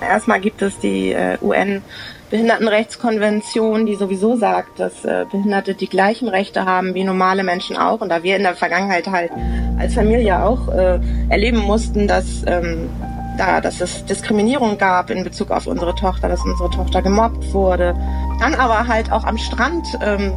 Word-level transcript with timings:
Erstmal 0.00 0.40
gibt 0.40 0.62
es 0.62 0.78
die 0.78 1.12
äh, 1.12 1.36
UN 1.42 1.82
Behindertenrechtskonvention, 2.30 3.86
die 3.86 3.96
sowieso 3.96 4.36
sagt, 4.36 4.78
dass 4.78 5.04
äh, 5.04 5.26
Behinderte 5.30 5.74
die 5.74 5.88
gleichen 5.88 6.28
Rechte 6.28 6.64
haben 6.64 6.94
wie 6.94 7.04
normale 7.04 7.42
Menschen 7.42 7.76
auch. 7.76 8.00
Und 8.00 8.08
da 8.08 8.22
wir 8.22 8.36
in 8.36 8.42
der 8.42 8.54
Vergangenheit 8.54 9.08
halt 9.08 9.32
als 9.78 9.94
Familie 9.94 10.42
auch 10.42 10.68
äh, 10.68 11.00
erleben 11.28 11.58
mussten, 11.58 12.06
dass 12.06 12.44
ähm, 12.46 12.88
da, 13.36 13.60
dass 13.60 13.80
es 13.80 14.04
Diskriminierung 14.04 14.78
gab 14.78 15.10
in 15.10 15.24
Bezug 15.24 15.50
auf 15.50 15.66
unsere 15.66 15.94
Tochter, 15.94 16.28
dass 16.28 16.40
unsere 16.44 16.70
Tochter 16.70 17.02
gemobbt 17.02 17.52
wurde. 17.52 17.94
Dann 18.38 18.54
aber 18.54 18.86
halt 18.86 19.10
auch 19.10 19.24
am 19.24 19.38
Strand 19.38 19.86
ähm, 20.04 20.32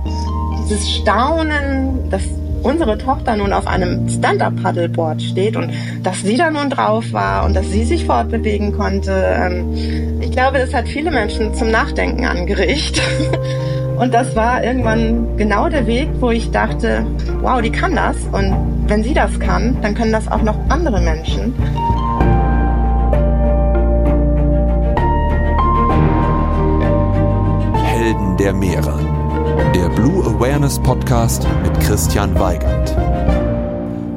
dieses 0.63 0.89
Staunen, 0.89 2.09
dass 2.09 2.23
unsere 2.63 2.97
Tochter 2.97 3.35
nun 3.35 3.53
auf 3.53 3.67
einem 3.67 4.09
Stand-up-Paddleboard 4.09 5.21
steht 5.21 5.55
und 5.55 5.71
dass 6.01 6.21
sie 6.21 6.37
da 6.37 6.49
nun 6.49 6.69
drauf 6.69 7.11
war 7.11 7.45
und 7.45 7.55
dass 7.55 7.69
sie 7.69 7.83
sich 7.83 8.05
fortbewegen 8.05 8.75
konnte. 8.75 9.11
Ähm, 9.11 10.21
ich 10.21 10.31
glaube, 10.31 10.57
das 10.57 10.73
hat 10.73 10.87
viele 10.87 11.11
Menschen 11.11 11.53
zum 11.53 11.69
Nachdenken 11.69 12.25
angeregt. 12.25 13.01
Und 13.95 14.11
das 14.11 14.35
war 14.35 14.63
irgendwann 14.63 15.37
genau 15.37 15.69
der 15.69 15.85
Weg, 15.85 16.09
wo 16.19 16.31
ich 16.31 16.49
dachte, 16.49 17.05
wow, 17.41 17.61
die 17.61 17.71
kann 17.71 17.95
das. 17.95 18.17
Und 18.31 18.53
wenn 18.87 19.03
sie 19.03 19.13
das 19.13 19.39
kann, 19.39 19.77
dann 19.81 19.93
können 19.93 20.11
das 20.11 20.27
auch 20.27 20.41
noch 20.41 20.57
andere 20.69 20.99
Menschen. 20.99 21.53
Helden 27.85 28.37
der 28.37 28.53
Meere. 28.53 29.12
Der 29.71 29.89
Blue 29.89 30.23
Awareness 30.25 30.77
Podcast 30.77 31.47
mit 31.63 31.79
Christian 31.79 32.37
Weigand. 32.39 32.95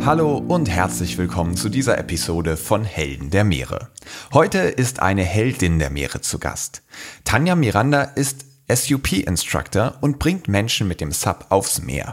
Hallo 0.04 0.36
und 0.36 0.68
herzlich 0.68 1.16
willkommen 1.16 1.56
zu 1.56 1.68
dieser 1.68 1.96
Episode 1.96 2.56
von 2.56 2.84
Helden 2.84 3.30
der 3.30 3.44
Meere. 3.44 3.88
Heute 4.34 4.58
ist 4.58 5.00
eine 5.00 5.22
Heldin 5.22 5.78
der 5.78 5.90
Meere 5.90 6.20
zu 6.20 6.38
Gast. 6.38 6.82
Tanja 7.24 7.54
Miranda 7.54 8.02
ist 8.02 8.44
SUP-Instructor 8.68 9.96
und 10.00 10.18
bringt 10.18 10.48
Menschen 10.48 10.88
mit 10.88 11.00
dem 11.00 11.12
Sub 11.12 11.46
aufs 11.48 11.80
Meer. 11.80 12.12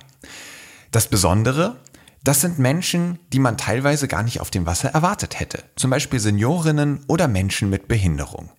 Das 0.92 1.08
Besondere, 1.08 1.78
das 2.23 2.41
sind 2.41 2.57
Menschen, 2.57 3.19
die 3.33 3.39
man 3.39 3.57
teilweise 3.57 4.07
gar 4.07 4.23
nicht 4.23 4.39
auf 4.39 4.49
dem 4.49 4.66
Wasser 4.66 4.89
erwartet 4.89 5.39
hätte. 5.39 5.63
Zum 5.75 5.89
Beispiel 5.89 6.19
Seniorinnen 6.19 7.02
oder 7.07 7.27
Menschen 7.27 7.69
mit 7.69 7.88
Behinderung. 7.88 8.49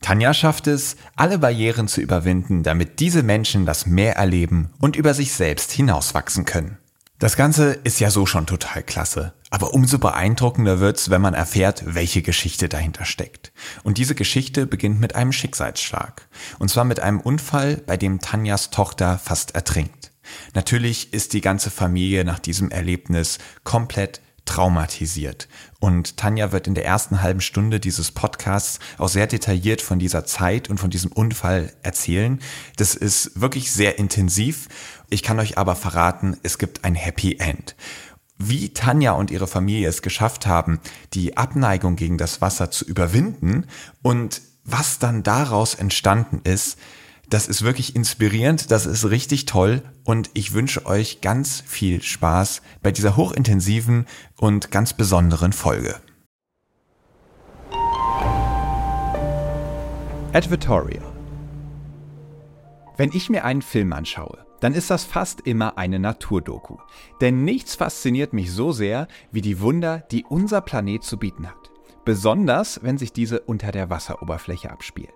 Tanja 0.00 0.34
schafft 0.34 0.66
es, 0.66 0.96
alle 1.16 1.38
Barrieren 1.38 1.88
zu 1.88 2.00
überwinden, 2.00 2.62
damit 2.62 3.00
diese 3.00 3.22
Menschen 3.22 3.66
das 3.66 3.86
Meer 3.86 4.16
erleben 4.16 4.70
und 4.78 4.94
über 4.94 5.14
sich 5.14 5.32
selbst 5.32 5.72
hinauswachsen 5.72 6.44
können. 6.44 6.78
Das 7.18 7.34
Ganze 7.34 7.72
ist 7.72 7.98
ja 7.98 8.10
so 8.10 8.26
schon 8.26 8.46
total 8.46 8.84
klasse, 8.84 9.32
aber 9.50 9.74
umso 9.74 9.98
beeindruckender 9.98 10.78
wird's, 10.78 11.10
wenn 11.10 11.20
man 11.20 11.34
erfährt, 11.34 11.82
welche 11.84 12.22
Geschichte 12.22 12.68
dahinter 12.68 13.04
steckt. 13.04 13.52
Und 13.82 13.98
diese 13.98 14.14
Geschichte 14.14 14.66
beginnt 14.66 15.00
mit 15.00 15.16
einem 15.16 15.32
Schicksalsschlag. 15.32 16.28
Und 16.60 16.68
zwar 16.68 16.84
mit 16.84 17.00
einem 17.00 17.18
Unfall, 17.18 17.82
bei 17.84 17.96
dem 17.96 18.20
Tanjas 18.20 18.70
Tochter 18.70 19.18
fast 19.18 19.56
ertrinkt. 19.56 20.07
Natürlich 20.54 21.12
ist 21.12 21.32
die 21.32 21.40
ganze 21.40 21.70
Familie 21.70 22.24
nach 22.24 22.38
diesem 22.38 22.70
Erlebnis 22.70 23.38
komplett 23.64 24.20
traumatisiert. 24.48 25.46
Und 25.78 26.16
Tanja 26.16 26.52
wird 26.52 26.66
in 26.66 26.74
der 26.74 26.86
ersten 26.86 27.20
halben 27.22 27.42
Stunde 27.42 27.80
dieses 27.80 28.10
Podcasts 28.12 28.78
auch 28.96 29.08
sehr 29.08 29.26
detailliert 29.26 29.82
von 29.82 29.98
dieser 29.98 30.24
Zeit 30.24 30.70
und 30.70 30.78
von 30.78 30.90
diesem 30.90 31.12
Unfall 31.12 31.72
erzählen. 31.82 32.40
Das 32.76 32.94
ist 32.94 33.40
wirklich 33.40 33.70
sehr 33.70 33.98
intensiv. 33.98 34.68
Ich 35.10 35.22
kann 35.22 35.38
euch 35.38 35.58
aber 35.58 35.76
verraten, 35.76 36.38
es 36.42 36.56
gibt 36.56 36.84
ein 36.84 36.94
Happy 36.94 37.36
End. 37.38 37.76
Wie 38.38 38.70
Tanja 38.72 39.12
und 39.12 39.30
ihre 39.30 39.48
Familie 39.48 39.88
es 39.88 40.00
geschafft 40.00 40.46
haben, 40.46 40.80
die 41.12 41.36
Abneigung 41.36 41.96
gegen 41.96 42.18
das 42.18 42.40
Wasser 42.40 42.70
zu 42.70 42.84
überwinden 42.86 43.66
und 44.00 44.40
was 44.64 44.98
dann 44.98 45.22
daraus 45.22 45.74
entstanden 45.74 46.40
ist, 46.44 46.78
das 47.28 47.46
ist 47.46 47.62
wirklich 47.62 47.94
inspirierend, 47.94 48.70
das 48.70 48.86
ist 48.86 49.10
richtig 49.10 49.44
toll 49.44 49.82
und 50.04 50.30
ich 50.34 50.54
wünsche 50.54 50.86
euch 50.86 51.20
ganz 51.20 51.62
viel 51.66 52.02
Spaß 52.02 52.62
bei 52.82 52.90
dieser 52.90 53.16
hochintensiven 53.16 54.06
und 54.38 54.70
ganz 54.70 54.94
besonderen 54.94 55.52
Folge. 55.52 55.96
Advertorial 60.32 61.04
Wenn 62.96 63.10
ich 63.12 63.28
mir 63.28 63.44
einen 63.44 63.62
Film 63.62 63.92
anschaue, 63.92 64.44
dann 64.60 64.74
ist 64.74 64.90
das 64.90 65.04
fast 65.04 65.40
immer 65.42 65.78
eine 65.78 65.98
Naturdoku. 65.98 66.78
Denn 67.20 67.44
nichts 67.44 67.76
fasziniert 67.76 68.32
mich 68.32 68.50
so 68.50 68.72
sehr 68.72 69.06
wie 69.30 69.40
die 69.40 69.60
Wunder, 69.60 70.00
die 70.10 70.24
unser 70.24 70.60
Planet 70.60 71.04
zu 71.04 71.16
bieten 71.16 71.46
hat. 71.46 71.70
Besonders, 72.04 72.82
wenn 72.82 72.98
sich 72.98 73.12
diese 73.12 73.40
unter 73.40 73.70
der 73.70 73.88
Wasseroberfläche 73.88 74.70
abspielen. 74.70 75.12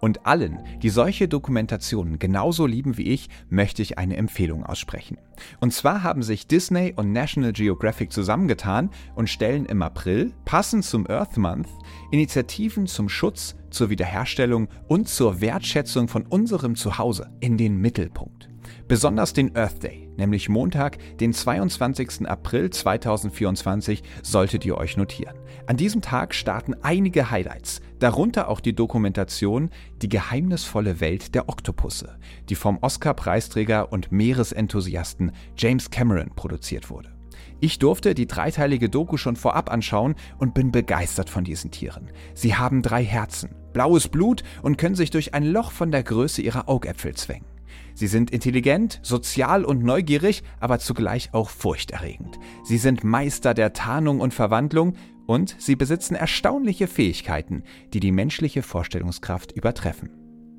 Und 0.00 0.26
allen, 0.26 0.58
die 0.82 0.90
solche 0.90 1.28
Dokumentationen 1.28 2.18
genauso 2.18 2.66
lieben 2.66 2.96
wie 2.96 3.08
ich, 3.08 3.28
möchte 3.48 3.82
ich 3.82 3.98
eine 3.98 4.16
Empfehlung 4.16 4.64
aussprechen. 4.64 5.18
Und 5.60 5.72
zwar 5.72 6.02
haben 6.02 6.22
sich 6.22 6.46
Disney 6.46 6.92
und 6.94 7.12
National 7.12 7.52
Geographic 7.52 8.12
zusammengetan 8.12 8.90
und 9.14 9.28
stellen 9.28 9.66
im 9.66 9.82
April, 9.82 10.32
passend 10.44 10.84
zum 10.84 11.08
Earth 11.08 11.36
Month, 11.36 11.68
Initiativen 12.10 12.86
zum 12.86 13.08
Schutz, 13.08 13.56
zur 13.70 13.90
Wiederherstellung 13.90 14.68
und 14.88 15.08
zur 15.08 15.40
Wertschätzung 15.40 16.08
von 16.08 16.24
unserem 16.26 16.76
Zuhause 16.76 17.30
in 17.40 17.56
den 17.58 17.76
Mittelpunkt. 17.76 18.48
Besonders 18.88 19.32
den 19.32 19.56
Earth 19.56 19.82
Day, 19.82 20.08
nämlich 20.16 20.48
Montag, 20.48 20.98
den 21.18 21.32
22. 21.32 22.28
April 22.28 22.70
2024, 22.70 24.04
solltet 24.22 24.64
ihr 24.64 24.78
euch 24.78 24.96
notieren. 24.96 25.36
An 25.66 25.76
diesem 25.76 26.02
Tag 26.02 26.32
starten 26.32 26.74
einige 26.82 27.32
Highlights, 27.32 27.80
darunter 27.98 28.48
auch 28.48 28.60
die 28.60 28.76
Dokumentation 28.76 29.70
Die 30.02 30.08
geheimnisvolle 30.08 31.00
Welt 31.00 31.34
der 31.34 31.48
Oktopusse, 31.48 32.16
die 32.48 32.54
vom 32.54 32.78
Oscar-Preisträger 32.80 33.90
und 33.90 34.12
Meeresenthusiasten 34.12 35.32
James 35.56 35.90
Cameron 35.90 36.30
produziert 36.36 36.88
wurde. 36.88 37.12
Ich 37.58 37.80
durfte 37.80 38.14
die 38.14 38.28
dreiteilige 38.28 38.88
Doku 38.88 39.16
schon 39.16 39.34
vorab 39.34 39.72
anschauen 39.72 40.14
und 40.38 40.54
bin 40.54 40.70
begeistert 40.70 41.28
von 41.28 41.42
diesen 41.42 41.72
Tieren. 41.72 42.12
Sie 42.34 42.54
haben 42.54 42.82
drei 42.82 43.02
Herzen, 43.02 43.56
blaues 43.72 44.06
Blut 44.06 44.44
und 44.62 44.78
können 44.78 44.94
sich 44.94 45.10
durch 45.10 45.34
ein 45.34 45.44
Loch 45.44 45.72
von 45.72 45.90
der 45.90 46.04
Größe 46.04 46.40
ihrer 46.40 46.68
Augäpfel 46.68 47.14
zwängen. 47.14 47.55
Sie 47.96 48.08
sind 48.08 48.30
intelligent, 48.30 49.00
sozial 49.02 49.64
und 49.64 49.82
neugierig, 49.82 50.42
aber 50.60 50.78
zugleich 50.78 51.30
auch 51.32 51.48
furchterregend. 51.48 52.38
Sie 52.62 52.76
sind 52.76 53.04
Meister 53.04 53.54
der 53.54 53.72
Tarnung 53.72 54.20
und 54.20 54.34
Verwandlung 54.34 54.92
und 55.24 55.56
sie 55.58 55.76
besitzen 55.76 56.14
erstaunliche 56.14 56.88
Fähigkeiten, 56.88 57.62
die 57.94 58.00
die 58.00 58.12
menschliche 58.12 58.60
Vorstellungskraft 58.60 59.52
übertreffen. 59.52 60.10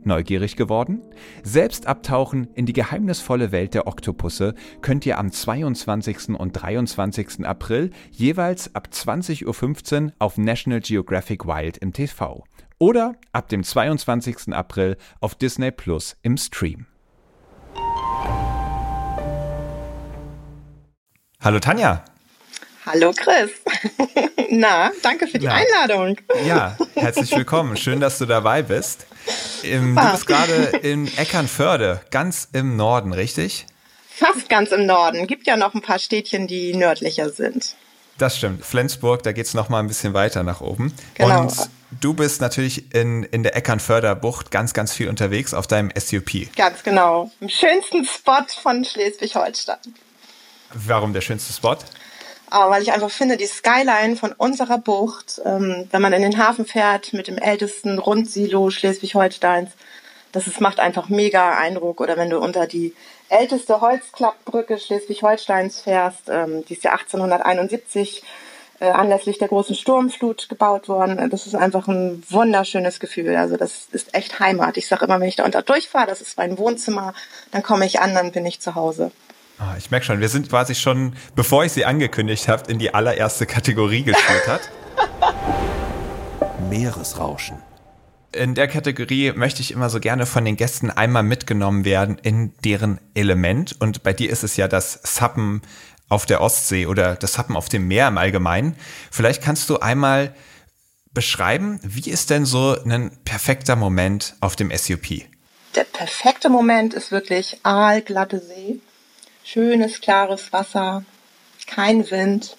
Neugierig 0.03 0.55
geworden? 0.55 1.01
Selbst 1.43 1.85
abtauchen 1.85 2.47
in 2.55 2.65
die 2.65 2.73
geheimnisvolle 2.73 3.51
Welt 3.51 3.75
der 3.75 3.85
Oktopusse 3.85 4.55
könnt 4.81 5.05
ihr 5.05 5.19
am 5.19 5.31
22. 5.31 6.29
und 6.29 6.53
23. 6.53 7.45
April 7.45 7.91
jeweils 8.09 8.73
ab 8.73 8.89
20.15 8.91 10.05
Uhr 10.05 10.11
auf 10.17 10.39
National 10.39 10.79
Geographic 10.79 11.45
Wild 11.45 11.77
im 11.77 11.93
TV 11.93 12.43
oder 12.79 13.13
ab 13.31 13.47
dem 13.49 13.63
22. 13.63 14.53
April 14.53 14.97
auf 15.19 15.35
Disney 15.35 15.69
Plus 15.69 16.17
im 16.23 16.37
Stream. 16.37 16.87
Hallo 21.43 21.59
Tanja. 21.59 22.03
Hallo 22.87 23.13
Chris. 23.15 23.51
Na, 24.49 24.91
danke 25.03 25.27
für 25.27 25.37
die 25.37 25.45
Na. 25.45 25.53
Einladung. 25.53 26.17
Ja, 26.47 26.75
herzlich 26.95 27.31
willkommen. 27.31 27.77
Schön, 27.77 27.99
dass 27.99 28.17
du 28.17 28.25
dabei 28.25 28.63
bist. 28.63 29.05
Ähm, 29.63 29.95
du 29.95 30.11
bist 30.11 30.25
gerade 30.25 30.79
in 30.81 31.07
Eckernförde, 31.15 32.01
ganz 32.09 32.47
im 32.53 32.75
Norden, 32.75 33.13
richtig? 33.13 33.67
Fast 34.09 34.49
ganz 34.49 34.71
im 34.71 34.87
Norden. 34.87 35.27
Gibt 35.27 35.45
ja 35.45 35.57
noch 35.57 35.75
ein 35.75 35.81
paar 35.83 35.99
Städtchen, 35.99 36.47
die 36.47 36.73
nördlicher 36.73 37.29
sind. 37.29 37.75
Das 38.17 38.35
stimmt. 38.35 38.65
Flensburg, 38.65 39.21
da 39.21 39.31
geht 39.31 39.45
es 39.45 39.53
noch 39.53 39.69
mal 39.69 39.79
ein 39.79 39.87
bisschen 39.87 40.15
weiter 40.15 40.41
nach 40.41 40.61
oben. 40.61 40.91
Genau. 41.13 41.41
Und 41.41 41.69
du 42.01 42.15
bist 42.15 42.41
natürlich 42.41 42.95
in, 42.95 43.21
in 43.21 43.43
der 43.43 43.55
Eckernförder 43.55 44.15
Bucht 44.15 44.49
ganz, 44.49 44.73
ganz 44.73 44.91
viel 44.91 45.07
unterwegs 45.07 45.53
auf 45.53 45.67
deinem 45.67 45.91
SUP. 45.95 46.55
Ganz 46.55 46.81
genau. 46.81 47.29
Im 47.41 47.49
schönsten 47.49 48.05
Spot 48.05 48.43
von 48.63 48.83
Schleswig-Holstein. 48.83 49.77
Warum 50.73 51.13
der 51.13 51.21
schönste 51.21 51.53
Spot? 51.53 51.77
Aber 52.49 52.71
weil 52.71 52.81
ich 52.81 52.93
einfach 52.93 53.09
finde, 53.09 53.35
die 53.35 53.45
Skyline 53.45 54.15
von 54.15 54.31
unserer 54.31 54.77
Bucht, 54.77 55.41
ähm, 55.43 55.87
wenn 55.91 56.01
man 56.01 56.13
in 56.13 56.21
den 56.21 56.37
Hafen 56.37 56.65
fährt 56.65 57.11
mit 57.13 57.27
dem 57.27 57.37
ältesten 57.37 57.99
Rundsilo 57.99 58.69
Schleswig-Holsteins, 58.69 59.71
das 60.31 60.47
ist, 60.47 60.61
macht 60.61 60.79
einfach 60.79 61.09
mega 61.09 61.57
Eindruck. 61.57 61.99
Oder 61.99 62.15
wenn 62.15 62.29
du 62.29 62.39
unter 62.39 62.67
die 62.67 62.93
älteste 63.29 63.81
Holzklappbrücke 63.81 64.77
Schleswig-Holsteins 64.77 65.81
fährst, 65.81 66.29
ähm, 66.29 66.63
die 66.65 66.73
ist 66.73 66.83
ja 66.83 66.91
1871 66.91 68.23
äh, 68.79 68.89
anlässlich 68.89 69.39
der 69.39 69.47
großen 69.47 69.75
Sturmflut 69.75 70.47
gebaut 70.47 70.87
worden. 70.87 71.29
Das 71.29 71.47
ist 71.47 71.55
einfach 71.55 71.87
ein 71.87 72.23
wunderschönes 72.29 72.99
Gefühl. 72.99 73.35
Also 73.35 73.57
das 73.57 73.87
ist 73.91 74.13
echt 74.13 74.39
Heimat. 74.39 74.77
Ich 74.77 74.87
sage 74.87 75.05
immer, 75.05 75.19
wenn 75.19 75.27
ich 75.27 75.35
da 75.35 75.43
unter 75.43 75.63
durchfahre, 75.63 76.07
das 76.07 76.21
ist 76.21 76.37
mein 76.37 76.57
Wohnzimmer, 76.57 77.13
dann 77.51 77.63
komme 77.63 77.85
ich 77.85 77.99
an, 77.99 78.13
dann 78.13 78.31
bin 78.31 78.45
ich 78.45 78.61
zu 78.61 78.75
Hause. 78.75 79.11
Ah, 79.59 79.75
ich 79.77 79.89
merke 79.89 80.05
schon, 80.05 80.19
wir 80.19 80.29
sind 80.29 80.49
quasi 80.49 80.75
schon, 80.75 81.13
bevor 81.35 81.65
ich 81.65 81.71
sie 81.71 81.85
angekündigt 81.85 82.47
habe, 82.47 82.71
in 82.71 82.77
die 82.77 82.93
allererste 82.93 83.45
Kategorie 83.45 84.03
geschultert. 84.03 84.69
Meeresrauschen, 86.69 87.57
in 88.37 88.55
der 88.55 88.67
Kategorie 88.67 89.31
möchte 89.31 89.61
ich 89.61 89.71
immer 89.71 89.89
so 89.89 89.99
gerne 89.99 90.25
von 90.25 90.45
den 90.45 90.57
Gästen 90.57 90.91
einmal 90.91 91.23
mitgenommen 91.23 91.85
werden 91.85 92.17
in 92.21 92.53
deren 92.63 92.99
Element. 93.13 93.75
Und 93.79 94.03
bei 94.03 94.13
dir 94.13 94.29
ist 94.29 94.43
es 94.43 94.57
ja 94.57 94.67
das 94.67 94.99
Sappen 95.03 95.61
auf 96.09 96.25
der 96.25 96.41
Ostsee 96.41 96.85
oder 96.85 97.15
das 97.15 97.33
Sappen 97.33 97.55
auf 97.55 97.69
dem 97.69 97.87
Meer 97.87 98.07
im 98.07 98.17
Allgemeinen. 98.17 98.75
Vielleicht 99.11 99.41
kannst 99.41 99.69
du 99.69 99.79
einmal 99.79 100.35
beschreiben, 101.13 101.79
wie 101.83 102.09
ist 102.09 102.29
denn 102.29 102.45
so 102.45 102.77
ein 102.85 103.11
perfekter 103.25 103.75
Moment 103.75 104.35
auf 104.39 104.55
dem 104.55 104.71
SUP? 104.75 105.23
Der 105.75 105.83
perfekte 105.83 106.49
Moment 106.49 106.93
ist 106.93 107.11
wirklich 107.11 107.59
aalglatte 107.63 108.39
See, 108.39 108.79
schönes, 109.47 110.01
klares 110.01 110.51
Wasser, 110.51 111.05
kein 111.67 112.11
Wind, 112.11 112.57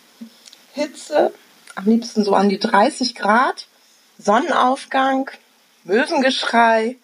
Hitze, 0.72 1.34
am 1.74 1.84
liebsten 1.84 2.24
so 2.24 2.34
an 2.34 2.48
die 2.48 2.58
30 2.58 3.14
Grad, 3.14 3.66
Sonnenaufgang, 4.18 5.30
Möwengeschrei, 5.84 6.96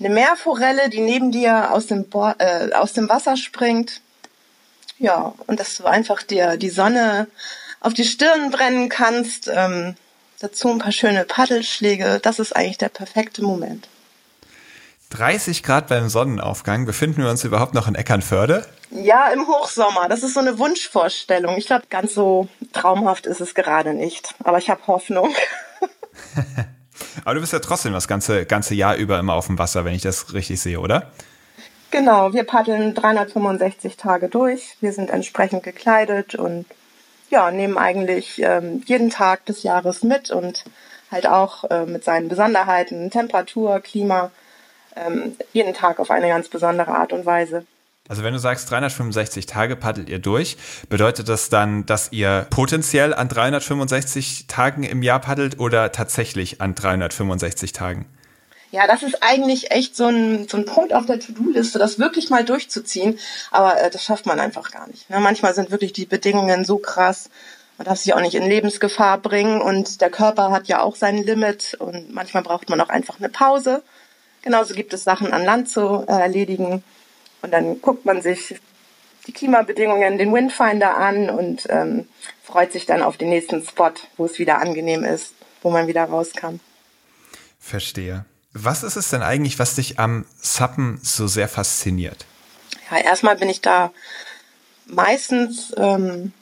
eine 0.00 0.10
Meerforelle, 0.10 0.90
die 0.90 1.00
neben 1.00 1.30
dir 1.30 1.72
aus 1.72 1.86
dem, 1.86 2.08
Bo 2.08 2.32
äh, 2.38 2.72
aus 2.72 2.94
dem 2.94 3.08
Wasser 3.08 3.36
springt. 3.36 4.00
Ja, 4.98 5.34
und 5.46 5.60
dass 5.60 5.76
du 5.76 5.84
einfach 5.84 6.22
dir 6.22 6.56
die 6.56 6.70
Sonne 6.70 7.28
auf 7.80 7.94
die 7.94 8.04
Stirn 8.04 8.50
brennen 8.50 8.88
kannst. 8.88 9.48
Ähm, 9.48 9.94
dazu 10.40 10.68
ein 10.68 10.78
paar 10.78 10.92
schöne 10.92 11.24
Paddelschläge. 11.24 12.18
Das 12.22 12.38
ist 12.38 12.54
eigentlich 12.54 12.78
der 12.78 12.88
perfekte 12.88 13.42
Moment. 13.42 13.88
30 15.10 15.62
Grad 15.62 15.88
beim 15.88 16.08
Sonnenaufgang. 16.08 16.84
Befinden 16.84 17.22
wir 17.22 17.30
uns 17.30 17.44
überhaupt 17.44 17.74
noch 17.74 17.88
in 17.88 17.94
Eckernförde? 17.94 18.66
Ja, 18.90 19.28
im 19.28 19.46
Hochsommer. 19.46 20.08
Das 20.08 20.22
ist 20.22 20.34
so 20.34 20.40
eine 20.40 20.58
Wunschvorstellung. 20.58 21.56
Ich 21.56 21.66
glaube, 21.66 21.84
ganz 21.90 22.14
so 22.14 22.48
traumhaft 22.72 23.26
ist 23.26 23.40
es 23.40 23.54
gerade 23.54 23.94
nicht. 23.94 24.34
Aber 24.42 24.58
ich 24.58 24.70
habe 24.70 24.86
Hoffnung. 24.86 25.34
Aber 27.24 27.34
du 27.34 27.40
bist 27.40 27.52
ja 27.52 27.58
trotzdem 27.58 27.92
das 27.92 28.08
ganze, 28.08 28.46
ganze 28.46 28.74
Jahr 28.74 28.96
über 28.96 29.18
immer 29.18 29.34
auf 29.34 29.46
dem 29.46 29.58
Wasser, 29.58 29.84
wenn 29.84 29.94
ich 29.94 30.02
das 30.02 30.32
richtig 30.32 30.60
sehe, 30.60 30.80
oder? 30.80 31.10
Genau, 31.90 32.32
wir 32.32 32.44
paddeln 32.44 32.94
365 32.94 33.96
Tage 33.96 34.28
durch. 34.28 34.76
Wir 34.80 34.92
sind 34.92 35.10
entsprechend 35.10 35.62
gekleidet 35.62 36.34
und 36.34 36.66
ja, 37.30 37.50
nehmen 37.50 37.78
eigentlich 37.78 38.40
ähm, 38.42 38.82
jeden 38.86 39.10
Tag 39.10 39.46
des 39.46 39.62
Jahres 39.62 40.02
mit 40.02 40.30
und 40.30 40.64
halt 41.10 41.26
auch 41.26 41.64
äh, 41.70 41.86
mit 41.86 42.04
seinen 42.04 42.28
Besonderheiten, 42.28 43.10
Temperatur, 43.10 43.80
Klima, 43.80 44.30
ähm, 44.96 45.36
jeden 45.52 45.74
Tag 45.74 45.98
auf 45.98 46.10
eine 46.10 46.28
ganz 46.28 46.48
besondere 46.48 46.88
Art 46.88 47.12
und 47.12 47.26
Weise. 47.26 47.66
Also 48.08 48.22
wenn 48.22 48.32
du 48.32 48.38
sagst, 48.38 48.70
365 48.70 49.46
Tage 49.46 49.74
paddelt 49.74 50.08
ihr 50.08 50.20
durch, 50.20 50.56
bedeutet 50.88 51.28
das 51.28 51.48
dann, 51.48 51.86
dass 51.86 52.12
ihr 52.12 52.46
potenziell 52.50 53.12
an 53.12 53.28
365 53.28 54.46
Tagen 54.46 54.84
im 54.84 55.02
Jahr 55.02 55.20
paddelt 55.20 55.58
oder 55.58 55.90
tatsächlich 55.90 56.60
an 56.60 56.74
365 56.74 57.72
Tagen? 57.72 58.06
Ja, 58.70 58.86
das 58.86 59.02
ist 59.02 59.22
eigentlich 59.22 59.70
echt 59.70 59.96
so 59.96 60.06
ein, 60.06 60.48
so 60.48 60.56
ein 60.56 60.66
Punkt 60.66 60.92
auf 60.92 61.06
der 61.06 61.18
To-Do-Liste, 61.18 61.78
das 61.78 61.98
wirklich 61.98 62.30
mal 62.30 62.44
durchzuziehen. 62.44 63.18
Aber 63.50 63.80
äh, 63.80 63.90
das 63.90 64.04
schafft 64.04 64.26
man 64.26 64.38
einfach 64.38 64.70
gar 64.70 64.86
nicht. 64.88 65.08
Ne? 65.08 65.18
Manchmal 65.20 65.54
sind 65.54 65.70
wirklich 65.70 65.92
die 65.92 66.06
Bedingungen 66.06 66.64
so 66.64 66.78
krass, 66.78 67.30
man 67.78 67.84
darf 67.86 67.98
sich 67.98 68.14
auch 68.14 68.20
nicht 68.20 68.34
in 68.34 68.48
Lebensgefahr 68.48 69.18
bringen 69.18 69.60
und 69.60 70.00
der 70.00 70.08
Körper 70.08 70.50
hat 70.50 70.66
ja 70.66 70.80
auch 70.80 70.96
sein 70.96 71.22
Limit 71.22 71.76
und 71.78 72.12
manchmal 72.12 72.42
braucht 72.42 72.70
man 72.70 72.80
auch 72.80 72.88
einfach 72.88 73.18
eine 73.18 73.28
Pause. 73.28 73.82
Genauso 74.42 74.74
gibt 74.74 74.92
es 74.92 75.04
Sachen 75.04 75.32
an 75.32 75.44
Land 75.44 75.68
zu 75.68 76.04
äh, 76.06 76.12
erledigen. 76.12 76.82
Und 77.42 77.52
dann 77.52 77.80
guckt 77.80 78.04
man 78.04 78.22
sich 78.22 78.56
die 79.26 79.32
Klimabedingungen, 79.32 80.18
den 80.18 80.32
Windfinder 80.32 80.96
an 80.96 81.30
und 81.30 81.66
ähm, 81.68 82.08
freut 82.42 82.72
sich 82.72 82.86
dann 82.86 83.02
auf 83.02 83.16
den 83.16 83.28
nächsten 83.28 83.62
Spot, 83.62 83.92
wo 84.16 84.24
es 84.26 84.38
wieder 84.38 84.60
angenehm 84.60 85.04
ist, 85.04 85.34
wo 85.62 85.70
man 85.70 85.88
wieder 85.88 86.04
raus 86.04 86.30
kann. 86.34 86.60
Verstehe. 87.58 88.24
Was 88.52 88.82
ist 88.82 88.96
es 88.96 89.10
denn 89.10 89.22
eigentlich, 89.22 89.58
was 89.58 89.74
dich 89.74 89.98
am 89.98 90.24
Suppen 90.40 90.98
so 91.02 91.26
sehr 91.26 91.48
fasziniert? 91.48 92.24
Ja, 92.90 92.98
erstmal 92.98 93.36
bin 93.36 93.50
ich 93.50 93.60
da 93.60 93.92
meistens 94.86 95.74
ähm, 95.76 96.32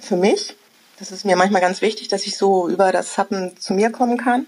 für 0.00 0.16
mich. 0.16 0.56
Das 0.98 1.12
ist 1.12 1.24
mir 1.24 1.36
manchmal 1.36 1.60
ganz 1.60 1.80
wichtig, 1.80 2.08
dass 2.08 2.26
ich 2.26 2.36
so 2.36 2.68
über 2.68 2.90
das 2.90 3.14
Suppen 3.14 3.56
zu 3.58 3.72
mir 3.72 3.90
kommen 3.90 4.18
kann 4.18 4.46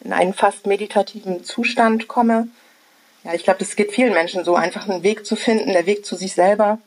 in 0.00 0.12
einen 0.12 0.34
fast 0.34 0.66
meditativen 0.66 1.44
Zustand 1.44 2.08
komme. 2.08 2.48
Ja, 3.24 3.34
ich 3.34 3.44
glaube, 3.44 3.58
das 3.58 3.76
geht 3.76 3.92
vielen 3.92 4.14
Menschen 4.14 4.44
so, 4.44 4.54
einfach 4.54 4.88
einen 4.88 5.02
Weg 5.02 5.26
zu 5.26 5.36
finden, 5.36 5.72
der 5.72 5.86
Weg 5.86 6.06
zu 6.06 6.16
sich 6.16 6.34
selber. 6.34 6.78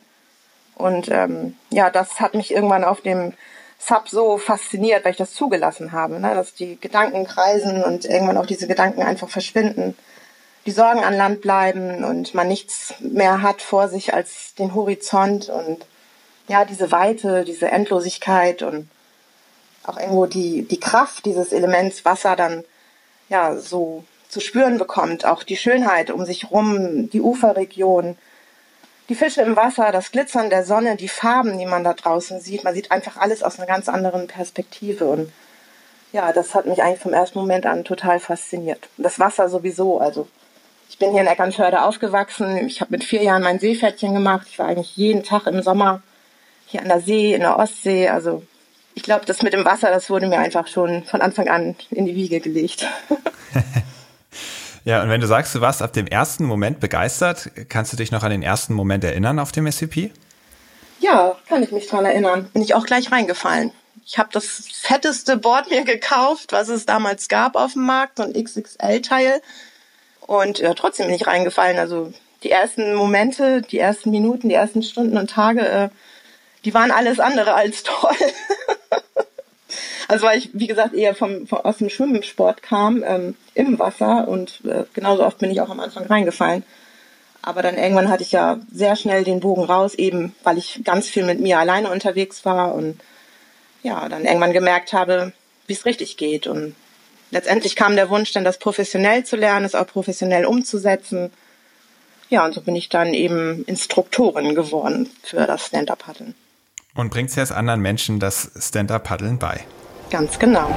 Und 0.74 1.08
ähm, 1.10 1.56
ja, 1.70 1.90
das 1.90 2.20
hat 2.20 2.34
mich 2.34 2.52
irgendwann 2.52 2.84
auf 2.84 3.00
dem 3.00 3.34
Sub 3.78 4.08
so 4.08 4.38
fasziniert, 4.38 5.04
weil 5.04 5.12
ich 5.12 5.18
das 5.18 5.34
zugelassen 5.34 5.92
habe, 5.92 6.20
ne? 6.20 6.34
dass 6.34 6.54
die 6.54 6.80
Gedanken 6.80 7.26
kreisen 7.26 7.82
und 7.82 8.04
irgendwann 8.04 8.36
auch 8.36 8.46
diese 8.46 8.68
Gedanken 8.68 9.02
einfach 9.02 9.28
verschwinden, 9.28 9.96
die 10.66 10.70
Sorgen 10.70 11.02
an 11.02 11.16
Land 11.16 11.40
bleiben 11.40 12.04
und 12.04 12.34
man 12.34 12.46
nichts 12.46 12.94
mehr 13.00 13.42
hat 13.42 13.60
vor 13.60 13.88
sich 13.88 14.14
als 14.14 14.54
den 14.54 14.74
Horizont 14.74 15.48
und 15.48 15.84
ja, 16.46 16.64
diese 16.64 16.92
Weite, 16.92 17.44
diese 17.44 17.70
Endlosigkeit 17.70 18.62
und 18.62 18.88
auch 19.84 19.98
irgendwo 19.98 20.26
die, 20.26 20.62
die 20.62 20.80
Kraft 20.80 21.24
dieses 21.26 21.52
Elements 21.52 22.04
Wasser 22.04 22.36
dann 22.36 22.64
ja 23.32 23.56
so 23.56 24.04
zu 24.28 24.40
spüren 24.40 24.78
bekommt, 24.78 25.24
auch 25.26 25.42
die 25.42 25.56
Schönheit 25.56 26.10
um 26.10 26.24
sich 26.24 26.50
rum, 26.50 27.10
die 27.10 27.20
Uferregion, 27.20 28.16
die 29.08 29.14
Fische 29.14 29.42
im 29.42 29.56
Wasser, 29.56 29.90
das 29.90 30.12
Glitzern 30.12 30.48
der 30.48 30.64
Sonne, 30.64 30.96
die 30.96 31.08
Farben, 31.08 31.58
die 31.58 31.66
man 31.66 31.84
da 31.84 31.92
draußen 31.92 32.40
sieht. 32.40 32.64
Man 32.64 32.74
sieht 32.74 32.90
einfach 32.90 33.16
alles 33.16 33.42
aus 33.42 33.58
einer 33.58 33.66
ganz 33.66 33.88
anderen 33.88 34.28
Perspektive 34.28 35.06
und 35.06 35.32
ja, 36.12 36.32
das 36.32 36.54
hat 36.54 36.66
mich 36.66 36.82
eigentlich 36.82 37.00
vom 37.00 37.14
ersten 37.14 37.38
Moment 37.38 37.66
an 37.66 37.84
total 37.84 38.20
fasziniert. 38.20 38.88
Das 38.98 39.18
Wasser 39.18 39.48
sowieso, 39.48 39.98
also 39.98 40.28
ich 40.90 40.98
bin 40.98 41.12
hier 41.12 41.22
in 41.22 41.26
Eckernförde 41.26 41.82
aufgewachsen. 41.82 42.66
Ich 42.66 42.82
habe 42.82 42.90
mit 42.90 43.02
vier 43.02 43.22
Jahren 43.22 43.42
mein 43.42 43.58
Seepferdchen 43.58 44.12
gemacht. 44.12 44.46
Ich 44.50 44.58
war 44.58 44.66
eigentlich 44.66 44.94
jeden 44.94 45.22
Tag 45.22 45.46
im 45.46 45.62
Sommer 45.62 46.02
hier 46.66 46.82
an 46.82 46.88
der 46.88 47.00
See, 47.00 47.32
in 47.32 47.40
der 47.40 47.58
Ostsee. 47.58 48.08
Also 48.10 48.42
ich 48.94 49.02
glaube, 49.02 49.24
das 49.26 49.42
mit 49.42 49.52
dem 49.52 49.64
Wasser, 49.64 49.90
das 49.90 50.10
wurde 50.10 50.26
mir 50.26 50.38
einfach 50.38 50.66
schon 50.66 51.04
von 51.04 51.20
Anfang 51.20 51.48
an 51.48 51.76
in 51.90 52.06
die 52.06 52.14
Wiege 52.14 52.40
gelegt. 52.40 52.86
ja, 54.84 55.02
und 55.02 55.08
wenn 55.08 55.20
du 55.20 55.26
sagst, 55.26 55.54
du 55.54 55.60
warst 55.60 55.82
ab 55.82 55.92
dem 55.92 56.06
ersten 56.06 56.44
Moment 56.44 56.80
begeistert, 56.80 57.50
kannst 57.68 57.92
du 57.92 57.96
dich 57.96 58.12
noch 58.12 58.22
an 58.22 58.30
den 58.30 58.42
ersten 58.42 58.74
Moment 58.74 59.04
erinnern 59.04 59.38
auf 59.38 59.52
dem 59.52 59.70
SCP? 59.70 60.10
Ja, 61.00 61.36
kann 61.48 61.62
ich 61.62 61.72
mich 61.72 61.88
dran 61.88 62.04
erinnern. 62.04 62.48
Bin 62.52 62.62
ich 62.62 62.74
auch 62.74 62.86
gleich 62.86 63.10
reingefallen. 63.10 63.72
Ich 64.04 64.18
habe 64.18 64.28
das 64.32 64.68
fetteste 64.72 65.36
Board 65.36 65.70
mir 65.70 65.84
gekauft, 65.84 66.52
was 66.52 66.68
es 66.68 66.86
damals 66.86 67.28
gab 67.28 67.56
auf 67.56 67.72
dem 67.72 67.86
Markt, 67.86 68.18
so 68.18 68.24
ein 68.24 68.32
XXL-Teil. 68.32 69.40
Und 70.20 70.58
ja, 70.58 70.74
trotzdem 70.74 71.06
bin 71.06 71.14
ich 71.14 71.26
reingefallen. 71.26 71.78
Also 71.78 72.12
die 72.42 72.50
ersten 72.50 72.94
Momente, 72.94 73.62
die 73.62 73.78
ersten 73.78 74.10
Minuten, 74.10 74.48
die 74.48 74.54
ersten 74.54 74.82
Stunden 74.82 75.16
und 75.16 75.30
Tage, 75.30 75.66
äh, 75.68 75.88
die 76.64 76.74
waren 76.74 76.90
alles 76.90 77.20
andere 77.20 77.54
als 77.54 77.82
toll. 77.82 78.16
Also 80.08 80.26
weil 80.26 80.38
ich, 80.38 80.50
wie 80.52 80.66
gesagt, 80.66 80.92
eher 80.94 81.14
vom, 81.14 81.46
vom 81.46 81.60
aus 81.60 81.78
dem 81.78 81.88
Schwimmsport 81.88 82.62
kam, 82.62 83.02
ähm, 83.06 83.34
im 83.54 83.78
Wasser 83.78 84.28
und 84.28 84.60
äh, 84.66 84.84
genauso 84.92 85.24
oft 85.24 85.38
bin 85.38 85.50
ich 85.50 85.62
auch 85.62 85.70
am 85.70 85.80
Anfang 85.80 86.04
reingefallen. 86.04 86.64
Aber 87.40 87.62
dann 87.62 87.76
irgendwann 87.76 88.08
hatte 88.08 88.22
ich 88.22 88.32
ja 88.32 88.60
sehr 88.70 88.94
schnell 88.94 89.24
den 89.24 89.40
Bogen 89.40 89.64
raus, 89.64 89.94
eben 89.94 90.34
weil 90.44 90.58
ich 90.58 90.82
ganz 90.84 91.08
viel 91.08 91.24
mit 91.24 91.40
mir 91.40 91.58
alleine 91.58 91.90
unterwegs 91.90 92.44
war 92.44 92.74
und 92.74 93.00
ja, 93.82 94.08
dann 94.08 94.24
irgendwann 94.24 94.52
gemerkt 94.52 94.92
habe, 94.92 95.32
wie 95.66 95.72
es 95.72 95.84
richtig 95.84 96.16
geht. 96.16 96.46
Und 96.46 96.76
letztendlich 97.30 97.74
kam 97.74 97.96
der 97.96 98.10
Wunsch, 98.10 98.32
dann 98.32 98.44
das 98.44 98.58
professionell 98.58 99.24
zu 99.24 99.36
lernen, 99.36 99.66
es 99.66 99.74
auch 99.74 99.86
professionell 99.86 100.46
umzusetzen. 100.46 101.32
Ja, 102.30 102.44
und 102.44 102.54
so 102.54 102.60
bin 102.60 102.76
ich 102.76 102.88
dann 102.88 103.12
eben 103.12 103.64
Instruktorin 103.64 104.54
geworden 104.54 105.10
für 105.22 105.46
das 105.46 105.66
Stand-Up-Paddeln. 105.66 106.34
Und 106.94 107.10
bringt 107.10 107.34
jetzt 107.34 107.52
anderen 107.52 107.80
Menschen 107.80 108.20
das 108.20 108.50
Stand-Up-Paddeln 108.58 109.38
bei. 109.38 109.64
Ganz 110.10 110.38
genau. 110.38 110.76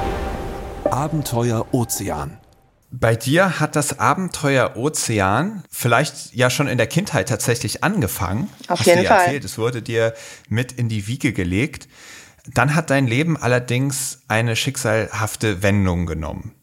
Abenteuer 0.86 1.68
Ozean. 1.74 2.38
Bei 2.92 3.16
dir 3.16 3.60
hat 3.60 3.76
das 3.76 4.00
Abenteuer 4.00 4.78
Ozean 4.78 5.64
vielleicht 5.70 6.34
ja 6.34 6.50
schon 6.50 6.68
in 6.68 6.78
der 6.78 6.88
Kindheit 6.88 7.28
tatsächlich 7.28 7.84
angefangen. 7.84 8.50
Auf 8.70 8.80
Hast 8.80 8.86
jeden 8.86 9.02
du 9.02 9.08
Fall. 9.10 9.20
Erzählt. 9.26 9.44
Es 9.44 9.58
wurde 9.58 9.82
dir 9.82 10.14
mit 10.48 10.72
in 10.72 10.88
die 10.88 11.08
Wiege 11.08 11.34
gelegt. 11.34 11.90
Dann 12.54 12.76
hat 12.76 12.92
dein 12.92 13.08
Leben 13.08 13.36
allerdings 13.36 14.20
eine 14.30 14.56
schicksalhafte 14.56 15.64
Wendung 15.64 16.06
genommen. 16.06 16.54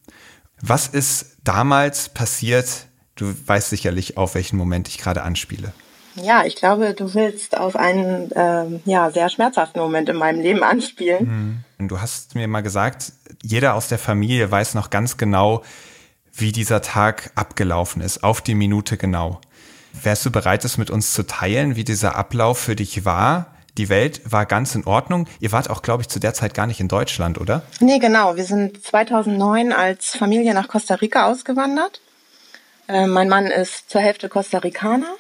Was 0.62 0.87
ist 0.87 1.37
damals 1.44 2.09
passiert? 2.09 2.87
Du 3.16 3.35
weißt 3.47 3.68
sicherlich, 3.68 4.16
auf 4.16 4.35
welchen 4.35 4.56
Moment 4.56 4.88
ich 4.88 4.97
gerade 4.97 5.23
anspiele. 5.23 5.75
Ja, 6.16 6.45
ich 6.45 6.57
glaube, 6.57 6.95
du 6.95 7.14
willst 7.14 7.57
auf 7.57 7.76
einen 7.76 8.31
ähm, 8.35 8.81
ja, 8.85 9.11
sehr 9.11 9.28
schmerzhaften 9.28 9.81
Moment 9.81 10.09
in 10.09 10.16
meinem 10.16 10.40
Leben 10.40 10.62
anspielen. 10.62 11.64
Mhm. 11.78 11.88
Du 11.88 12.00
hast 12.00 12.35
mir 12.35 12.47
mal 12.49 12.62
gesagt, 12.62 13.12
jeder 13.42 13.75
aus 13.75 13.88
der 13.88 13.99
Familie 13.99 14.50
weiß 14.50 14.75
noch 14.75 14.90
ganz 14.90 15.16
genau, 15.16 15.62
wie 16.35 16.52
dieser 16.52 16.83
Tag 16.83 17.31
abgelaufen 17.35 18.02
ist, 18.02 18.25
auf 18.25 18.40
die 18.40 18.54
Minute 18.54 18.97
genau. 18.97 19.40
Wärst 20.02 20.25
du 20.25 20.31
bereit, 20.31 20.64
es 20.64 20.78
mit 20.78 20.90
uns 20.90 21.12
zu 21.12 21.26
teilen, 21.26 21.76
wie 21.76 21.85
dieser 21.85 22.16
Ablauf 22.16 22.59
für 22.59 22.76
dich 22.76 23.04
war, 23.04 23.52
die 23.78 23.88
Welt 23.88 24.21
war 24.31 24.45
ganz 24.45 24.75
in 24.75 24.85
Ordnung. 24.85 25.26
Ihr 25.40 25.52
wart 25.52 25.71
auch, 25.71 25.81
glaube 25.81 26.02
ich, 26.02 26.09
zu 26.09 26.21
der 26.21 26.35
Zeit 26.35 26.52
gar 26.52 26.66
nicht 26.66 26.81
in 26.81 26.88
Deutschland, 26.88 27.40
oder? 27.40 27.62
Nee, 27.81 27.99
genau. 27.99 28.37
Wir 28.37 28.45
sind 28.45 28.85
2009 28.85 29.73
als 29.73 30.14
Familie 30.14 30.52
nach 30.52 30.69
Costa 30.69 30.97
Rica 30.97 31.31
ausgewandert. 31.31 32.00
Äh, 32.87 33.07
mein 33.07 33.28
Mann 33.28 33.47
ist 33.47 33.90
zur 33.90 34.02
Hälfte 34.02 34.28
Costa 34.28 34.59
Ricaner. 34.59 35.14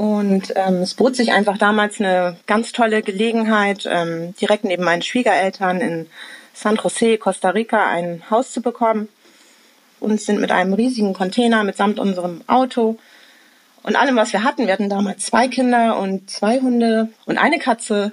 Und 0.00 0.54
ähm, 0.56 0.76
es 0.76 0.94
bot 0.94 1.14
sich 1.14 1.30
einfach 1.32 1.58
damals 1.58 2.00
eine 2.00 2.36
ganz 2.46 2.72
tolle 2.72 3.02
Gelegenheit, 3.02 3.86
ähm, 3.86 4.34
direkt 4.40 4.64
neben 4.64 4.82
meinen 4.82 5.02
Schwiegereltern 5.02 5.82
in 5.82 6.06
San 6.54 6.76
Jose, 6.76 7.18
Costa 7.18 7.50
Rica, 7.50 7.86
ein 7.86 8.22
Haus 8.30 8.50
zu 8.52 8.62
bekommen. 8.62 9.10
Und 9.98 10.18
sind 10.18 10.40
mit 10.40 10.52
einem 10.52 10.72
riesigen 10.72 11.12
Container 11.12 11.64
mitsamt 11.64 11.98
unserem 11.98 12.40
Auto 12.46 12.96
und 13.82 13.96
allem, 13.96 14.16
was 14.16 14.32
wir 14.32 14.42
hatten, 14.42 14.66
wir 14.66 14.72
hatten 14.72 14.88
damals 14.88 15.26
zwei 15.26 15.48
Kinder 15.48 15.98
und 15.98 16.30
zwei 16.30 16.60
Hunde 16.60 17.08
und 17.26 17.36
eine 17.36 17.58
Katze, 17.58 18.12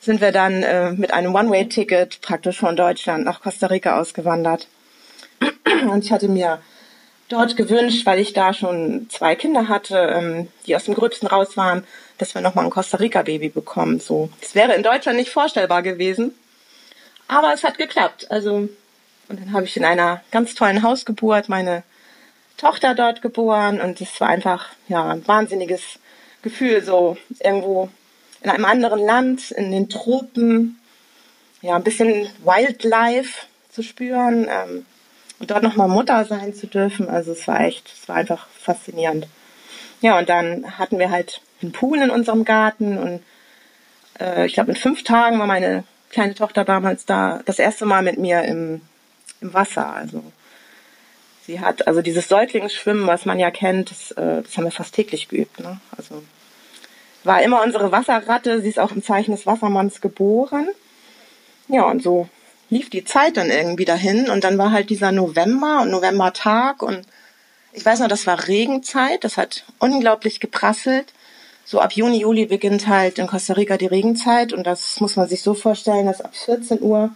sind 0.00 0.20
wir 0.20 0.30
dann 0.30 0.62
äh, 0.62 0.92
mit 0.92 1.12
einem 1.12 1.34
One-Way-Ticket 1.34 2.20
praktisch 2.20 2.58
von 2.58 2.76
Deutschland 2.76 3.24
nach 3.24 3.40
Costa 3.40 3.66
Rica 3.66 3.98
ausgewandert. 3.98 4.68
Und 5.90 6.04
ich 6.04 6.12
hatte 6.12 6.28
mir 6.28 6.60
dort 7.28 7.56
gewünscht, 7.56 8.06
weil 8.06 8.18
ich 8.18 8.32
da 8.32 8.52
schon 8.52 9.08
zwei 9.10 9.34
Kinder 9.34 9.68
hatte, 9.68 9.96
ähm, 9.96 10.48
die 10.66 10.76
aus 10.76 10.84
dem 10.84 10.94
Gröbsten 10.94 11.28
raus 11.28 11.56
waren, 11.56 11.84
dass 12.18 12.34
wir 12.34 12.42
nochmal 12.42 12.64
ein 12.64 12.70
Costa 12.70 12.98
Rica-Baby 12.98 13.48
bekommen. 13.48 14.00
So, 14.00 14.30
das 14.40 14.54
wäre 14.54 14.74
in 14.74 14.82
Deutschland 14.82 15.18
nicht 15.18 15.30
vorstellbar 15.30 15.82
gewesen, 15.82 16.34
aber 17.28 17.52
es 17.52 17.64
hat 17.64 17.78
geklappt. 17.78 18.30
Also 18.30 18.68
und 19.28 19.40
dann 19.40 19.52
habe 19.52 19.64
ich 19.64 19.76
in 19.76 19.84
einer 19.84 20.22
ganz 20.30 20.54
tollen 20.54 20.82
Hausgeburt 20.82 21.48
meine 21.48 21.82
Tochter 22.56 22.94
dort 22.94 23.22
geboren 23.22 23.80
und 23.80 24.00
es 24.00 24.20
war 24.20 24.28
einfach 24.28 24.68
ja 24.88 25.10
ein 25.10 25.26
wahnsinniges 25.26 25.98
Gefühl, 26.42 26.82
so 26.84 27.16
irgendwo 27.40 27.88
in 28.42 28.50
einem 28.50 28.64
anderen 28.66 29.00
Land, 29.00 29.50
in 29.50 29.70
den 29.70 29.88
Tropen, 29.88 30.78
ja 31.62 31.76
ein 31.76 31.84
bisschen 31.84 32.28
Wildlife 32.44 33.46
zu 33.70 33.82
spüren 33.82 34.46
ähm, 34.48 34.86
dort 35.46 35.62
nochmal 35.62 35.88
Mutter 35.88 36.24
sein 36.24 36.54
zu 36.54 36.66
dürfen. 36.66 37.08
Also 37.08 37.32
es 37.32 37.46
war 37.46 37.60
echt, 37.60 37.92
es 37.92 38.08
war 38.08 38.16
einfach 38.16 38.46
faszinierend. 38.48 39.26
Ja 40.00 40.18
und 40.18 40.28
dann 40.28 40.78
hatten 40.78 40.98
wir 40.98 41.10
halt 41.10 41.40
einen 41.62 41.72
Pool 41.72 41.98
in 41.98 42.10
unserem 42.10 42.44
Garten 42.44 42.98
und 42.98 43.22
äh, 44.20 44.46
ich 44.46 44.54
glaube 44.54 44.72
in 44.72 44.76
fünf 44.76 45.04
Tagen 45.04 45.38
war 45.38 45.46
meine 45.46 45.84
kleine 46.10 46.34
Tochter 46.34 46.64
damals 46.64 47.06
da 47.06 47.40
das 47.46 47.58
erste 47.58 47.86
Mal 47.86 48.02
mit 48.02 48.18
mir 48.18 48.42
im, 48.42 48.82
im 49.40 49.54
Wasser. 49.54 49.94
Also 49.94 50.22
Sie 51.46 51.60
hat 51.60 51.86
also 51.86 52.00
dieses 52.00 52.28
Säuglingsschwimmen, 52.28 53.06
was 53.06 53.26
man 53.26 53.38
ja 53.38 53.50
kennt, 53.50 53.90
das, 53.90 54.12
äh, 54.12 54.42
das 54.42 54.56
haben 54.56 54.64
wir 54.64 54.70
fast 54.70 54.94
täglich 54.94 55.28
geübt. 55.28 55.60
Ne? 55.60 55.78
Also 55.96 56.22
war 57.22 57.42
immer 57.42 57.62
unsere 57.62 57.92
Wasserratte. 57.92 58.62
Sie 58.62 58.68
ist 58.68 58.78
auch 58.78 58.92
im 58.92 59.02
Zeichen 59.02 59.32
des 59.32 59.46
Wassermanns 59.46 60.00
geboren. 60.00 60.68
Ja, 61.68 61.84
und 61.84 62.02
so 62.02 62.28
lief 62.74 62.90
die 62.90 63.04
Zeit 63.04 63.36
dann 63.36 63.50
irgendwie 63.50 63.84
dahin. 63.84 64.28
Und 64.28 64.44
dann 64.44 64.58
war 64.58 64.72
halt 64.72 64.90
dieser 64.90 65.12
November 65.12 65.82
und 65.82 65.90
Novembertag 65.90 66.82
und 66.82 67.06
ich 67.72 67.84
weiß 67.84 68.00
noch, 68.00 68.08
das 68.08 68.26
war 68.26 68.48
Regenzeit. 68.48 69.24
Das 69.24 69.36
hat 69.36 69.64
unglaublich 69.78 70.40
geprasselt. 70.40 71.12
So 71.64 71.80
ab 71.80 71.92
Juni, 71.92 72.18
Juli 72.18 72.46
beginnt 72.46 72.86
halt 72.88 73.18
in 73.18 73.26
Costa 73.26 73.54
Rica 73.54 73.76
die 73.78 73.86
Regenzeit 73.86 74.52
und 74.52 74.64
das 74.66 75.00
muss 75.00 75.16
man 75.16 75.28
sich 75.28 75.42
so 75.42 75.54
vorstellen, 75.54 76.06
dass 76.06 76.20
ab 76.20 76.36
14 76.36 76.82
Uhr 76.82 77.10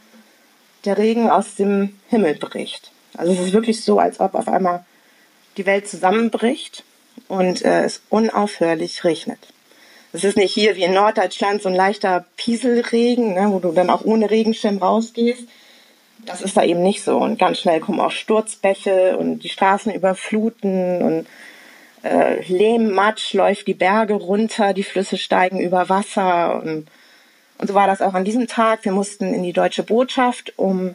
der 0.85 0.97
Regen 0.97 1.29
aus 1.29 1.57
dem 1.57 1.99
Himmel 2.09 2.35
bricht. 2.37 2.91
Also 3.17 3.33
es 3.33 3.41
ist 3.41 3.53
wirklich 3.53 3.85
so, 3.85 3.99
als 3.99 4.21
ob 4.21 4.35
auf 4.35 4.49
einmal 4.49 4.85
die 5.57 5.67
Welt 5.67 5.89
zusammenbricht 5.89 6.85
und 7.27 7.65
äh, 7.65 7.85
es 7.85 8.01
unaufhörlich 8.09 9.05
regnet. 9.05 9.41
Es 10.13 10.25
ist 10.25 10.37
nicht 10.37 10.55
hier 10.55 10.77
wie 10.77 10.85
in 10.85 10.95
Norddeutschland 10.95 11.61
so 11.61 11.69
ein 11.69 11.75
leichter 11.75 12.25
Pieselregen, 12.37 13.35
ne, 13.35 13.49
wo 13.51 13.59
du 13.59 13.73
dann 13.73 13.91
auch 13.91 14.05
ohne 14.05 14.31
Regenschirm 14.31 14.79
rausgehst. 14.79 15.45
Das 16.25 16.41
ist 16.43 16.57
da 16.57 16.65
eben 16.65 16.83
nicht 16.83 17.03
so. 17.03 17.19
Und 17.19 17.39
ganz 17.39 17.59
schnell 17.59 17.81
kommen 17.81 18.01
auch 18.01 18.11
Sturzbäche 18.11 19.17
und 19.19 19.41
die 19.41 19.49
Straßen 19.49 19.93
überfluten 19.93 21.03
und 21.03 21.27
äh, 22.03 22.43
Lehmmatsch 22.43 23.35
läuft 23.35 23.67
die 23.67 23.75
Berge 23.75 24.15
runter, 24.15 24.73
die 24.73 24.85
Flüsse 24.85 25.19
steigen 25.19 25.61
über 25.61 25.89
Wasser 25.89 26.63
und, 26.63 26.87
und 27.59 27.67
so 27.67 27.75
war 27.75 27.87
das 27.87 28.01
auch 28.01 28.15
an 28.15 28.25
diesem 28.25 28.47
Tag. 28.47 28.85
Wir 28.85 28.93
mussten 28.93 29.35
in 29.35 29.43
die 29.43 29.53
deutsche 29.53 29.83
Botschaft, 29.83 30.53
um 30.57 30.95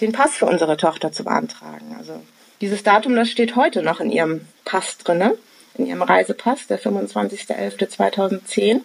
den 0.00 0.12
Pass 0.12 0.34
für 0.34 0.46
unsere 0.46 0.76
Tochter 0.76 1.12
zu 1.12 1.24
beantragen. 1.24 1.96
Also 1.98 2.20
dieses 2.60 2.82
Datum, 2.82 3.16
das 3.16 3.30
steht 3.30 3.56
heute 3.56 3.82
noch 3.82 4.00
in 4.00 4.10
ihrem 4.10 4.46
Pass 4.64 4.98
drinne, 4.98 5.36
in 5.78 5.86
ihrem 5.86 6.02
Reisepass, 6.02 6.66
der 6.66 6.80
25.11.2010. 6.80 8.80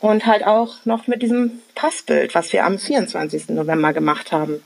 Und 0.00 0.26
halt 0.26 0.46
auch 0.46 0.84
noch 0.84 1.08
mit 1.08 1.22
diesem 1.22 1.60
Passbild, 1.74 2.34
was 2.34 2.52
wir 2.52 2.64
am 2.64 2.78
24. 2.78 3.48
November 3.48 3.92
gemacht 3.92 4.30
haben. 4.30 4.62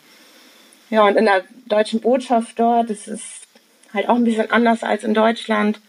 Ja, 0.90 1.06
und 1.06 1.16
in 1.16 1.24
der 1.24 1.42
deutschen 1.66 2.00
Botschaft 2.00 2.60
dort, 2.60 2.90
das 2.90 3.08
ist 3.08 3.46
halt 3.94 4.10
auch 4.10 4.16
ein 4.16 4.24
bisschen 4.24 4.50
anders 4.50 4.82
als 4.82 5.04
in 5.04 5.14
Deutschland. 5.14 5.80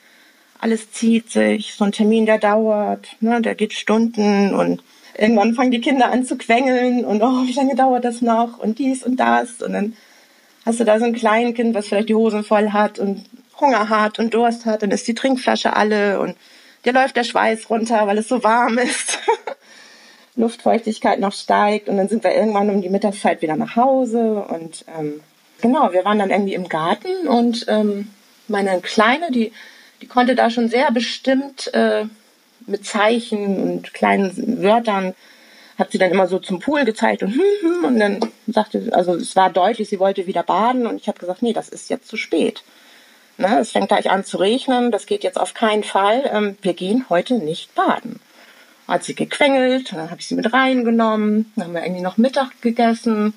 Alles 0.60 0.92
zieht 0.92 1.30
sich, 1.30 1.74
so 1.74 1.84
ein 1.84 1.92
Termin, 1.92 2.26
der 2.26 2.38
dauert, 2.38 3.18
ne, 3.20 3.42
der 3.42 3.56
geht 3.56 3.74
Stunden 3.74 4.56
und 4.56 4.82
irgendwann 5.18 5.56
fangen 5.56 5.72
die 5.72 5.82
Kinder 5.82 6.10
an 6.10 6.26
zu 6.26 6.38
quengeln 6.38 7.04
und 7.04 7.22
oh, 7.22 7.46
wie 7.46 7.54
lange 7.54 7.76
dauert 7.76 8.06
das 8.06 8.22
noch 8.22 8.60
und 8.60 8.80
dies 8.80 9.04
und 9.04 9.18
das 9.18 9.62
und 9.62 9.74
dann 9.74 9.98
hast 10.66 10.80
du 10.80 10.86
da 10.86 11.00
so 11.00 11.06
ein 11.06 11.14
Kleinkind, 11.14 11.76
was 11.76 11.88
vielleicht 11.88 12.10
die 12.10 12.16
Hosen 12.16 12.44
voll 12.44 12.72
hat 12.72 13.00
und 13.00 13.26
Hunger 13.64 13.90
hat 13.90 14.20
und 14.20 14.34
Durst 14.34 14.66
hat, 14.66 14.84
dann 14.84 14.92
ist 14.92 15.08
die 15.08 15.14
Trinkflasche 15.14 15.76
alle 15.76 16.20
und 16.20 16.36
dir 16.86 16.94
läuft 16.94 17.16
der 17.16 17.24
Schweiß 17.24 17.70
runter, 17.70 18.08
weil 18.08 18.18
es 18.18 18.28
so 18.28 18.44
warm 18.44 18.78
ist. 18.78 19.20
Luftfeuchtigkeit 20.36 21.20
noch 21.20 21.34
steigt 21.34 21.90
und 21.90 21.98
dann 21.98 22.10
sind 22.10 22.24
wir 22.24 22.34
irgendwann 22.34 22.70
um 22.70 22.82
die 22.82 22.90
Mittagszeit 22.90 23.42
wieder 23.42 23.56
nach 23.56 23.76
Hause 23.76 24.46
und 24.50 24.84
ähm, 24.98 25.22
genau, 25.62 25.94
wir 25.94 26.06
waren 26.06 26.20
dann 26.20 26.32
irgendwie 26.32 26.56
im 26.56 26.70
Garten 26.70 27.28
und 27.28 27.66
ähm, 27.68 28.10
meine 28.48 28.82
Kleine, 28.82 29.32
die, 29.32 29.52
die 30.02 30.08
konnte 30.08 30.36
da 30.36 30.50
schon 30.50 30.70
sehr 30.70 30.92
bestimmt 30.92 31.72
äh, 31.74 32.06
mit 32.66 32.86
Zeichen 32.86 33.62
und 33.62 33.94
kleinen 33.94 34.64
Wörtern 34.64 35.14
hat 35.78 35.92
sie 35.92 35.98
dann 35.98 36.12
immer 36.12 36.28
so 36.28 36.40
zum 36.40 36.60
Pool 36.60 36.86
gezeigt 36.86 37.24
und 37.24 37.34
hm, 37.34 37.42
hm, 37.62 37.86
und 37.86 38.00
dann 38.00 38.20
sagte, 38.48 38.90
also 38.92 39.16
es 39.16 39.36
war 39.36 39.50
deutlich, 39.50 39.90
sie 39.90 40.00
wollte 40.00 40.28
wieder 40.28 40.44
baden 40.44 40.88
und 40.88 40.98
ich 40.98 41.08
habe 41.08 41.20
gesagt, 41.20 41.42
nee, 41.42 41.54
das 41.54 41.70
ist 41.70 41.90
jetzt 41.90 42.08
zu 42.08 42.18
spät. 42.18 42.64
Ne, 43.38 43.60
es 43.60 43.72
fängt 43.72 43.88
gleich 43.88 44.12
an 44.12 44.24
zu 44.24 44.38
regnen, 44.38 44.92
das 44.92 45.08
geht 45.08 45.24
jetzt 45.24 45.40
auf 45.40 45.54
keinen 45.54 45.84
Fall. 45.84 46.30
Ähm, 46.32 46.58
wir 46.62 46.74
gehen 46.74 47.06
heute 47.10 47.36
nicht 47.36 47.74
baden. 47.74 48.20
Hat 48.88 49.04
sie 49.04 49.16
gequengelt, 49.16 49.92
dann 49.92 50.12
habe 50.12 50.20
ich 50.20 50.28
sie 50.28 50.36
mit 50.36 50.54
reingenommen, 50.54 51.52
dann 51.56 51.66
haben 51.66 51.74
wir 51.74 51.84
irgendwie 51.84 52.04
noch 52.04 52.18
Mittag 52.18 52.62
gegessen 52.62 53.34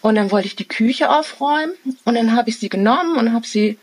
und 0.00 0.14
dann 0.14 0.30
wollte 0.30 0.46
ich 0.46 0.56
die 0.56 0.68
Küche 0.68 1.10
aufräumen 1.10 1.74
und 2.04 2.14
dann 2.14 2.34
habe 2.34 2.48
ich 2.48 2.58
sie 2.58 2.68
genommen 2.68 3.18
und 3.18 3.32
habe 3.32 3.46
sie 3.46 3.78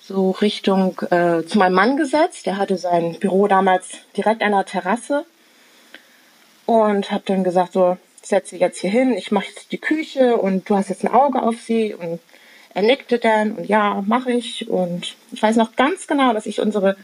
so 0.00 0.32
Richtung 0.32 1.00
äh, 1.10 1.44
zu 1.44 1.58
meinem 1.58 1.74
Mann 1.74 1.96
gesetzt. 1.96 2.46
Der 2.46 2.58
hatte 2.58 2.76
sein 2.76 3.18
Büro 3.18 3.46
damals 3.48 3.90
direkt 4.16 4.42
an 4.42 4.52
der 4.52 4.64
Terrasse 4.64 5.24
und 6.66 7.10
habe 7.10 7.22
dann 7.26 7.44
gesagt 7.44 7.72
so, 7.72 7.96
setze 8.22 8.50
sie 8.50 8.60
jetzt 8.60 8.80
hier 8.80 8.90
hin, 8.90 9.12
ich 9.16 9.30
mache 9.30 9.46
jetzt 9.46 9.72
die 9.72 9.78
Küche 9.78 10.36
und 10.36 10.68
du 10.68 10.76
hast 10.76 10.90
jetzt 10.90 11.04
ein 11.04 11.12
Auge 11.12 11.42
auf 11.42 11.60
sie 11.60 11.94
und 11.94 12.20
er 12.76 12.82
nickte 12.82 13.18
dann 13.18 13.52
und 13.52 13.66
ja, 13.66 14.04
mache 14.06 14.30
ich 14.32 14.68
und 14.68 15.16
ich 15.32 15.42
weiß 15.42 15.56
noch 15.56 15.76
ganz 15.76 16.06
genau, 16.06 16.34
dass 16.34 16.44
ich 16.44 16.60
unsere 16.60 16.96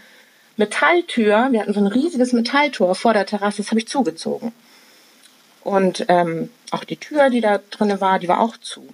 Metalltür, 0.59 1.49
wir 1.51 1.61
hatten 1.61 1.73
so 1.73 1.81
ein 1.81 1.87
riesiges 1.87 2.35
Metalltor 2.35 2.95
vor 2.95 3.15
der 3.15 3.25
Terrasse, 3.25 3.63
das 3.63 3.71
habe 3.71 3.81
ich 3.81 3.89
zugezogen. 3.89 4.53
Und 5.65 6.05
ähm, 6.09 6.51
auch 6.73 6.85
die 6.85 6.99
Tür, 6.99 7.31
die 7.31 7.41
da 7.41 7.59
drinne 7.71 8.03
war, 8.03 8.19
die 8.19 8.29
war 8.29 8.41
auch 8.41 8.59
zu 8.59 8.87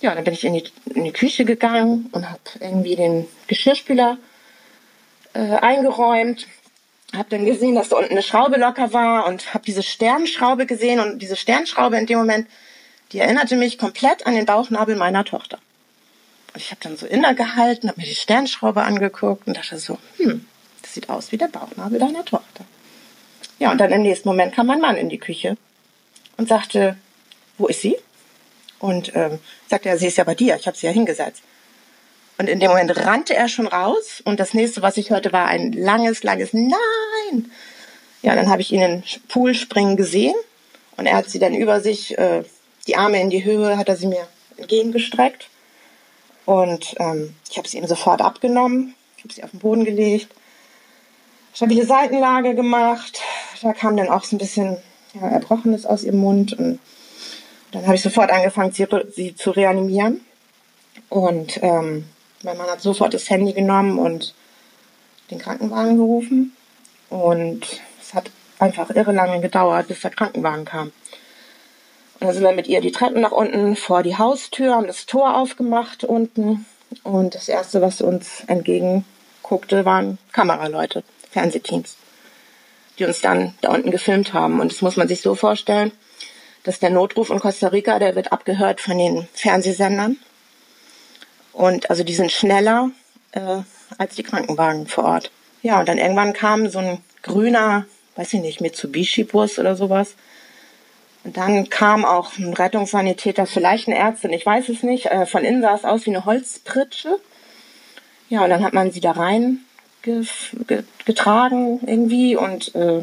ja, 0.00 0.14
dann 0.14 0.24
bin 0.24 0.32
ich 0.32 0.44
in 0.44 0.54
die, 0.54 0.64
in 0.94 1.04
die 1.04 1.12
Küche 1.12 1.44
gegangen 1.44 2.08
und 2.12 2.30
habe 2.30 2.40
irgendwie 2.60 2.96
den 2.96 3.26
Geschirrspüler 3.46 4.16
äh, 5.34 5.56
eingeräumt. 5.56 6.46
Habe 7.14 7.28
dann 7.28 7.44
gesehen, 7.44 7.74
dass 7.74 7.90
da 7.90 7.96
unten 7.96 8.12
eine 8.12 8.22
Schraube 8.22 8.58
locker 8.58 8.94
war 8.94 9.26
und 9.26 9.52
habe 9.52 9.64
diese 9.66 9.82
Sternschraube 9.82 10.64
gesehen 10.64 11.00
und 11.00 11.18
diese 11.18 11.36
Sternschraube 11.36 11.98
in 11.98 12.06
dem 12.06 12.18
Moment, 12.18 12.48
die 13.12 13.18
erinnerte 13.18 13.56
mich 13.56 13.76
komplett 13.76 14.26
an 14.26 14.34
den 14.34 14.46
Bauchnabel 14.46 14.96
meiner 14.96 15.26
Tochter. 15.26 15.58
Und 16.52 16.60
ich 16.60 16.70
habe 16.70 16.80
dann 16.82 16.96
so 16.96 17.06
innegehalten, 17.06 17.88
habe 17.88 18.00
mir 18.00 18.06
die 18.06 18.14
Sternschraube 18.14 18.82
angeguckt 18.82 19.46
und 19.46 19.56
dachte 19.56 19.78
so, 19.78 19.98
hm, 20.16 20.46
das 20.82 20.94
sieht 20.94 21.08
aus 21.08 21.32
wie 21.32 21.36
der 21.36 21.48
Bauchnabel 21.48 21.98
deiner 21.98 22.24
Tochter. 22.24 22.64
Ja, 23.58 23.70
und 23.70 23.78
dann 23.78 23.92
im 23.92 24.02
nächsten 24.02 24.28
Moment 24.28 24.54
kam 24.54 24.66
mein 24.66 24.80
Mann 24.80 24.96
in 24.96 25.08
die 25.08 25.18
Küche 25.18 25.56
und 26.36 26.48
sagte, 26.48 26.96
wo 27.58 27.66
ist 27.66 27.82
sie? 27.82 27.96
Und 28.78 29.14
ähm, 29.14 29.38
sagte 29.68 29.90
er, 29.90 29.98
sie 29.98 30.06
ist 30.06 30.16
ja 30.16 30.24
bei 30.24 30.34
dir, 30.34 30.56
ich 30.56 30.66
habe 30.66 30.76
sie 30.76 30.86
ja 30.86 30.92
hingesetzt. 30.92 31.42
Und 32.38 32.48
in 32.48 32.58
dem 32.58 32.70
Moment 32.70 32.96
rannte 32.96 33.36
er 33.36 33.48
schon 33.48 33.66
raus 33.66 34.22
und 34.24 34.40
das 34.40 34.54
nächste, 34.54 34.80
was 34.80 34.96
ich 34.96 35.10
hörte, 35.10 35.30
war 35.30 35.46
ein 35.46 35.72
langes, 35.72 36.22
langes 36.22 36.54
Nein. 36.54 37.50
Ja, 38.22 38.34
dann 38.34 38.48
habe 38.48 38.62
ich 38.62 38.72
ihn 38.72 38.80
in 38.80 39.02
den 39.02 39.04
Pool 39.28 39.54
springen 39.54 39.98
gesehen 39.98 40.34
und 40.96 41.04
er 41.04 41.16
hat 41.16 41.28
sie 41.28 41.38
dann 41.38 41.54
über 41.54 41.82
sich, 41.82 42.16
äh, 42.16 42.42
die 42.86 42.96
Arme 42.96 43.20
in 43.20 43.28
die 43.28 43.44
Höhe, 43.44 43.76
hat 43.76 43.90
er 43.90 43.96
sie 43.96 44.06
mir 44.06 44.26
entgegengestreckt. 44.56 45.48
Und 46.50 46.94
ähm, 46.98 47.34
ich 47.48 47.58
habe 47.58 47.68
sie 47.68 47.78
ihm 47.78 47.86
sofort 47.86 48.20
abgenommen, 48.20 48.94
ich 49.16 49.24
habe 49.24 49.34
sie 49.34 49.44
auf 49.44 49.50
den 49.50 49.60
Boden 49.60 49.84
gelegt 49.84 50.28
stabile 51.52 51.84
Seitenlage 51.84 52.54
gemacht. 52.54 53.20
Da 53.62 53.72
kam 53.72 53.96
dann 53.96 54.08
auch 54.08 54.24
so 54.24 54.36
ein 54.36 54.38
bisschen 54.38 54.78
ja, 55.14 55.28
Erbrochenes 55.28 55.86
aus 55.86 56.04
ihrem 56.04 56.20
Mund. 56.20 56.52
Und 56.54 56.80
dann 57.72 57.84
habe 57.84 57.94
ich 57.94 58.02
sofort 58.02 58.30
angefangen, 58.30 58.72
sie, 58.72 58.86
sie 59.14 59.34
zu 59.34 59.50
reanimieren. 59.50 60.20
Und 61.08 61.58
ähm, 61.62 62.06
mein 62.42 62.56
Mann 62.56 62.70
hat 62.70 62.80
sofort 62.80 63.14
das 63.14 63.28
Handy 63.28 63.52
genommen 63.52 63.98
und 63.98 64.34
den 65.30 65.38
Krankenwagen 65.38 65.96
gerufen. 65.96 66.56
Und 67.08 67.80
es 68.00 68.14
hat 68.14 68.30
einfach 68.58 68.90
irre 68.90 69.12
lange 69.12 69.40
gedauert, 69.40 69.88
bis 69.88 70.00
der 70.00 70.10
Krankenwagen 70.10 70.64
kam. 70.64 70.92
Und 72.20 72.26
dann 72.26 72.34
sind 72.34 72.44
wir 72.44 72.52
mit 72.52 72.68
ihr 72.68 72.82
die 72.82 72.92
Treppen 72.92 73.22
nach 73.22 73.32
unten 73.32 73.76
vor 73.76 74.02
die 74.02 74.18
Haustür, 74.18 74.74
haben 74.74 74.86
das 74.86 75.06
Tor 75.06 75.36
aufgemacht 75.36 76.04
unten. 76.04 76.66
Und 77.02 77.34
das 77.34 77.48
Erste, 77.48 77.80
was 77.80 78.02
uns 78.02 78.42
entgegenguckte, 78.46 79.86
waren 79.86 80.18
Kameraleute, 80.32 81.02
Fernsehteams, 81.30 81.96
die 82.98 83.04
uns 83.04 83.22
dann 83.22 83.54
da 83.62 83.70
unten 83.70 83.90
gefilmt 83.90 84.34
haben. 84.34 84.60
Und 84.60 84.70
das 84.70 84.82
muss 84.82 84.96
man 84.96 85.08
sich 85.08 85.22
so 85.22 85.34
vorstellen, 85.34 85.92
dass 86.64 86.78
der 86.78 86.90
Notruf 86.90 87.30
in 87.30 87.40
Costa 87.40 87.68
Rica, 87.68 87.98
der 87.98 88.14
wird 88.16 88.32
abgehört 88.32 88.82
von 88.82 88.98
den 88.98 89.26
Fernsehsendern. 89.32 90.18
Und 91.54 91.88
also 91.88 92.04
die 92.04 92.14
sind 92.14 92.32
schneller 92.32 92.90
äh, 93.32 93.60
als 93.96 94.16
die 94.16 94.22
Krankenwagen 94.22 94.86
vor 94.86 95.04
Ort. 95.04 95.30
Ja, 95.62 95.80
und 95.80 95.88
dann 95.88 95.98
irgendwann 95.98 96.34
kam 96.34 96.68
so 96.68 96.80
ein 96.80 96.98
grüner, 97.22 97.86
weiß 98.16 98.34
ich 98.34 98.40
nicht, 98.40 98.60
Mitsubishi-Bus 98.60 99.58
oder 99.58 99.74
sowas. 99.74 100.16
Und 101.24 101.36
dann 101.36 101.68
kam 101.68 102.04
auch 102.04 102.38
ein 102.38 102.54
Rettungssanitäter, 102.54 103.46
vielleicht 103.46 103.88
eine 103.88 103.98
Ärztin, 103.98 104.32
ich 104.32 104.46
weiß 104.46 104.68
es 104.70 104.82
nicht. 104.82 105.06
Äh, 105.06 105.26
von 105.26 105.44
innen 105.44 105.62
sah 105.62 105.74
es 105.74 105.84
aus 105.84 106.06
wie 106.06 106.10
eine 106.10 106.24
Holzpritsche. 106.24 107.18
Ja, 108.28 108.44
und 108.44 108.50
dann 108.50 108.64
hat 108.64 108.72
man 108.72 108.90
sie 108.90 109.00
da 109.00 109.12
rein 109.12 109.60
getragen 111.04 111.80
irgendwie 111.86 112.34
und 112.34 112.74
äh, 112.74 113.02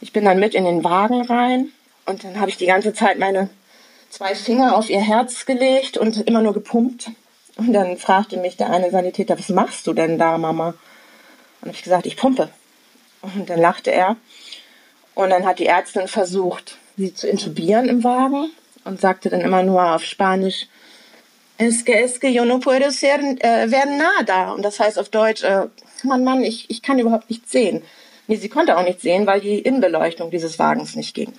ich 0.00 0.12
bin 0.12 0.24
dann 0.24 0.38
mit 0.38 0.54
in 0.54 0.64
den 0.64 0.82
Wagen 0.82 1.26
rein 1.26 1.68
und 2.06 2.24
dann 2.24 2.40
habe 2.40 2.48
ich 2.48 2.56
die 2.56 2.66
ganze 2.66 2.94
Zeit 2.94 3.18
meine 3.18 3.50
zwei 4.08 4.34
Finger 4.34 4.76
auf 4.76 4.90
ihr 4.90 5.00
Herz 5.00 5.46
gelegt 5.46 5.98
und 5.98 6.16
immer 6.26 6.42
nur 6.42 6.52
gepumpt. 6.52 7.10
Und 7.56 7.72
dann 7.72 7.98
fragte 7.98 8.38
mich 8.38 8.56
der 8.56 8.70
eine 8.70 8.90
Sanitäter, 8.90 9.38
was 9.38 9.48
machst 9.50 9.86
du 9.86 9.92
denn 9.92 10.18
da, 10.18 10.38
Mama? 10.38 10.74
Und 11.60 11.70
ich 11.70 11.82
gesagt, 11.82 12.06
ich 12.06 12.16
pumpe. 12.16 12.48
Und 13.22 13.50
dann 13.50 13.60
lachte 13.60 13.90
er. 13.90 14.16
Und 15.14 15.30
dann 15.30 15.44
hat 15.44 15.58
die 15.58 15.66
Ärztin 15.66 16.08
versucht, 16.08 16.78
sie 17.00 17.14
zu 17.14 17.28
intubieren 17.28 17.88
im 17.88 18.04
Wagen 18.04 18.50
und 18.84 19.00
sagte 19.00 19.30
dann 19.30 19.40
immer 19.40 19.62
nur 19.62 19.94
auf 19.94 20.04
Spanisch, 20.04 20.66
es 21.58 21.84
que, 21.84 21.92
es 21.92 22.20
que 22.20 22.30
yo 22.30 22.44
no 22.44 22.58
puedo 22.58 22.90
ser, 22.90 23.18
äh, 23.40 23.68
ver 23.68 23.86
nada. 23.86 24.52
Und 24.52 24.62
das 24.62 24.80
heißt 24.80 24.98
auf 24.98 25.10
Deutsch, 25.10 25.42
äh, 25.42 25.66
Mann, 26.02 26.24
Mann, 26.24 26.42
ich, 26.42 26.70
ich 26.70 26.80
kann 26.80 26.98
überhaupt 26.98 27.28
nichts 27.28 27.52
sehen. 27.52 27.82
Nee, 28.26 28.36
sie 28.36 28.48
konnte 28.48 28.78
auch 28.78 28.82
nichts 28.82 29.02
sehen, 29.02 29.26
weil 29.26 29.40
die 29.40 29.58
Innenbeleuchtung 29.58 30.30
dieses 30.30 30.58
Wagens 30.58 30.96
nicht 30.96 31.14
ging. 31.14 31.32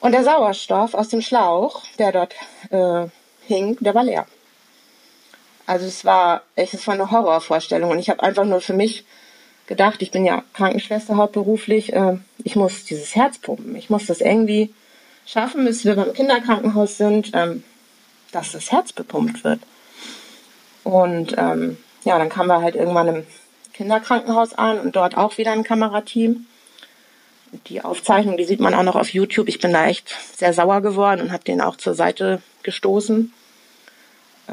Und 0.00 0.12
der 0.12 0.24
Sauerstoff 0.24 0.94
aus 0.94 1.08
dem 1.08 1.20
Schlauch, 1.20 1.82
der 1.98 2.12
dort 2.12 2.34
äh, 2.70 3.08
hing, 3.46 3.76
der 3.80 3.94
war 3.94 4.04
leer. 4.04 4.26
Also 5.66 5.86
es 5.86 6.04
war 6.04 6.42
es 6.56 6.86
war 6.86 6.94
eine 6.94 7.10
Horrorvorstellung 7.10 7.90
und 7.90 7.98
ich 7.98 8.10
habe 8.10 8.22
einfach 8.22 8.44
nur 8.44 8.60
für 8.60 8.72
mich 8.72 9.04
gedacht, 9.72 10.02
ich 10.02 10.10
bin 10.10 10.26
ja 10.26 10.44
Krankenschwester 10.52 11.16
hauptberuflich, 11.16 11.94
äh, 11.94 12.18
ich 12.44 12.56
muss 12.56 12.84
dieses 12.84 13.16
Herz 13.16 13.38
pumpen, 13.38 13.74
ich 13.74 13.88
muss 13.88 14.04
das 14.04 14.20
irgendwie 14.20 14.74
schaffen, 15.24 15.64
bis 15.64 15.86
wir 15.86 15.96
beim 15.96 16.12
Kinderkrankenhaus 16.12 16.98
sind, 16.98 17.30
ähm, 17.32 17.64
dass 18.32 18.52
das 18.52 18.70
Herz 18.70 18.92
bepumpt 18.92 19.44
wird. 19.44 19.60
Und 20.84 21.34
ähm, 21.38 21.78
ja, 22.04 22.18
dann 22.18 22.28
kamen 22.28 22.48
wir 22.48 22.60
halt 22.60 22.74
irgendwann 22.74 23.08
im 23.08 23.26
Kinderkrankenhaus 23.72 24.52
an 24.52 24.78
und 24.78 24.94
dort 24.94 25.16
auch 25.16 25.38
wieder 25.38 25.52
ein 25.52 25.64
Kamerateam. 25.64 26.46
Die 27.68 27.80
Aufzeichnung, 27.80 28.36
die 28.36 28.44
sieht 28.44 28.60
man 28.60 28.74
auch 28.74 28.82
noch 28.82 28.96
auf 28.96 29.08
YouTube. 29.08 29.48
Ich 29.48 29.58
bin 29.58 29.72
da 29.72 29.86
echt 29.86 30.14
sehr 30.36 30.52
sauer 30.52 30.82
geworden 30.82 31.22
und 31.22 31.32
habe 31.32 31.44
den 31.44 31.62
auch 31.62 31.76
zur 31.76 31.94
Seite 31.94 32.42
gestoßen. 32.62 33.32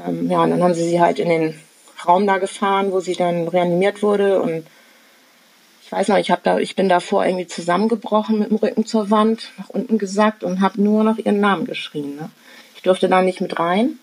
Ähm, 0.05 0.31
ja, 0.31 0.43
und 0.43 0.51
dann 0.51 0.63
haben 0.63 0.73
sie 0.73 0.87
sie 0.87 1.01
halt 1.01 1.19
in 1.19 1.27
den 1.27 1.59
Raum 2.07 2.25
da 2.25 2.37
gefahren, 2.37 2.93
wo 2.93 3.01
sie 3.01 3.15
dann 3.15 3.49
reanimiert 3.49 4.01
wurde. 4.01 4.41
Und 4.41 4.65
ich 5.89 5.91
weiß 5.91 6.09
noch, 6.09 6.17
ich, 6.17 6.29
hab 6.29 6.43
da, 6.43 6.59
ich 6.59 6.75
bin 6.75 6.87
davor 6.87 7.25
irgendwie 7.25 7.47
zusammengebrochen 7.47 8.37
mit 8.37 8.51
dem 8.51 8.57
Rücken 8.57 8.85
zur 8.85 9.09
Wand, 9.09 9.49
nach 9.57 9.69
unten 9.69 9.97
gesackt 9.97 10.43
und 10.43 10.61
habe 10.61 10.79
nur 10.79 11.03
noch 11.03 11.17
ihren 11.17 11.39
Namen 11.39 11.65
geschrien. 11.65 12.15
Ne? 12.15 12.29
Ich 12.75 12.83
durfte 12.83 13.09
da 13.09 13.23
nicht 13.23 13.41
mit 13.41 13.57
rein 13.57 13.97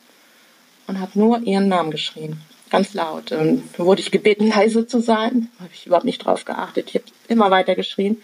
und 0.89 0.99
habe 0.99 1.17
nur 1.17 1.39
ihren 1.43 1.69
Namen 1.69 1.93
geschrien. 1.93 2.41
Ganz 2.71 2.93
laut. 2.93 3.31
Und 3.31 3.63
dann 3.77 3.87
wurde 3.87 4.01
ich 4.01 4.11
gebeten, 4.11 4.49
leise 4.57 4.89
zu 4.89 4.99
sein. 4.99 5.49
Habe 5.61 5.71
ich 5.73 5.87
überhaupt 5.87 6.05
nicht 6.05 6.19
drauf 6.19 6.45
geachtet. 6.45 6.89
Ich 6.89 6.97
habe 6.97 7.05
immer 7.29 7.53
weiter 7.53 7.77
geschrien. 7.77 8.21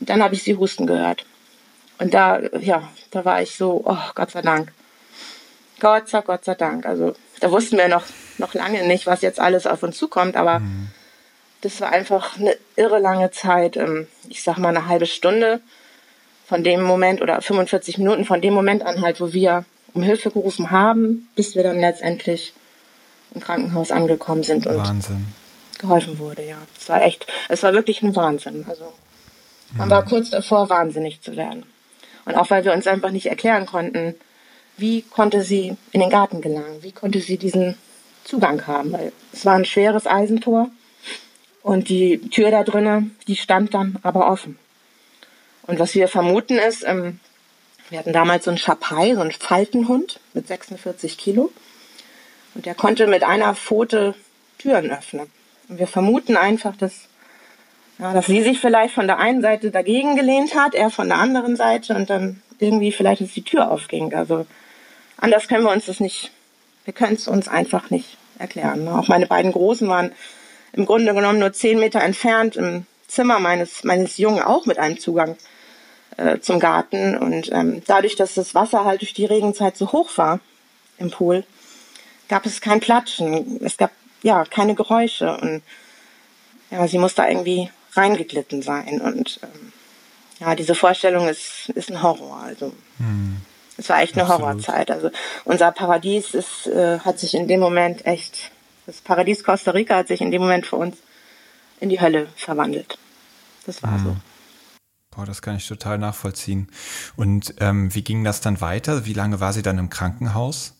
Und 0.00 0.08
dann 0.08 0.22
habe 0.22 0.34
ich 0.34 0.42
sie 0.42 0.56
husten 0.56 0.86
gehört. 0.86 1.26
Und 1.98 2.14
da, 2.14 2.40
ja, 2.60 2.88
da 3.10 3.26
war 3.26 3.42
ich 3.42 3.56
so, 3.56 3.82
oh, 3.84 3.98
Gott 4.14 4.30
sei 4.30 4.40
Dank. 4.40 4.72
Gott 5.80 6.08
sei, 6.08 6.22
Gott 6.22 6.46
sei 6.46 6.54
Dank. 6.54 6.86
Also 6.86 7.14
da 7.40 7.50
wussten 7.50 7.76
wir 7.76 7.88
noch, 7.88 8.04
noch 8.38 8.54
lange 8.54 8.86
nicht, 8.86 9.06
was 9.06 9.20
jetzt 9.20 9.38
alles 9.38 9.66
auf 9.66 9.82
uns 9.82 9.98
zukommt, 9.98 10.34
aber 10.34 10.60
mhm. 10.60 10.88
Das 11.60 11.80
war 11.80 11.90
einfach 11.90 12.38
eine 12.38 12.56
irre 12.76 12.98
lange 12.98 13.30
Zeit. 13.30 13.76
Ähm, 13.76 14.06
ich 14.28 14.42
sag 14.42 14.58
mal 14.58 14.68
eine 14.68 14.86
halbe 14.86 15.06
Stunde 15.06 15.60
von 16.46 16.62
dem 16.62 16.82
Moment 16.82 17.22
oder 17.22 17.40
45 17.40 17.98
Minuten 17.98 18.24
von 18.24 18.40
dem 18.40 18.54
Moment 18.54 18.84
an 18.84 19.00
halt, 19.00 19.20
wo 19.20 19.32
wir 19.32 19.64
um 19.94 20.02
Hilfe 20.02 20.30
gerufen 20.30 20.70
haben, 20.70 21.28
bis 21.34 21.54
wir 21.54 21.62
dann 21.62 21.80
letztendlich 21.80 22.52
im 23.34 23.40
Krankenhaus 23.40 23.90
angekommen 23.90 24.42
sind 24.42 24.66
und 24.66 24.76
Wahnsinn. 24.76 25.26
geholfen 25.78 26.18
wurde, 26.18 26.46
ja. 26.46 26.58
Es 26.78 26.88
war 26.88 27.02
echt, 27.02 27.26
es 27.48 27.62
war 27.62 27.72
wirklich 27.72 28.02
ein 28.02 28.14
Wahnsinn. 28.14 28.64
Also 28.68 28.92
man 29.76 29.90
war 29.90 30.04
kurz 30.04 30.30
davor, 30.30 30.70
wahnsinnig 30.70 31.20
zu 31.22 31.36
werden. 31.36 31.64
Und 32.24 32.34
auch 32.36 32.50
weil 32.50 32.64
wir 32.64 32.72
uns 32.72 32.86
einfach 32.86 33.10
nicht 33.10 33.26
erklären 33.26 33.66
konnten, 33.66 34.14
wie 34.76 35.02
konnte 35.02 35.42
sie 35.42 35.76
in 35.92 36.00
den 36.00 36.10
Garten 36.10 36.40
gelangen? 36.40 36.82
Wie 36.82 36.92
konnte 36.92 37.20
sie 37.20 37.38
diesen 37.38 37.76
Zugang 38.24 38.66
haben? 38.66 38.92
Weil 38.92 39.12
es 39.32 39.44
war 39.44 39.54
ein 39.54 39.64
schweres 39.64 40.06
Eisentor 40.06 40.70
und 41.66 41.88
die 41.88 42.20
Tür 42.30 42.52
da 42.52 42.62
drinnen, 42.62 43.16
die 43.26 43.34
stand 43.34 43.74
dann 43.74 43.98
aber 44.04 44.30
offen. 44.30 44.56
Und 45.66 45.80
was 45.80 45.96
wir 45.96 46.06
vermuten 46.06 46.58
ist, 46.58 46.84
ähm, 46.86 47.18
wir 47.90 47.98
hatten 47.98 48.12
damals 48.12 48.44
so 48.44 48.52
einen 48.52 48.58
Schapai, 48.58 49.16
so 49.16 49.20
einen 49.20 49.32
Faltenhund 49.32 50.20
mit 50.32 50.46
46 50.46 51.18
Kilo. 51.18 51.50
Und 52.54 52.66
der 52.66 52.76
konnte 52.76 53.08
mit 53.08 53.24
einer 53.24 53.52
Pfote 53.56 54.14
Türen 54.58 54.92
öffnen. 54.92 55.26
Und 55.68 55.80
wir 55.80 55.88
vermuten 55.88 56.36
einfach, 56.36 56.76
dass, 56.76 57.08
ja, 57.98 58.12
dass 58.12 58.26
sie 58.26 58.42
sich 58.42 58.60
vielleicht 58.60 58.94
von 58.94 59.08
der 59.08 59.18
einen 59.18 59.42
Seite 59.42 59.72
dagegen 59.72 60.14
gelehnt 60.14 60.54
hat, 60.54 60.72
er 60.72 60.90
von 60.90 61.08
der 61.08 61.18
anderen 61.18 61.56
Seite 61.56 61.96
und 61.96 62.08
dann 62.08 62.42
irgendwie 62.60 62.92
vielleicht 62.92 63.22
ist 63.22 63.34
die 63.34 63.42
Tür 63.42 63.72
aufging. 63.72 64.14
Also 64.14 64.46
anders 65.16 65.48
können 65.48 65.64
wir 65.64 65.72
uns 65.72 65.86
das 65.86 65.98
nicht, 65.98 66.30
wir 66.84 66.94
können 66.94 67.16
es 67.16 67.26
uns 67.26 67.48
einfach 67.48 67.90
nicht 67.90 68.18
erklären. 68.38 68.86
Auch 68.86 69.08
meine 69.08 69.26
beiden 69.26 69.50
Großen 69.50 69.88
waren 69.88 70.12
im 70.72 70.86
Grunde 70.86 71.14
genommen 71.14 71.38
nur 71.38 71.52
zehn 71.52 71.78
Meter 71.78 72.00
entfernt 72.00 72.56
im 72.56 72.86
Zimmer 73.08 73.38
meines, 73.38 73.84
meines 73.84 74.18
Jungen 74.18 74.42
auch 74.42 74.66
mit 74.66 74.78
einem 74.78 74.98
Zugang 74.98 75.36
äh, 76.16 76.38
zum 76.40 76.60
Garten. 76.60 77.16
Und 77.16 77.50
ähm, 77.52 77.82
dadurch, 77.86 78.16
dass 78.16 78.34
das 78.34 78.54
Wasser 78.54 78.84
halt 78.84 79.00
durch 79.00 79.14
die 79.14 79.26
Regenzeit 79.26 79.76
so 79.76 79.92
hoch 79.92 80.10
war 80.16 80.40
im 80.98 81.10
Pool, 81.10 81.44
gab 82.28 82.46
es 82.46 82.60
kein 82.60 82.80
Platschen. 82.80 83.60
Es 83.64 83.76
gab 83.76 83.90
ja 84.22 84.44
keine 84.44 84.74
Geräusche. 84.74 85.36
Und 85.36 85.62
ja, 86.70 86.86
sie 86.88 86.98
muss 86.98 87.14
da 87.14 87.28
irgendwie 87.28 87.70
reingeglitten 87.92 88.62
sein. 88.62 89.00
Und 89.00 89.40
ähm, 89.42 89.72
ja, 90.40 90.54
diese 90.54 90.74
Vorstellung 90.74 91.28
ist, 91.28 91.70
ist 91.70 91.90
ein 91.90 92.02
Horror. 92.02 92.40
Also. 92.42 92.72
Hm. 92.98 93.36
Es 93.78 93.88
war 93.88 94.00
echt 94.00 94.14
eine 94.14 94.22
Absolut. 94.22 94.42
Horrorzeit. 94.42 94.90
Also 94.90 95.10
unser 95.44 95.70
Paradies 95.70 96.34
ist, 96.34 96.66
äh, 96.66 97.00
hat 97.00 97.18
sich 97.18 97.34
in 97.34 97.46
dem 97.46 97.60
Moment 97.60 98.06
echt, 98.06 98.50
das 98.86 99.00
Paradies 99.00 99.44
Costa 99.44 99.72
Rica 99.72 99.96
hat 99.96 100.08
sich 100.08 100.20
in 100.20 100.30
dem 100.30 100.40
Moment 100.40 100.66
für 100.66 100.76
uns 100.76 100.96
in 101.80 101.88
die 101.88 102.00
Hölle 102.00 102.28
verwandelt. 102.36 102.98
Das 103.66 103.82
war 103.82 103.98
mhm. 103.98 104.04
so. 104.04 104.16
Boah, 105.14 105.26
das 105.26 105.42
kann 105.42 105.56
ich 105.56 105.66
total 105.66 105.98
nachvollziehen. 105.98 106.68
Und 107.16 107.54
ähm, 107.60 107.94
wie 107.94 108.02
ging 108.02 108.22
das 108.22 108.40
dann 108.40 108.60
weiter? 108.60 109.06
Wie 109.06 109.14
lange 109.14 109.40
war 109.40 109.52
sie 109.52 109.62
dann 109.62 109.78
im 109.78 109.90
Krankenhaus? 109.90 110.74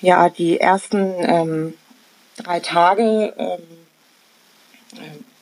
Ja, 0.00 0.28
die 0.28 0.60
ersten 0.60 1.14
ähm, 1.18 1.74
drei 2.36 2.60
Tage 2.60 3.34
ähm, 3.36 3.60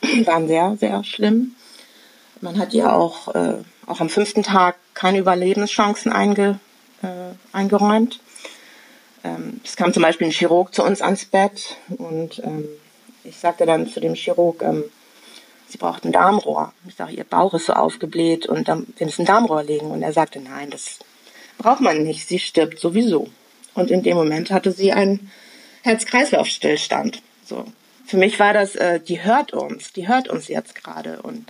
äh, 0.03 0.27
waren 0.27 0.49
sehr, 0.49 0.77
sehr 0.81 1.05
schlimm. 1.05 1.55
Man 2.41 2.59
hat 2.59 2.73
ja 2.73 2.93
auch, 2.93 3.35
äh, 3.35 3.59
auch 3.87 4.01
am 4.01 4.09
fünften 4.09 4.43
Tag 4.43 4.77
keine 4.95 5.19
Überlebenschancen 5.19 6.13
einge, 6.13 6.59
äh, 7.03 7.35
eingeräumt. 7.53 8.21
Ähm, 9.25 9.61
es 9.65 9.77
kam 9.77 9.93
zum 9.93 10.03
Beispiel 10.03 10.29
ein 10.29 10.33
Chirurg 10.33 10.75
zu 10.75 10.83
uns 10.83 11.03
ans 11.03 11.25
Bett 11.25 11.77
und 11.99 12.41
ähm, 12.45 12.69
ich 13.25 13.37
sagte 13.37 13.67
dann 13.67 13.89
zu 13.89 14.01
dem 14.01 14.15
Chirurg, 14.15 14.63
ähm, 14.63 14.85
Sie 15.69 15.79
braucht 15.79 16.05
ein 16.05 16.13
Darmrohr. 16.13 16.73
Ich 16.87 16.95
sage, 16.95 17.13
Ihr 17.13 17.25
Bauch 17.25 17.53
ist 17.55 17.67
so 17.67 17.73
aufgebläht 17.73 18.47
und 18.47 18.69
wir 18.69 19.07
müssen 19.07 19.23
ein 19.23 19.27
Darmrohr 19.27 19.65
legen. 19.65 19.91
Und 19.91 20.03
er 20.03 20.13
sagte, 20.13 20.41
nein, 20.41 20.71
das 20.71 21.01
braucht 21.59 21.81
man 21.81 22.03
nicht. 22.03 22.29
Sie 22.29 22.39
stirbt 22.39 22.79
sowieso. 22.79 23.29
Und 23.75 23.91
in 23.91 24.03
dem 24.03 24.17
Moment 24.17 24.51
hatte 24.51 24.73
sie 24.73 24.93
einen 24.93 25.31
Herz-Kreislauf-Stillstand. 25.83 27.21
So. 27.45 27.65
für 28.07 28.17
mich 28.17 28.39
war 28.41 28.53
das, 28.53 28.75
äh, 28.77 29.01
die 29.01 29.23
hört 29.23 29.53
uns, 29.53 29.93
die 29.93 30.09
hört 30.09 30.29
uns 30.29 30.49
jetzt 30.49 30.75
gerade. 30.75 31.23
Und 31.23 31.47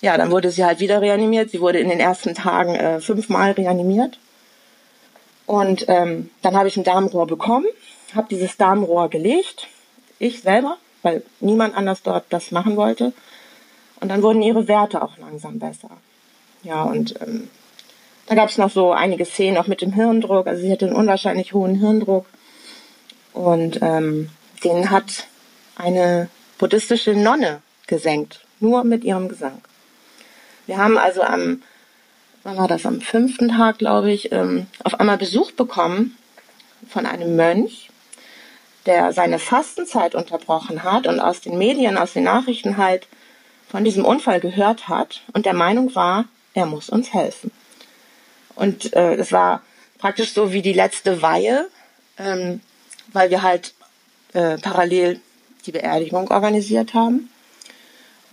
ja, 0.00 0.16
dann 0.16 0.30
wurde 0.30 0.50
sie 0.50 0.64
halt 0.64 0.80
wieder 0.80 1.00
reanimiert. 1.00 1.50
Sie 1.50 1.60
wurde 1.60 1.78
in 1.78 1.88
den 1.88 2.00
ersten 2.00 2.34
Tagen 2.34 2.74
äh, 2.74 3.00
fünfmal 3.00 3.52
reanimiert. 3.52 4.18
Und 5.46 5.84
ähm, 5.88 6.30
dann 6.42 6.56
habe 6.56 6.68
ich 6.68 6.76
ein 6.76 6.84
Darmrohr 6.84 7.26
bekommen, 7.26 7.66
habe 8.14 8.26
dieses 8.28 8.56
Darmrohr 8.56 9.08
gelegt, 9.08 9.68
ich 10.18 10.42
selber, 10.42 10.76
weil 11.02 11.22
niemand 11.40 11.76
anders 11.76 12.02
dort 12.02 12.24
das 12.30 12.50
machen 12.50 12.76
wollte. 12.76 13.12
Und 14.00 14.08
dann 14.08 14.22
wurden 14.22 14.42
ihre 14.42 14.68
Werte 14.68 15.02
auch 15.02 15.16
langsam 15.18 15.58
besser. 15.58 15.90
Ja, 16.62 16.82
und 16.82 17.14
ähm, 17.20 17.48
da 18.26 18.34
gab 18.34 18.48
es 18.48 18.58
noch 18.58 18.70
so 18.70 18.92
einige 18.92 19.24
Szenen 19.24 19.56
auch 19.56 19.68
mit 19.68 19.80
dem 19.80 19.92
Hirndruck. 19.92 20.46
Also 20.46 20.62
sie 20.62 20.72
hatte 20.72 20.86
einen 20.86 20.96
unwahrscheinlich 20.96 21.52
hohen 21.52 21.76
Hirndruck. 21.76 22.26
Und 23.32 23.78
ähm, 23.82 24.30
den 24.64 24.90
hat 24.90 25.28
eine 25.76 26.28
buddhistische 26.58 27.14
Nonne 27.14 27.60
gesenkt, 27.86 28.44
nur 28.58 28.84
mit 28.84 29.04
ihrem 29.04 29.28
Gesang. 29.28 29.60
Wir 30.66 30.78
haben 30.78 30.98
also 30.98 31.22
am, 31.22 31.62
wann 32.46 32.58
war 32.58 32.68
das, 32.68 32.86
am 32.86 33.00
fünften 33.00 33.48
Tag, 33.48 33.78
glaube 33.78 34.12
ich, 34.12 34.30
ähm, 34.30 34.66
auf 34.84 35.00
einmal 35.00 35.18
Besuch 35.18 35.50
bekommen 35.50 36.16
von 36.88 37.04
einem 37.04 37.34
Mönch, 37.34 37.90
der 38.86 39.12
seine 39.12 39.40
Fastenzeit 39.40 40.14
unterbrochen 40.14 40.84
hat 40.84 41.08
und 41.08 41.18
aus 41.18 41.40
den 41.40 41.58
Medien, 41.58 41.98
aus 41.98 42.12
den 42.12 42.22
Nachrichten 42.22 42.76
halt 42.76 43.08
von 43.68 43.82
diesem 43.82 44.04
Unfall 44.04 44.38
gehört 44.38 44.86
hat 44.86 45.22
und 45.32 45.44
der 45.44 45.54
Meinung 45.54 45.96
war, 45.96 46.26
er 46.54 46.66
muss 46.66 46.88
uns 46.88 47.12
helfen. 47.12 47.50
Und 48.54 48.94
äh, 48.94 49.14
es 49.16 49.32
war 49.32 49.62
praktisch 49.98 50.32
so 50.32 50.52
wie 50.52 50.62
die 50.62 50.72
letzte 50.72 51.22
Weihe, 51.22 51.66
ähm, 52.16 52.60
weil 53.12 53.30
wir 53.30 53.42
halt 53.42 53.74
äh, 54.34 54.56
parallel 54.58 55.20
die 55.66 55.72
Beerdigung 55.72 56.30
organisiert 56.30 56.94
haben. 56.94 57.28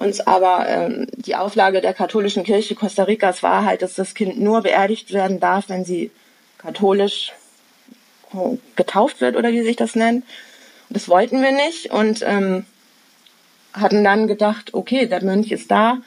Uns 0.03 0.19
aber 0.19 0.67
ähm, 0.67 1.07
die 1.15 1.35
Auflage 1.35 1.79
der 1.79 1.93
katholischen 1.93 2.43
Kirche 2.43 2.75
Costa 2.75 3.03
Ricas 3.03 3.41
war 3.41 3.63
halt, 3.63 3.81
dass 3.81 3.93
das 3.93 4.13
Kind 4.13 4.37
nur 4.37 4.61
beerdigt 4.61 5.13
werden 5.13 5.39
darf, 5.39 5.69
wenn 5.69 5.85
sie 5.85 6.11
katholisch 6.57 7.31
getauft 8.75 9.21
wird 9.21 9.37
oder 9.37 9.51
wie 9.51 9.61
sich 9.61 9.77
das 9.77 9.95
nennt. 9.95 10.25
Und 10.89 10.97
das 10.97 11.07
wollten 11.07 11.41
wir 11.41 11.51
nicht 11.51 11.91
und 11.91 12.21
ähm, 12.23 12.65
hatten 13.73 14.03
dann 14.03 14.27
gedacht, 14.27 14.73
okay, 14.73 15.05
der 15.05 15.23
Mönch 15.23 15.51
ist 15.51 15.71
da. 15.71 15.99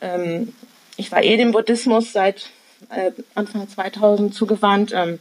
Ähm, 0.00 0.54
ich 0.96 1.12
war 1.12 1.22
eh 1.22 1.36
dem 1.36 1.52
Buddhismus 1.52 2.12
seit 2.12 2.48
äh, 2.88 3.10
Anfang 3.34 3.68
2000 3.68 4.34
zugewandt. 4.34 4.92
Ähm, 4.94 5.18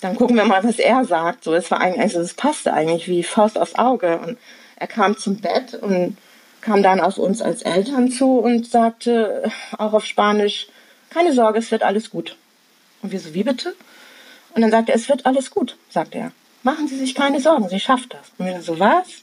dann 0.00 0.16
gucken 0.16 0.36
wir 0.36 0.44
mal, 0.44 0.62
was 0.62 0.78
er 0.78 1.06
sagt. 1.06 1.44
So, 1.44 1.54
es 1.54 1.70
war 1.70 1.80
eigentlich, 1.80 2.02
also 2.02 2.20
es 2.20 2.34
passte 2.34 2.74
eigentlich 2.74 3.08
wie 3.08 3.22
Faust 3.22 3.58
aufs 3.58 3.76
Auge. 3.76 4.18
Und 4.18 4.36
er 4.76 4.86
kam 4.88 5.16
zum 5.16 5.40
Bett 5.40 5.74
und 5.74 6.18
kam 6.68 6.82
dann 6.82 7.00
auf 7.00 7.16
uns 7.16 7.40
als 7.40 7.62
Eltern 7.62 8.10
zu 8.10 8.40
und 8.40 8.66
sagte 8.66 9.50
auch 9.78 9.94
auf 9.94 10.04
Spanisch, 10.04 10.66
keine 11.08 11.32
Sorge, 11.32 11.60
es 11.60 11.70
wird 11.70 11.82
alles 11.82 12.10
gut. 12.10 12.36
Und 13.00 13.10
wir 13.10 13.18
so, 13.18 13.32
wie 13.32 13.42
bitte? 13.42 13.74
Und 14.54 14.60
dann 14.60 14.70
sagte 14.70 14.92
er, 14.92 14.96
es 14.96 15.08
wird 15.08 15.24
alles 15.24 15.50
gut, 15.50 15.78
sagte 15.88 16.18
er. 16.18 16.32
Machen 16.62 16.86
Sie 16.86 16.98
sich 16.98 17.14
keine 17.14 17.40
Sorgen, 17.40 17.70
sie 17.70 17.80
schafft 17.80 18.12
das. 18.12 18.32
Und 18.36 18.46
wir 18.46 18.60
so, 18.60 18.78
was? 18.78 19.22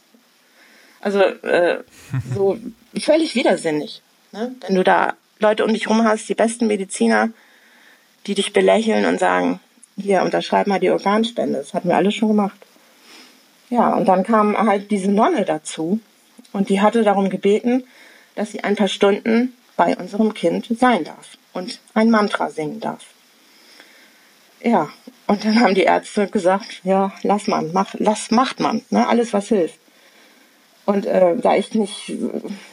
Also 1.02 1.20
äh, 1.20 1.84
so 2.34 2.58
völlig 3.00 3.36
widersinnig. 3.36 4.02
Ne? 4.32 4.56
Wenn 4.62 4.76
du 4.76 4.84
da 4.84 5.14
Leute 5.38 5.66
um 5.66 5.72
dich 5.72 5.88
rum 5.88 6.04
hast, 6.04 6.28
die 6.28 6.34
besten 6.34 6.66
Mediziner, 6.66 7.30
die 8.26 8.34
dich 8.34 8.54
belächeln 8.54 9.06
und 9.06 9.20
sagen, 9.20 9.60
hier, 9.98 10.24
unterschreib 10.24 10.66
mal 10.66 10.80
die 10.80 10.90
Organspende. 10.90 11.60
Das 11.60 11.76
hatten 11.76 11.90
wir 11.90 11.96
alles 11.96 12.16
schon 12.16 12.30
gemacht. 12.30 12.58
Ja, 13.70 13.94
und 13.94 14.08
dann 14.08 14.24
kam 14.24 14.58
halt 14.58 14.90
diese 14.90 15.12
Nonne 15.12 15.46
dazu 15.46 16.00
und 16.54 16.70
die 16.70 16.82
hatte 16.82 17.04
darum 17.04 17.30
gebeten, 17.30 17.84
dass 18.36 18.52
sie 18.52 18.64
ein 18.64 18.76
paar 18.76 18.88
Stunden 18.88 19.54
bei 19.78 19.96
unserem 19.98 20.34
Kind 20.34 20.68
sein 20.80 21.04
darf 21.04 21.38
und 21.54 21.80
ein 21.94 22.10
Mantra 22.10 22.50
singen 22.50 22.80
darf. 22.80 23.06
Ja, 24.62 24.90
und 25.28 25.46
dann 25.46 25.60
haben 25.60 25.76
die 25.76 25.84
Ärzte 25.84 26.28
gesagt, 26.28 26.82
ja, 26.84 27.14
lass 27.24 27.48
man, 27.48 27.72
mach, 27.74 27.94
lass, 27.98 28.32
macht 28.32 28.60
man, 28.60 28.82
ne, 28.90 29.08
alles 29.08 29.34
was 29.34 29.48
hilft. 29.48 29.80
Und 30.86 31.06
äh, 31.06 31.36
da 31.38 31.56
ich 31.56 31.74
nicht, 31.74 32.14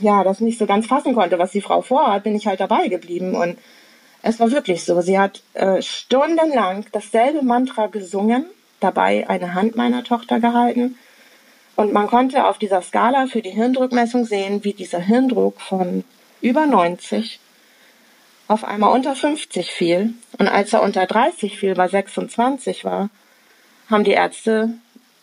ja, 0.01 0.23
das 0.23 0.41
nicht 0.41 0.59
so 0.59 0.67
ganz 0.67 0.87
fassen 0.87 1.15
konnte, 1.15 1.39
was 1.39 1.53
die 1.53 1.63
Frau 1.63 1.81
vorhat, 1.81 2.25
bin 2.25 2.37
ich 2.37 2.47
halt 2.47 2.61
dabei 2.61 2.89
geblieben 2.89 3.35
und 3.35 3.59
es 4.23 4.39
war 4.39 4.51
wirklich 4.53 4.85
so. 4.85 5.01
Sie 5.01 5.19
hat 5.19 5.43
äh, 5.55 5.83
stundenlang 5.83 6.87
dasselbe 6.93 7.43
Mantra 7.43 7.89
gesungen, 7.89 8.45
dabei 8.81 9.29
eine 9.29 9.55
Hand 9.55 9.77
meiner 9.77 10.05
Tochter 10.05 10.41
gehalten. 10.41 10.97
Und 11.77 11.93
man 11.93 12.07
konnte 12.07 12.47
auf 12.47 12.59
dieser 12.59 12.83
Skala 12.83 13.27
für 13.27 13.43
die 13.43 13.51
Hirndruckmessung 13.51 14.25
sehen, 14.25 14.65
wie 14.65 14.75
dieser 14.75 15.01
Hirndruck 15.01 15.61
von 15.61 16.05
über 16.41 16.67
90 16.67 17.41
auf 18.49 18.65
einmal 18.65 18.93
unter 18.93 19.17
50 19.17 19.73
fiel. 19.73 20.15
Und 20.39 20.49
als 20.49 20.73
er 20.73 20.83
unter 20.83 21.07
30 21.07 21.59
fiel, 21.59 21.75
bei 21.75 21.89
26 21.89 22.85
war, 22.85 23.09
haben 23.89 24.05
die 24.05 24.13
Ärzte 24.13 24.75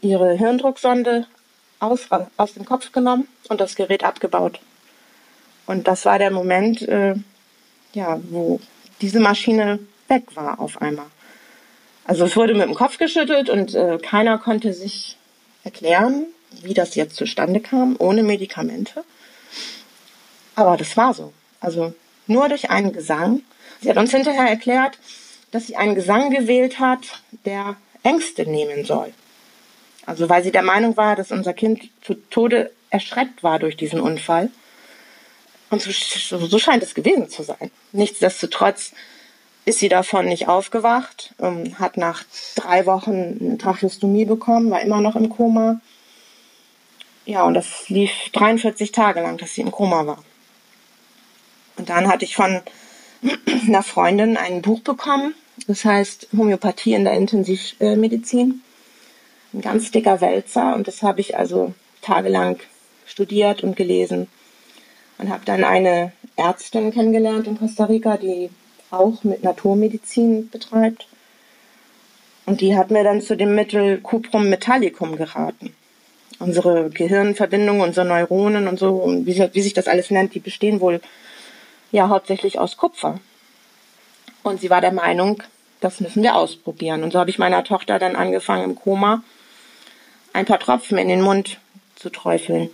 ihre 0.02 0.34
Hirndrucksonde 0.34 1.28
aus, 1.80 2.08
aus 2.38 2.54
dem 2.54 2.66
Kopf 2.66 2.92
genommen 2.92 3.28
und 3.50 3.62
das 3.62 3.76
Gerät 3.76 4.04
abgebaut. 4.04 4.60
Und 5.66 5.88
das 5.88 6.06
war 6.06 6.18
der 6.18 6.32
Moment, 6.32 6.82
äh, 6.82 7.16
ja, 7.94 8.20
wo 8.30 8.60
diese 9.02 9.20
Maschine 9.20 9.80
weg 10.08 10.24
war 10.36 10.60
auf 10.60 10.82
einmal. 10.82 11.06
Also 12.06 12.26
es 12.26 12.36
wurde 12.36 12.56
mit 12.56 12.64
dem 12.64 12.74
Kopf 12.74 12.98
geschüttelt 12.98 13.50
und 13.50 13.76
äh, 13.76 14.00
keiner 14.00 14.40
konnte 14.40 14.74
sich 14.74 15.16
erklären, 15.64 16.26
wie 16.62 16.74
das 16.74 16.96
jetzt 16.96 17.16
zustande 17.16 17.60
kam, 17.60 17.96
ohne 18.00 18.24
Medikamente. 18.24 19.04
Aber 20.56 20.78
das 20.78 20.98
war 20.98 21.14
so. 21.14 21.34
Also 21.60 21.94
nur 22.28 22.50
durch 22.50 22.70
einen 22.70 22.94
Gesang. 22.94 23.42
Sie 23.82 23.90
hat 23.90 23.98
uns 23.98 24.12
hinterher 24.12 24.50
erklärt, 24.50 24.98
dass 25.52 25.68
sie 25.68 25.76
einen 25.76 25.96
Gesang 25.96 26.30
gewählt 26.32 26.80
hat, 26.80 27.00
der 27.46 27.76
Ängste 28.04 28.46
nehmen 28.50 28.86
soll. 28.86 29.14
Also 30.06 30.30
weil 30.30 30.44
sie 30.44 30.52
der 30.52 30.64
Meinung 30.64 30.98
war, 30.98 31.16
dass 31.16 31.32
unser 31.32 31.54
Kind 31.54 31.90
zu 32.02 32.16
Tode 32.30 32.72
erschreckt 32.90 33.44
war 33.44 33.60
durch 33.60 33.78
diesen 33.78 34.00
Unfall. 34.00 34.50
Und 35.70 35.82
so, 35.82 35.92
so 35.92 36.60
scheint 36.60 36.82
es 36.82 36.96
gewesen 36.96 37.30
zu 37.30 37.44
sein. 37.44 37.70
Nichtsdestotrotz 37.92 38.94
ist 39.66 39.80
sie 39.80 39.90
davon 39.90 40.26
nicht 40.26 40.48
aufgewacht, 40.48 41.36
ähm, 41.40 41.78
hat 41.78 41.96
nach 41.96 42.24
drei 42.56 42.86
Wochen 42.88 43.38
eine 43.40 43.58
Tracheostomie 43.58 44.26
bekommen, 44.26 44.72
war 44.72 44.82
immer 44.82 45.02
noch 45.02 45.16
im 45.16 45.30
Koma. 45.30 45.80
Ja, 47.30 47.44
und 47.44 47.54
das 47.54 47.90
lief 47.90 48.10
43 48.34 48.92
Tage 48.92 49.22
lang, 49.22 49.38
dass 49.38 49.54
sie 49.54 49.62
im 49.62 49.70
Koma 49.70 50.08
war. 50.08 50.24
Und 51.78 51.88
dann 51.88 52.08
hatte 52.08 52.26
ich 52.26 52.36
von 52.36 52.60
einer 53.68 53.84
Freundin 53.84 54.36
ein 54.36 54.64
Buch 54.64 54.80
bekommen, 54.80 55.36
das 55.68 55.86
heißt 55.86 56.30
Homöopathie 56.36 56.96
in 56.96 57.04
der 57.04 57.14
Intensivmedizin. 57.14 58.64
Ein 59.54 59.62
ganz 59.62 59.92
dicker 59.92 60.22
Wälzer 60.22 60.74
und 60.74 60.88
das 60.88 61.04
habe 61.04 61.22
ich 61.22 61.38
also 61.38 61.76
tagelang 62.02 62.60
studiert 63.06 63.62
und 63.62 63.76
gelesen 63.76 64.28
und 65.20 65.30
habe 65.30 65.46
dann 65.46 65.64
eine 65.64 66.14
Ärztin 66.36 66.92
kennengelernt 66.92 67.46
in 67.46 67.60
Costa 67.60 67.86
Rica, 67.86 68.18
die 68.18 68.50
auch 68.90 69.24
mit 69.24 69.44
Naturmedizin 69.44 70.50
betreibt. 70.50 71.08
Und 72.48 72.62
die 72.62 72.76
hat 72.76 72.90
mir 72.90 73.04
dann 73.04 73.22
zu 73.22 73.38
dem 73.38 73.54
Mittel 73.54 74.00
Cuprum 74.02 74.50
metallicum 74.50 75.16
geraten. 75.16 75.76
Unsere 76.40 76.90
Gehirnverbindungen, 76.90 77.82
unsere 77.82 78.08
Neuronen 78.08 78.68
und 78.68 78.80
so, 78.80 78.90
und 78.96 79.26
wie, 79.26 79.50
wie 79.54 79.62
sich 79.62 79.74
das 79.74 79.88
alles 79.88 80.10
nennt, 80.10 80.34
die 80.34 80.40
bestehen 80.40 80.80
wohl 80.80 81.02
ja 81.92 82.08
hauptsächlich 82.08 82.60
aus 82.60 82.78
Kupfer. 82.78 83.20
Und 84.44 84.62
sie 84.62 84.70
war 84.70 84.82
der 84.82 84.94
Meinung, 84.94 85.44
das 85.82 86.00
müssen 86.00 86.24
wir 86.24 86.36
ausprobieren. 86.36 87.04
Und 87.04 87.12
so 87.12 87.20
habe 87.20 87.30
ich 87.30 87.40
meiner 87.40 87.64
Tochter 87.64 88.00
dann 88.00 88.16
angefangen 88.16 88.64
im 88.64 88.76
Koma 88.76 89.24
ein 90.34 90.46
paar 90.46 90.60
Tropfen 90.60 90.98
in 90.98 91.08
den 91.08 91.22
Mund 91.22 91.60
zu 91.96 92.10
träufeln. 92.10 92.70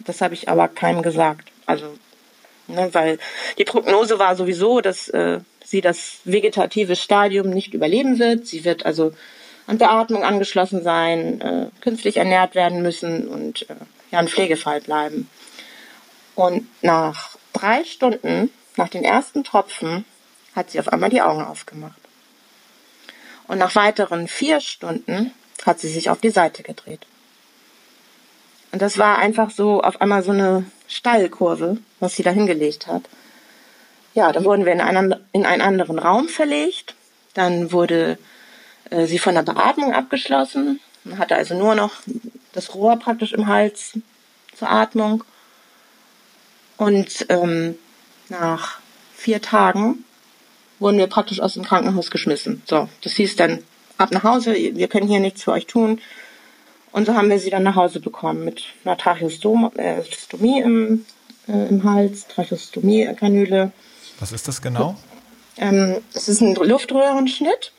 Das 0.00 0.20
habe 0.20 0.34
ich 0.34 0.48
aber 0.48 0.68
keinem 0.68 1.02
gesagt. 1.02 1.50
Also, 1.66 1.86
ne, 2.68 2.88
weil 2.92 3.18
die 3.58 3.64
Prognose 3.64 4.18
war 4.18 4.36
sowieso, 4.36 4.80
dass 4.80 5.08
äh, 5.08 5.40
sie 5.64 5.80
das 5.80 6.18
vegetative 6.24 6.96
Stadium 6.96 7.50
nicht 7.50 7.74
überleben 7.74 8.18
wird. 8.18 8.46
Sie 8.46 8.64
wird 8.64 8.86
also 8.86 9.12
an 9.66 9.78
Beatmung 9.78 10.22
angeschlossen 10.22 10.82
sein, 10.82 11.40
äh, 11.40 11.66
künstlich 11.80 12.16
ernährt 12.16 12.54
werden 12.54 12.82
müssen 12.82 13.28
und 13.28 13.68
äh, 13.68 13.74
ja 14.10 14.18
ein 14.18 14.28
Pflegefall 14.28 14.80
bleiben. 14.80 15.28
Und 16.34 16.68
nach 16.82 17.36
drei 17.52 17.84
Stunden, 17.84 18.50
nach 18.76 18.88
den 18.88 19.04
ersten 19.04 19.42
Tropfen, 19.42 20.04
hat 20.54 20.70
sie 20.70 20.78
auf 20.78 20.88
einmal 20.92 21.10
die 21.10 21.22
Augen 21.22 21.42
aufgemacht. 21.42 21.98
Und 23.48 23.58
nach 23.58 23.74
weiteren 23.74 24.28
vier 24.28 24.60
Stunden 24.60 25.32
hat 25.64 25.80
sie 25.80 25.88
sich 25.88 26.10
auf 26.10 26.20
die 26.20 26.30
Seite 26.30 26.62
gedreht. 26.62 27.06
Und 28.72 28.82
das 28.82 28.98
war 28.98 29.18
einfach 29.18 29.50
so 29.50 29.82
auf 29.82 30.00
einmal 30.00 30.22
so 30.22 30.32
eine 30.32 30.66
Steilkurve, 30.88 31.78
was 32.00 32.16
sie 32.16 32.22
da 32.22 32.30
hingelegt 32.30 32.86
hat. 32.86 33.02
Ja, 34.14 34.32
dann 34.32 34.44
wurden 34.44 34.64
wir 34.64 34.72
in 34.72 34.80
einen, 34.80 35.14
in 35.32 35.46
einen 35.46 35.62
anderen 35.62 35.98
Raum 35.98 36.28
verlegt. 36.28 36.94
Dann 37.34 37.72
wurde 37.72 38.18
äh, 38.90 39.06
sie 39.06 39.18
von 39.18 39.34
der 39.34 39.42
Beatmung 39.42 39.92
abgeschlossen. 39.92 40.80
Man 41.04 41.18
hatte 41.18 41.36
also 41.36 41.56
nur 41.56 41.74
noch 41.74 41.92
das 42.52 42.74
Rohr 42.74 42.96
praktisch 42.96 43.32
im 43.32 43.46
Hals 43.46 43.98
zur 44.56 44.70
Atmung. 44.70 45.24
Und 46.76 47.26
ähm, 47.28 47.76
nach 48.28 48.78
vier 49.14 49.40
Tagen 49.40 50.04
wurden 50.78 50.98
wir 50.98 51.06
praktisch 51.06 51.40
aus 51.40 51.54
dem 51.54 51.64
Krankenhaus 51.64 52.10
geschmissen. 52.10 52.62
So, 52.66 52.88
das 53.02 53.14
hieß 53.14 53.36
dann 53.36 53.62
ab 53.98 54.10
nach 54.10 54.24
Hause, 54.24 54.54
wir 54.54 54.88
können 54.88 55.08
hier 55.08 55.20
nichts 55.20 55.44
für 55.44 55.52
euch 55.52 55.66
tun. 55.66 56.00
Und 56.92 57.06
so 57.06 57.14
haben 57.14 57.30
wir 57.30 57.38
sie 57.38 57.50
dann 57.50 57.62
nach 57.62 57.76
Hause 57.76 58.00
bekommen 58.00 58.44
mit 58.44 58.64
einer 58.84 58.96
Tracheostomie 58.96 59.70
äh, 59.78 60.62
im, 60.62 61.04
äh, 61.48 61.68
im 61.68 61.84
Hals, 61.84 62.26
Tracheostomie-Kanüle. 62.28 63.72
Was 64.18 64.32
ist 64.32 64.48
das 64.48 64.62
genau? 64.62 64.96
Ähm, 65.58 65.98
es 66.14 66.28
ist 66.28 66.40
ein 66.40 66.54
Luftröhrenschnitt 66.54 67.72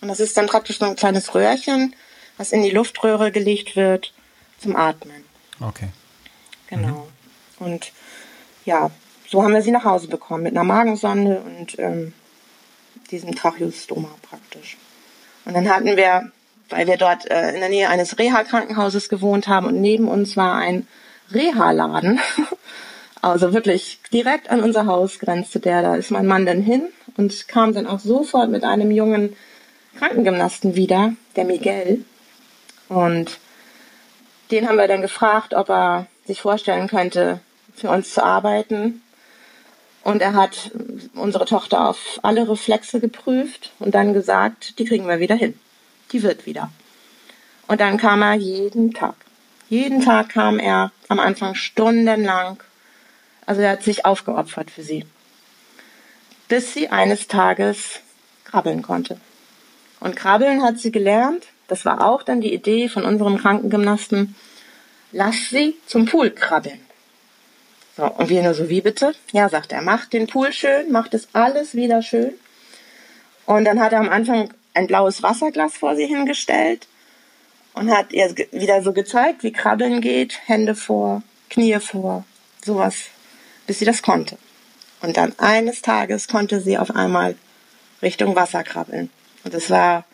und 0.00 0.08
das 0.08 0.20
ist 0.20 0.36
dann 0.36 0.46
praktisch 0.46 0.78
so 0.78 0.84
ein 0.84 0.96
kleines 0.96 1.34
Röhrchen, 1.34 1.94
was 2.36 2.52
in 2.52 2.62
die 2.62 2.70
Luftröhre 2.70 3.32
gelegt 3.32 3.76
wird 3.76 4.12
zum 4.58 4.76
Atmen. 4.76 5.24
Okay. 5.60 5.88
Genau. 6.68 7.06
Mhm. 7.58 7.66
Und 7.66 7.92
ja, 8.64 8.90
so 9.28 9.42
haben 9.42 9.54
wir 9.54 9.62
sie 9.62 9.70
nach 9.70 9.84
Hause 9.84 10.08
bekommen 10.08 10.44
mit 10.44 10.52
einer 10.52 10.64
Magensonde 10.64 11.40
und 11.40 11.78
ähm, 11.78 12.12
diesem 13.10 13.34
Tracheostoma 13.34 14.08
praktisch. 14.28 14.76
Und 15.44 15.54
dann 15.54 15.68
hatten 15.68 15.96
wir, 15.96 16.30
weil 16.70 16.86
wir 16.86 16.96
dort 16.96 17.30
äh, 17.30 17.50
in 17.50 17.60
der 17.60 17.68
Nähe 17.68 17.88
eines 17.88 18.18
Reha-Krankenhauses 18.18 19.08
gewohnt 19.08 19.48
haben 19.48 19.66
und 19.66 19.80
neben 19.80 20.08
uns 20.08 20.36
war 20.36 20.56
ein 20.56 20.86
Reha-Laden, 21.32 22.20
also 23.22 23.52
wirklich 23.52 24.00
direkt 24.12 24.50
an 24.50 24.62
unser 24.62 24.86
Haus 24.86 25.18
grenzte 25.18 25.60
der. 25.60 25.82
Da 25.82 25.96
ist 25.96 26.10
mein 26.10 26.26
Mann 26.26 26.46
dann 26.46 26.60
hin 26.60 26.88
und 27.16 27.48
kam 27.48 27.74
dann 27.74 27.86
auch 27.86 28.00
sofort 28.00 28.50
mit 28.50 28.64
einem 28.64 28.90
jungen 28.90 29.36
Krankengymnasten 29.98 30.74
wieder, 30.74 31.14
der 31.36 31.44
Miguel. 31.44 32.04
Und 32.88 33.38
den 34.50 34.68
haben 34.68 34.76
wir 34.76 34.88
dann 34.88 35.02
gefragt, 35.02 35.54
ob 35.54 35.70
er 35.70 36.06
sich 36.26 36.40
vorstellen 36.40 36.88
könnte, 36.88 37.40
für 37.74 37.90
uns 37.90 38.12
zu 38.12 38.22
arbeiten. 38.22 39.02
Und 40.02 40.20
er 40.20 40.34
hat 40.34 40.70
unsere 41.14 41.46
Tochter 41.46 41.88
auf 41.88 42.20
alle 42.22 42.48
Reflexe 42.48 43.00
geprüft 43.00 43.72
und 43.78 43.94
dann 43.94 44.12
gesagt, 44.12 44.78
die 44.78 44.84
kriegen 44.84 45.08
wir 45.08 45.18
wieder 45.18 45.34
hin. 45.34 45.58
Die 46.12 46.22
wird 46.22 46.44
wieder. 46.46 46.70
Und 47.66 47.80
dann 47.80 47.96
kam 47.96 48.22
er 48.22 48.34
jeden 48.34 48.92
Tag. 48.92 49.14
Jeden 49.70 50.02
Tag 50.02 50.28
kam 50.28 50.58
er 50.58 50.92
am 51.08 51.18
Anfang 51.18 51.54
stundenlang. 51.54 52.62
Also 53.46 53.62
er 53.62 53.72
hat 53.72 53.82
sich 53.82 54.04
aufgeopfert 54.04 54.70
für 54.70 54.82
sie. 54.82 55.06
Bis 56.48 56.74
sie 56.74 56.90
eines 56.90 57.26
Tages 57.26 58.00
krabbeln 58.44 58.82
konnte. 58.82 59.18
Und 60.00 60.16
krabbeln 60.16 60.62
hat 60.62 60.78
sie 60.78 60.92
gelernt. 60.92 61.46
Das 61.68 61.84
war 61.84 62.06
auch 62.06 62.22
dann 62.22 62.40
die 62.40 62.52
Idee 62.52 62.88
von 62.88 63.04
unserem 63.04 63.38
Krankengymnasten. 63.38 64.34
Lass 65.12 65.50
sie 65.50 65.76
zum 65.86 66.06
Pool 66.06 66.30
krabbeln. 66.30 66.80
So, 67.96 68.04
und 68.04 68.28
wir 68.28 68.42
nur 68.42 68.54
so, 68.54 68.68
wie 68.68 68.80
bitte? 68.80 69.14
Ja, 69.32 69.48
sagt 69.48 69.72
er, 69.72 69.80
macht 69.80 70.12
den 70.12 70.26
Pool 70.26 70.52
schön, 70.52 70.90
macht 70.90 71.14
es 71.14 71.28
alles 71.32 71.74
wieder 71.74 72.02
schön. 72.02 72.34
Und 73.46 73.64
dann 73.64 73.80
hat 73.80 73.92
er 73.92 74.00
am 74.00 74.08
Anfang 74.08 74.52
ein 74.74 74.88
blaues 74.88 75.22
Wasserglas 75.22 75.76
vor 75.76 75.94
sie 75.94 76.06
hingestellt 76.06 76.88
und 77.74 77.90
hat 77.90 78.12
ihr 78.12 78.34
wieder 78.50 78.82
so 78.82 78.92
gezeigt, 78.92 79.42
wie 79.42 79.52
Krabbeln 79.52 80.00
geht, 80.00 80.40
Hände 80.46 80.74
vor, 80.74 81.22
Knie 81.50 81.78
vor, 81.78 82.24
sowas, 82.64 82.96
bis 83.66 83.78
sie 83.78 83.84
das 83.84 84.02
konnte. 84.02 84.38
Und 85.02 85.16
dann 85.16 85.34
eines 85.38 85.82
Tages 85.82 86.28
konnte 86.28 86.60
sie 86.60 86.78
auf 86.78 86.90
einmal 86.94 87.36
Richtung 88.02 88.34
Wasser 88.34 88.64
krabbeln. 88.64 89.10
Und 89.44 89.54
das 89.54 89.70
war, 89.70 90.04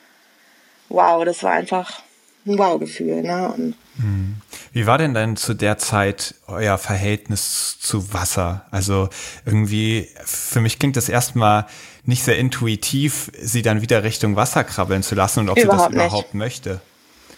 wow, 0.88 1.24
das 1.24 1.42
war 1.42 1.52
einfach 1.52 2.02
ein 2.46 2.58
Wow-Gefühl. 2.58 3.22
Ne? 3.22 3.52
Und 3.52 3.74
hm. 3.96 4.36
Wie 4.72 4.86
war 4.86 4.98
denn 4.98 5.14
dann 5.14 5.36
zu 5.36 5.54
der 5.54 5.78
Zeit 5.78 6.34
euer 6.46 6.78
Verhältnis 6.78 7.78
zu 7.80 8.12
Wasser? 8.12 8.66
Also 8.70 9.08
irgendwie, 9.44 10.08
für 10.24 10.60
mich 10.60 10.78
klingt 10.78 10.96
das 10.96 11.08
erstmal 11.08 11.66
nicht 12.04 12.22
sehr 12.22 12.38
intuitiv, 12.38 13.32
sie 13.40 13.62
dann 13.62 13.82
wieder 13.82 14.04
Richtung 14.04 14.36
Wasser 14.36 14.64
krabbeln 14.64 15.02
zu 15.02 15.14
lassen 15.14 15.40
und 15.40 15.50
ob 15.50 15.58
überhaupt 15.58 15.90
sie 15.90 15.96
das 15.96 16.06
überhaupt 16.06 16.34
nicht. 16.34 16.38
möchte. 16.38 16.80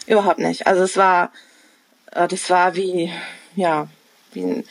Überhaupt 0.07 0.39
nicht. 0.39 0.67
Also 0.67 0.83
es 0.83 0.97
war, 0.97 1.31
äh, 2.13 2.29
das 2.29 2.51
war 2.51 2.75
wie, 2.75 3.11
ja, 3.57 3.89
wie, 4.33 4.65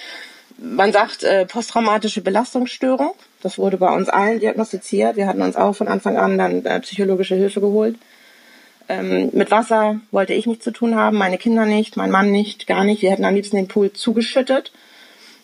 man 0.62 0.94
sagt 0.94 1.24
äh, 1.24 1.46
posttraumatische 1.46 2.22
Belastungsstörung. 2.22 3.14
Das 3.42 3.58
wurde 3.58 3.78
bei 3.78 3.94
uns 3.94 4.10
allen 4.10 4.40
diagnostiziert. 4.40 5.16
Wir 5.16 5.28
hatten 5.28 5.42
uns 5.42 5.56
auch 5.56 5.76
von 5.76 5.88
Anfang 5.88 6.18
an 6.18 6.38
dann 6.38 6.66
äh, 6.66 6.80
psychologische 6.82 7.36
Hilfe 7.36 7.62
geholt. 7.62 7.98
Ähm, 8.88 9.30
mit 9.34 9.52
Wasser 9.52 10.00
wollte 10.12 10.34
ich 10.34 10.46
nichts 10.46 10.64
zu 10.64 10.72
tun 10.72 10.96
haben, 10.96 11.18
meine 11.18 11.38
Kinder 11.38 11.66
nicht, 11.66 11.98
mein 11.98 12.12
Mann 12.12 12.32
nicht, 12.32 12.68
gar 12.68 12.84
nicht. 12.84 13.02
Wir 13.02 13.12
hätten 13.12 13.26
am 13.26 13.36
liebsten 13.36 13.56
den 13.56 13.68
Pool 13.68 13.92
zugeschüttet. 13.92 14.72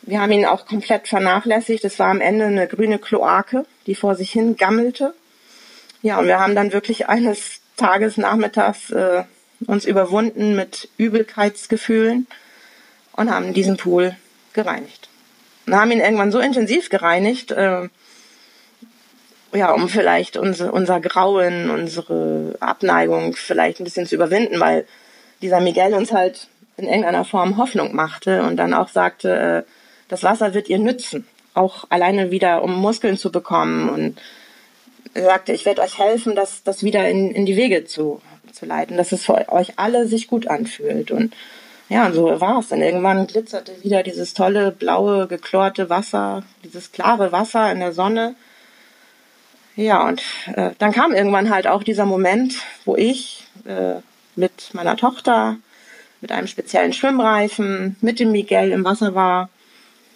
Wir 0.04 0.22
haben 0.22 0.32
ihn 0.32 0.46
auch 0.46 0.66
komplett 0.66 1.08
vernachlässigt. 1.08 1.84
Es 1.84 2.00
war 2.00 2.10
am 2.10 2.22
Ende 2.22 2.46
eine 2.46 2.68
grüne 2.68 3.00
Kloake, 3.00 3.66
die 3.88 3.96
vor 3.96 4.16
sich 4.16 4.32
hin 4.32 4.56
gammelte. 4.56 5.14
Ja, 6.02 6.20
und 6.20 6.28
wir 6.28 6.40
haben 6.40 6.56
dann 6.56 6.74
wirklich 6.74 7.10
eines 7.10 7.60
Tages 7.76 8.18
nachmittags 8.18 8.92
äh, 8.92 9.24
uns 9.66 9.86
überwunden 9.86 10.56
mit 10.56 10.90
Übelkeitsgefühlen 10.98 12.28
und 13.14 13.32
haben 13.32 13.54
diesen 13.54 13.78
Pool 13.78 14.16
gereinigt. 14.54 15.07
Und 15.68 15.76
haben 15.76 15.92
ihn 15.92 16.00
irgendwann 16.00 16.32
so 16.32 16.40
intensiv 16.40 16.90
gereinigt, 16.90 17.52
äh, 17.52 17.90
ja, 19.54 19.72
um 19.72 19.90
vielleicht 19.90 20.38
unser, 20.38 20.74
unser 20.74 21.00
Grauen, 21.02 21.70
unsere 21.70 22.56
Abneigung 22.60 23.34
vielleicht 23.34 23.80
ein 23.80 23.84
bisschen 23.84 24.06
zu 24.06 24.16
überwinden, 24.16 24.60
weil 24.60 24.86
dieser 25.42 25.60
Miguel 25.60 25.94
uns 25.94 26.12
halt 26.12 26.48
in 26.78 26.86
irgendeiner 26.86 27.26
Form 27.26 27.58
Hoffnung 27.58 27.96
machte 27.96 28.44
und 28.44 28.58
dann 28.58 28.74
auch 28.74 28.88
sagte, 28.88 29.66
äh, 29.68 29.72
das 30.08 30.24
Wasser 30.24 30.54
wird 30.54 30.70
ihr 30.70 30.80
nützen, 30.80 31.28
auch 31.54 31.86
alleine 31.90 32.32
wieder, 32.32 32.64
um 32.64 32.74
Muskeln 32.76 33.18
zu 33.18 33.32
bekommen. 33.32 33.90
Und 33.90 34.22
er 35.14 35.26
sagte, 35.26 35.52
ich 35.52 35.66
werde 35.66 35.82
euch 35.82 35.98
helfen, 35.98 36.36
das, 36.36 36.64
das 36.64 36.84
wieder 36.84 37.10
in, 37.10 37.32
in 37.32 37.46
die 37.46 37.58
Wege 37.58 37.86
zu, 37.86 38.22
zu 38.54 38.66
leiten, 38.66 38.96
dass 38.96 39.12
es 39.12 39.26
für 39.26 39.50
euch 39.52 39.74
alle 39.78 40.08
sich 40.08 40.28
gut 40.28 40.48
anfühlt. 40.48 41.12
Und 41.12 41.34
ja, 41.90 42.08
und 42.08 42.14
so 42.14 42.42
war 42.42 42.60
es. 42.60 42.70
Dann 42.70 42.82
irgendwann 42.82 43.28
glitzerte 43.28 43.84
wieder 43.84 44.04
dieses 44.04 44.34
tolle, 44.34 44.72
blaue, 44.72 45.28
geklorte 45.28 45.90
Wasser, 45.90 46.44
dieses 46.64 46.92
klare 46.92 47.32
Wasser 47.32 47.72
in 47.72 47.80
der 47.80 47.94
Sonne. 47.94 48.36
Ja, 49.76 50.08
und 50.08 50.22
äh, 50.56 50.72
dann 50.80 50.92
kam 50.92 51.14
irgendwann 51.14 51.50
halt 51.50 51.68
auch 51.68 51.84
dieser 51.84 52.06
Moment, 52.06 52.56
wo 52.84 52.96
ich 52.96 53.48
äh, 53.66 53.96
mit 54.36 54.74
meiner 54.74 54.98
Tochter, 54.98 55.58
mit 56.20 56.32
einem 56.32 56.48
speziellen 56.48 56.94
Schwimmreifen, 56.94 57.96
mit 58.02 58.20
dem 58.20 58.32
Miguel 58.32 58.72
im 58.72 58.84
Wasser 58.84 59.14
war. 59.16 59.50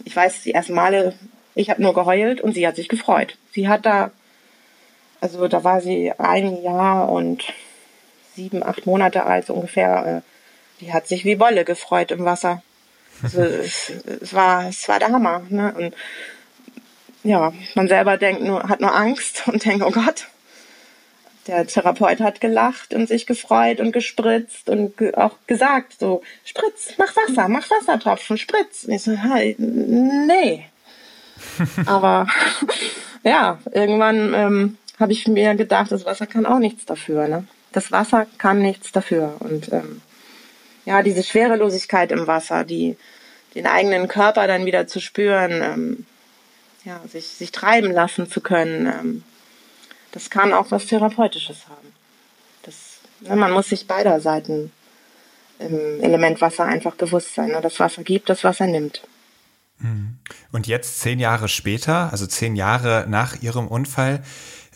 Ich 0.03 0.15
weiß, 0.15 0.41
die 0.43 0.53
ersten 0.53 0.73
Male, 0.73 1.13
ich 1.53 1.69
habe 1.69 1.81
nur 1.81 1.93
geheult 1.93 2.41
und 2.41 2.53
sie 2.53 2.67
hat 2.67 2.75
sich 2.75 2.89
gefreut. 2.89 3.37
Sie 3.51 3.67
hat 3.67 3.85
da, 3.85 4.11
also 5.21 5.47
da 5.47 5.63
war 5.63 5.79
sie 5.79 6.11
ein 6.17 6.63
Jahr 6.63 7.09
und 7.09 7.43
sieben, 8.35 8.63
acht 8.63 8.85
Monate 8.85 9.25
alt 9.25 9.45
so 9.45 9.53
ungefähr. 9.53 10.23
Äh, 10.23 10.30
die 10.81 10.91
hat 10.91 11.07
sich 11.07 11.23
wie 11.25 11.39
Wolle 11.39 11.63
gefreut 11.63 12.11
im 12.11 12.25
Wasser. 12.25 12.61
Also 13.23 13.41
es, 13.41 13.91
es, 14.21 14.33
war, 14.33 14.67
es 14.67 14.87
war 14.87 14.99
der 14.99 15.11
Hammer. 15.11 15.43
Ne? 15.49 15.73
Und 15.77 15.95
ja, 17.23 17.53
man 17.75 17.87
selber 17.87 18.17
denkt 18.17 18.41
nur, 18.41 18.67
hat 18.67 18.81
nur 18.81 18.93
Angst 18.93 19.43
und 19.47 19.63
denkt, 19.65 19.85
oh 19.85 19.91
Gott. 19.91 20.27
Der 21.47 21.65
Therapeut 21.65 22.19
hat 22.19 22.39
gelacht 22.39 22.93
und 22.93 23.07
sich 23.07 23.25
gefreut 23.25 23.79
und 23.79 23.91
gespritzt 23.93 24.69
und 24.69 24.95
ge 24.95 25.15
auch 25.15 25.37
gesagt, 25.47 25.95
so, 25.99 26.21
spritz, 26.45 26.93
mach 26.99 27.15
Wasser, 27.15 27.47
mach 27.47 27.67
Wassertropfen, 27.67 28.37
spritz. 28.37 28.83
Und 28.83 28.93
ich 28.93 29.01
so, 29.01 29.13
hey, 29.13 29.55
nee. 29.57 30.65
Aber 31.87 32.27
ja, 33.23 33.57
irgendwann 33.71 34.35
ähm, 34.35 34.77
habe 34.99 35.13
ich 35.13 35.27
mir 35.27 35.55
gedacht, 35.55 35.91
das 35.91 36.05
Wasser 36.05 36.27
kann 36.27 36.45
auch 36.45 36.59
nichts 36.59 36.85
dafür. 36.85 37.27
Ne? 37.27 37.47
Das 37.71 37.91
Wasser 37.91 38.27
kann 38.37 38.61
nichts 38.61 38.91
dafür. 38.91 39.35
Und 39.39 39.73
ähm, 39.73 40.03
ja, 40.85 41.03
diese 41.03 41.23
Schwerelosigkeit 41.23 42.11
im 42.11 42.27
Wasser, 42.27 42.63
die 42.63 42.97
den 43.55 43.67
eigenen 43.67 44.07
Körper 44.07 44.47
dann 44.47 44.65
wieder 44.65 44.87
zu 44.87 44.99
spüren, 44.99 45.61
ähm, 45.61 46.05
ja, 46.85 47.01
sich, 47.07 47.27
sich 47.27 47.51
treiben 47.51 47.91
lassen 47.91 48.29
zu 48.29 48.41
können, 48.41 48.87
ähm, 48.87 49.23
das 50.11 50.29
kann 50.29 50.53
auch 50.53 50.71
was 50.71 50.87
Therapeutisches 50.87 51.67
haben. 51.69 51.93
Das, 52.63 52.75
ne, 53.21 53.35
man 53.35 53.51
muss 53.51 53.69
sich 53.69 53.87
beider 53.87 54.19
Seiten 54.19 54.71
im 55.59 56.01
Element 56.01 56.41
Wasser 56.41 56.65
einfach 56.65 56.95
bewusst 56.95 57.35
sein. 57.35 57.49
Ne? 57.49 57.59
Das 57.61 57.79
Wasser 57.79 58.03
gibt, 58.03 58.29
das 58.29 58.43
Wasser 58.43 58.67
nimmt. 58.67 59.03
Mhm. 59.79 60.17
Und 60.51 60.67
jetzt 60.67 60.99
zehn 61.01 61.19
Jahre 61.19 61.47
später, 61.47 62.11
also 62.11 62.25
zehn 62.27 62.55
Jahre 62.55 63.05
nach 63.07 63.41
ihrem 63.41 63.67
Unfall, 63.67 64.23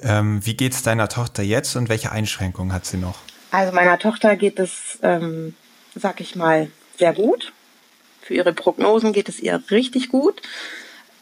ähm, 0.01 0.45
wie 0.45 0.55
geht 0.55 0.73
es 0.73 0.83
deiner 0.83 1.09
Tochter 1.09 1.43
jetzt 1.43 1.75
und 1.75 1.89
welche 1.89 2.11
Einschränkungen 2.11 2.73
hat 2.73 2.85
sie 2.85 2.97
noch? 2.97 3.19
Also 3.51 3.73
meiner 3.73 3.97
Tochter 3.97 4.35
geht 4.35 4.59
es, 4.59 4.99
ähm, 5.01 5.55
sag 5.95 6.21
ich 6.21 6.35
mal, 6.35 6.69
sehr 6.97 7.13
gut. 7.13 7.53
Für 8.21 8.33
ihre 8.33 8.53
Prognosen 8.53 9.13
geht 9.13 9.29
es 9.29 9.39
ihr 9.39 9.63
richtig 9.71 10.09
gut. 10.09 10.41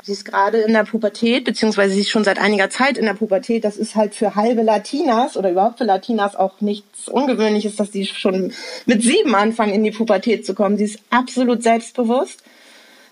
Sie 0.05 0.12
ist 0.12 0.25
gerade 0.25 0.57
in 0.57 0.73
der 0.73 0.83
Pubertät, 0.83 1.45
beziehungsweise 1.45 1.93
sie 1.93 2.01
ist 2.01 2.09
schon 2.09 2.25
seit 2.25 2.38
einiger 2.38 2.69
Zeit 2.69 2.97
in 2.97 3.05
der 3.05 3.13
Pubertät. 3.13 3.63
Das 3.63 3.77
ist 3.77 3.95
halt 3.95 4.13
für 4.13 4.36
halbe 4.36 4.62
Latinas 4.62 5.38
oder 5.38 5.51
überhaupt 5.51 5.77
für 5.77 5.86
Latinas 5.86 6.36
auch 6.36 6.59
nichts 6.59 7.07
Ungewöhnliches, 7.07 7.77
dass 7.77 7.93
sie 7.93 8.05
schon 8.05 8.51
mit 8.86 9.01
sieben 9.01 9.33
anfangen, 9.33 9.73
in 9.73 9.83
die 9.83 9.91
Pubertät 9.91 10.45
zu 10.45 10.55
kommen. 10.55 10.77
Sie 10.77 10.83
ist 10.83 10.99
absolut 11.09 11.63
selbstbewusst. 11.63 12.43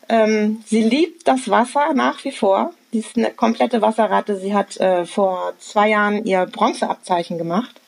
Ähm, 0.10 0.64
sie 0.66 0.84
liebt 0.84 1.30
das 1.30 1.50
Wasser 1.50 1.94
nach 1.94 2.26
wie 2.26 2.34
vor. 2.34 2.74
Sie 2.92 3.00
ist 3.00 3.16
eine 3.16 3.32
komplette 3.32 3.82
Wasserratte. 3.82 4.38
Sie 4.38 4.54
hat 4.54 4.76
äh, 4.78 5.06
vor 5.06 5.54
zwei 5.60 5.90
Jahren 5.90 6.26
ihr 6.26 6.46
Bronzeabzeichen 6.46 7.38
gemacht. 7.38 7.81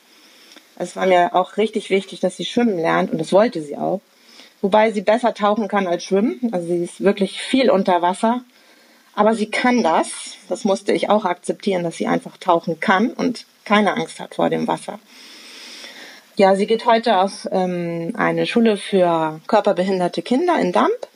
Es 0.76 0.96
war 0.96 1.06
mir 1.06 1.34
auch 1.34 1.56
richtig 1.56 1.90
wichtig, 1.90 2.20
dass 2.20 2.36
sie 2.36 2.44
schwimmen 2.44 2.78
lernt 2.78 3.10
und 3.10 3.18
das 3.18 3.32
wollte 3.32 3.62
sie 3.62 3.76
auch. 3.76 4.00
Wobei 4.60 4.92
sie 4.92 5.02
besser 5.02 5.34
tauchen 5.34 5.68
kann 5.68 5.86
als 5.86 6.04
schwimmen. 6.04 6.40
Also 6.52 6.66
sie 6.66 6.84
ist 6.84 7.02
wirklich 7.02 7.40
viel 7.40 7.70
unter 7.70 8.02
Wasser 8.02 8.42
aber 9.14 9.34
sie 9.34 9.50
kann 9.50 9.82
das. 9.82 10.08
Das 10.48 10.64
musste 10.64 10.92
ich 10.92 11.08
auch 11.08 11.24
akzeptieren, 11.24 11.84
dass 11.84 11.96
sie 11.96 12.06
einfach 12.06 12.36
tauchen 12.36 12.80
kann 12.80 13.10
und 13.10 13.46
keine 13.64 13.94
Angst 13.94 14.20
hat 14.20 14.34
vor 14.34 14.50
dem 14.50 14.66
Wasser. 14.66 14.98
Ja, 16.36 16.56
sie 16.56 16.66
geht 16.66 16.84
heute 16.84 17.18
auf 17.18 17.48
ähm, 17.52 18.12
eine 18.16 18.46
Schule 18.46 18.76
für 18.76 19.40
körperbehinderte 19.46 20.20
Kinder 20.22 20.58
in 20.58 20.72
Damp 20.72 21.06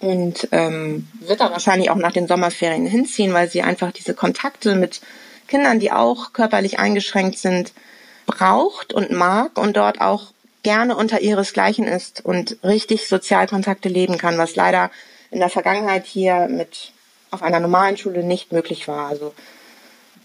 und 0.00 0.48
ähm, 0.52 1.08
wird 1.20 1.40
da 1.40 1.50
wahrscheinlich 1.50 1.90
auch 1.90 1.96
nach 1.96 2.12
den 2.12 2.28
Sommerferien 2.28 2.86
hinziehen, 2.86 3.32
weil 3.32 3.48
sie 3.48 3.62
einfach 3.62 3.92
diese 3.92 4.12
Kontakte 4.12 4.74
mit 4.76 5.00
Kindern, 5.48 5.80
die 5.80 5.90
auch 5.90 6.34
körperlich 6.34 6.78
eingeschränkt 6.78 7.38
sind, 7.38 7.72
braucht 8.26 8.92
und 8.92 9.10
mag 9.10 9.58
und 9.58 9.76
dort 9.76 10.00
auch 10.00 10.32
gerne 10.62 10.96
unter 10.96 11.20
ihresgleichen 11.20 11.86
ist 11.86 12.24
und 12.24 12.56
richtig 12.64 13.06
Sozialkontakte 13.08 13.88
leben 13.88 14.18
kann, 14.18 14.38
was 14.38 14.56
leider 14.56 14.90
in 15.30 15.40
der 15.40 15.50
Vergangenheit 15.50 16.06
hier 16.06 16.48
mit 16.48 16.92
auf 17.30 17.42
einer 17.42 17.60
normalen 17.60 17.96
Schule 17.96 18.24
nicht 18.24 18.52
möglich 18.52 18.88
war. 18.88 19.08
Also 19.08 19.34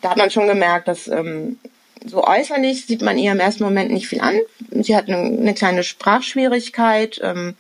da 0.02 0.12
hat 0.12 0.18
man 0.18 0.32
schon 0.32 0.48
gemerkt, 0.48 0.88
dass 0.88 1.08
ähm, 1.08 1.60
so 2.06 2.24
äußerlich 2.24 2.86
sieht 2.86 3.02
man 3.02 3.18
ihr 3.18 3.32
im 3.32 3.40
ersten 3.40 3.64
Moment 3.64 3.92
nicht 3.92 4.08
viel 4.08 4.22
an. 4.22 4.40
Sie 4.72 4.96
hat 4.96 5.10
eine, 5.10 5.18
eine 5.18 5.54
kleine 5.54 5.84
Sprachschwierigkeit, 5.84 7.20
ähm, 7.22 7.56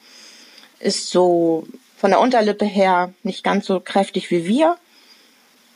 ist 0.79 1.09
so 1.09 1.67
von 1.97 2.11
der 2.11 2.21
Unterlippe 2.21 2.65
her 2.65 3.13
nicht 3.23 3.43
ganz 3.43 3.65
so 3.65 3.81
kräftig 3.81 4.31
wie 4.31 4.45
wir. 4.45 4.77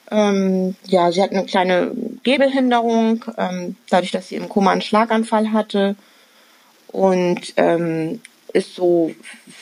Ähm, 0.10 0.76
ja, 0.86 1.12
sie 1.12 1.22
hat 1.22 1.32
eine 1.32 1.46
kleine 1.46 1.92
Gehbehinderung, 2.24 3.26
ähm, 3.38 3.76
dadurch, 3.90 4.12
dass 4.12 4.30
sie 4.30 4.36
im 4.36 4.50
Koma 4.50 4.72
einen 4.72 4.82
Schlaganfall 4.82 5.52
hatte. 5.52 5.96
Und 6.88 7.54
ähm, 7.58 8.22
ist 8.54 8.76
so, 8.76 9.14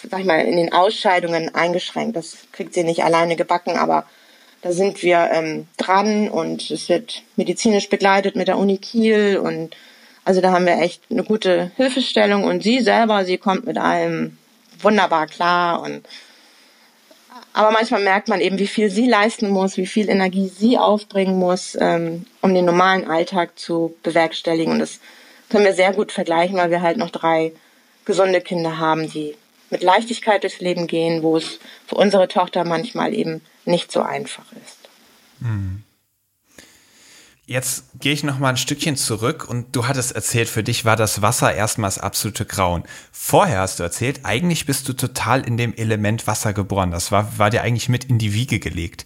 sag 0.10 0.19
ich 0.19 0.26
mal, 0.26 0.41
in 0.41 0.58
den 0.58 0.74
Ausscheidungen 0.74 1.56
eingeschränkt. 1.56 2.15
Das 2.15 2.38
kriegt 2.52 2.74
sie 2.74 2.84
nicht 2.84 3.04
alleine 3.04 3.36
gebacken, 3.36 3.78
aber 3.78 4.06
da 4.62 4.71
sind 4.71 5.02
wir 5.02 5.30
ähm, 5.34 5.67
dran 5.78 6.30
und 6.30 6.69
es 6.69 6.88
wird 6.89 7.24
medizinisch 7.36 7.89
begleitet 7.89 8.36
mit 8.36 8.47
der 8.47 8.58
Uni 8.58 8.78
Kiel 8.78 9.38
und 9.38 9.76
also 10.24 10.39
da 10.39 10.52
haben 10.52 10.67
wir 10.67 10.80
echt 10.80 11.02
eine 11.10 11.24
gute 11.24 11.71
Hilfestellung 11.78 12.43
und 12.43 12.62
sie 12.62 12.82
selber, 12.82 13.26
sie 13.26 13.39
kommt 13.39 13.65
mit 13.65 13.78
allem 13.80 14.38
wunderbar 14.80 15.26
klar 15.26 15.82
und 15.82 16.06
aber 17.54 17.72
manchmal 17.72 18.02
merkt 18.02 18.28
man 18.28 18.40
eben, 18.40 18.60
wie 18.60 18.68
viel 18.68 18.90
sie 18.90 19.08
leisten 19.08 19.50
muss, 19.50 19.78
wie 19.78 19.86
viel 19.86 20.10
Energie 20.10 20.48
sie 20.48 20.78
aufbringen 20.78 21.38
muss, 21.38 21.78
ähm, 21.80 22.26
um 22.42 22.54
den 22.54 22.66
normalen 22.66 23.10
Alltag 23.10 23.60
zu 23.60 23.96
bewerkstelligen. 24.04 24.74
Und 24.74 24.80
das 24.80 25.00
können 25.50 25.66
wir 25.66 25.74
sehr 25.74 25.94
gut 25.94 26.12
vergleichen, 26.12 26.58
weil 26.58 26.72
wir 26.72 26.82
halt 26.82 26.98
noch 26.98 27.10
drei 27.10 27.52
gesunde 28.06 28.42
Kinder 28.42 28.78
haben, 28.78 29.10
die 29.10 29.36
mit 29.70 29.84
Leichtigkeit 29.84 30.44
durchs 30.44 30.60
Leben 30.60 30.88
gehen, 30.88 31.24
wo 31.24 31.38
es 31.38 31.60
für 31.88 31.96
unsere 31.96 32.28
Tochter 32.28 32.64
manchmal 32.64 33.14
eben 33.14 33.42
nicht 33.66 33.92
so 33.92 34.02
einfach 34.02 34.46
ist. 34.64 34.90
Hm. 35.42 35.84
Jetzt 37.52 38.00
gehe 38.00 38.14
ich 38.14 38.24
noch 38.24 38.40
mal 38.40 38.48
ein 38.48 38.56
Stückchen 38.56 38.96
zurück 38.96 39.46
und 39.46 39.76
du 39.76 39.86
hattest 39.86 40.14
erzählt, 40.14 40.48
für 40.48 40.64
dich 40.64 40.86
war 40.86 40.96
das 40.96 41.22
Wasser 41.22 41.54
erstmals 41.54 41.98
absolute 41.98 42.46
Grauen. 42.46 42.84
Vorher 43.12 43.60
hast 43.60 43.80
du 43.80 43.84
erzählt, 43.84 44.22
eigentlich 44.24 44.66
bist 44.66 44.88
du 44.88 44.94
total 44.94 45.46
in 45.46 45.58
dem 45.58 45.74
Element 45.74 46.28
Wasser 46.28 46.54
geboren. 46.54 46.92
Das 46.92 47.12
war, 47.12 47.38
war 47.40 47.50
dir 47.50 47.62
eigentlich 47.62 47.90
mit 47.90 48.06
in 48.06 48.20
die 48.20 48.34
Wiege 48.34 48.60
gelegt. 48.60 49.06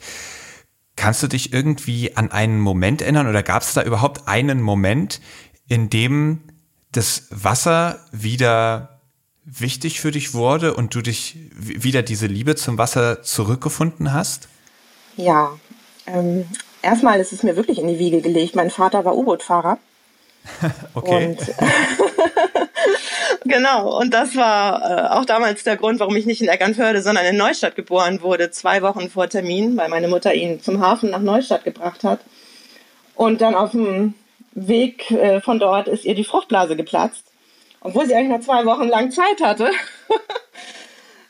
Kannst 0.96 1.24
du 1.24 1.28
dich 1.28 1.54
irgendwie 1.54 2.16
an 2.16 2.32
einen 2.32 2.60
Moment 2.60 3.02
erinnern 3.02 3.28
oder 3.28 3.42
gab 3.42 3.64
es 3.64 3.74
da 3.74 3.82
überhaupt 3.82 4.28
einen 4.28 4.62
Moment, 4.62 5.22
in 5.68 5.90
dem 5.90 6.44
das 6.92 7.26
Wasser 7.32 8.00
wieder 8.12 9.02
wichtig 9.44 10.00
für 10.00 10.12
dich 10.12 10.36
wurde 10.36 10.76
und 10.76 10.94
du 10.94 11.02
dich 11.02 11.40
wieder 11.58 12.04
diese 12.04 12.28
Liebe 12.28 12.56
zum 12.56 12.78
Wasser 12.78 13.24
zurückgefunden 13.24 14.14
hast? 14.14 14.50
Ja, 15.18 15.50
ähm, 16.06 16.46
erstmal 16.86 17.20
ist 17.20 17.34
es 17.34 17.44
mir 17.44 17.58
wirklich 17.58 17.80
in 17.80 17.88
die 17.88 18.00
Wiege 18.00 18.22
gelegt. 18.22 18.56
Mein 18.56 18.70
Vater 18.70 19.04
war 19.04 19.18
U-Boot-Fahrer. 19.18 19.78
okay. 20.94 21.26
Und, 21.26 21.40
genau, 23.46 24.00
und 24.00 24.14
das 24.14 24.36
war 24.36 24.82
äh, 24.82 25.10
auch 25.10 25.26
damals 25.26 25.64
der 25.64 25.76
Grund, 25.76 26.00
warum 26.00 26.16
ich 26.16 26.28
nicht 26.28 26.42
in 26.42 26.48
Eckernförde, 26.48 27.02
sondern 27.02 27.26
in 27.26 27.36
Neustadt 27.36 27.76
geboren 27.76 28.22
wurde, 28.22 28.52
zwei 28.52 28.82
Wochen 28.84 29.10
vor 29.10 29.28
Termin, 29.28 29.76
weil 29.76 29.90
meine 29.90 30.08
Mutter 30.08 30.34
ihn 30.34 30.62
zum 30.62 30.80
Hafen 30.80 31.10
nach 31.10 31.20
Neustadt 31.20 31.64
gebracht 31.64 32.04
hat. 32.04 32.20
Und 33.16 33.42
dann 33.42 33.56
auf 33.56 33.72
dem 33.72 34.14
Weg 34.54 35.10
äh, 35.12 35.42
von 35.42 35.60
dort 35.60 35.88
ist 35.88 36.06
ihr 36.06 36.16
die 36.16 36.24
Fruchtblase 36.24 36.76
geplatzt. 36.76 37.26
Obwohl 37.82 38.06
sie 38.06 38.16
eigentlich 38.16 38.38
noch 38.38 38.46
zwei 38.46 38.66
Wochen 38.66 38.88
lang 38.88 39.12
Zeit 39.12 39.42
hatte. 39.42 39.72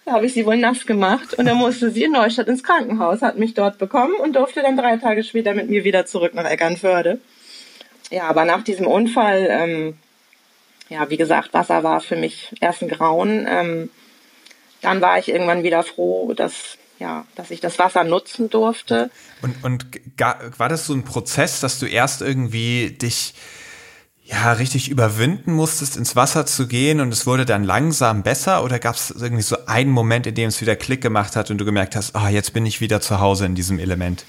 da 0.05 0.13
habe 0.13 0.27
ich 0.27 0.33
sie 0.33 0.45
wohl 0.45 0.57
nass 0.57 0.85
gemacht 0.85 1.33
und 1.33 1.45
dann 1.45 1.57
musste 1.57 1.89
sie 1.89 2.03
in 2.03 2.11
Neustadt 2.11 2.47
ins 2.47 2.63
Krankenhaus, 2.63 3.21
hat 3.21 3.37
mich 3.37 3.55
dort 3.55 3.79
bekommen 3.79 4.13
und 4.21 4.35
durfte 4.35 4.61
dann 4.61 4.77
drei 4.77 4.97
Tage 4.97 5.23
später 5.23 5.53
mit 5.53 5.69
mir 5.69 5.83
wieder 5.83 6.05
zurück 6.05 6.35
nach 6.35 6.45
Eckernförde. 6.45 7.19
Ja, 8.11 8.23
aber 8.23 8.45
nach 8.45 8.63
diesem 8.63 8.85
Unfall, 8.85 9.47
ähm, 9.49 9.97
ja, 10.89 11.09
wie 11.09 11.17
gesagt, 11.17 11.53
Wasser 11.53 11.83
war 11.83 12.01
für 12.01 12.15
mich 12.15 12.53
erst 12.61 12.83
ein 12.83 12.89
Grauen. 12.89 13.47
Ähm, 13.49 13.89
dann 14.81 15.01
war 15.01 15.17
ich 15.17 15.29
irgendwann 15.29 15.63
wieder 15.63 15.81
froh, 15.81 16.33
dass 16.33 16.77
ja, 16.99 17.25
dass 17.35 17.51
ich 17.51 17.59
das 17.59 17.77
Wasser 17.77 18.03
nutzen 18.03 18.49
durfte. 18.49 19.09
Und, 19.41 19.63
und 19.63 19.85
war 20.57 20.69
das 20.69 20.85
so 20.85 20.93
ein 20.93 21.03
Prozess, 21.03 21.59
dass 21.59 21.79
du 21.79 21.87
erst 21.87 22.21
irgendwie 22.21 22.91
dich 22.91 23.33
ja 24.25 24.53
richtig 24.53 24.89
überwinden 24.89 25.53
musstest, 25.53 25.97
ins 25.97 26.15
Wasser 26.15 26.47
zu 26.47 26.67
gehen 26.67 26.99
und 26.99 27.13
es 27.13 27.27
wurde 27.27 27.45
dann 27.45 27.63
langsam 27.63 28.23
besser 28.23 28.63
oder 28.63 28.79
gab 28.79 28.95
es 28.95 29.11
irgendwie 29.11 29.43
so 29.43 29.55
einen 29.67 29.91
Moment, 29.91 30.25
in 30.25 30.33
dem 30.33 30.49
es 30.49 30.59
wieder 30.61 30.75
Klick 30.75 31.01
gemacht 31.01 31.35
hat 31.35 31.51
und 31.51 31.59
du 31.59 31.65
gemerkt 31.65 31.95
hast, 31.95 32.15
ah, 32.15 32.29
jetzt 32.29 32.51
bin 32.53 32.65
ich 32.65 32.81
wieder 32.81 33.01
zu 33.01 33.19
Hause 33.19 33.45
in 33.45 33.53
diesem 33.53 33.77
Element? 33.77 34.25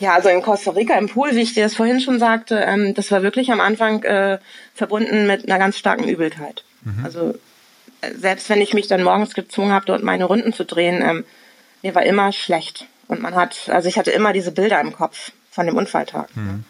Ja, 0.00 0.14
also 0.14 0.30
in 0.30 0.40
Costa 0.40 0.70
Rica 0.70 0.96
im 0.96 1.08
Pool, 1.08 1.32
wie 1.32 1.42
ich 1.42 1.52
dir 1.52 1.62
das 1.62 1.74
vorhin 1.74 2.00
schon 2.00 2.18
sagte, 2.18 2.56
ähm, 2.56 2.94
das 2.94 3.10
war 3.10 3.22
wirklich 3.22 3.52
am 3.52 3.60
Anfang 3.60 4.02
äh, 4.02 4.38
verbunden 4.74 5.26
mit 5.26 5.46
einer 5.46 5.58
ganz 5.58 5.76
starken 5.76 6.08
Übelkeit. 6.08 6.64
Mhm. 6.82 7.04
Also 7.04 7.34
äh, 8.00 8.14
selbst 8.14 8.48
wenn 8.48 8.62
ich 8.62 8.72
mich 8.72 8.88
dann 8.88 9.02
morgens 9.02 9.34
gezwungen 9.34 9.72
habe, 9.72 9.86
dort 9.86 10.02
meine 10.02 10.24
Runden 10.24 10.54
zu 10.54 10.64
drehen, 10.64 11.02
ähm, 11.02 11.24
mir 11.82 11.94
war 11.94 12.02
immer 12.02 12.32
schlecht. 12.32 12.86
Und 13.08 13.20
man 13.20 13.34
hat, 13.34 13.68
also 13.68 13.88
ich 13.88 13.98
hatte 13.98 14.10
immer 14.10 14.32
diese 14.32 14.52
Bilder 14.52 14.80
im 14.80 14.94
Kopf 14.94 15.32
von 15.50 15.66
dem 15.66 15.76
Unfalltag. 15.76 16.34
Mhm. 16.34 16.64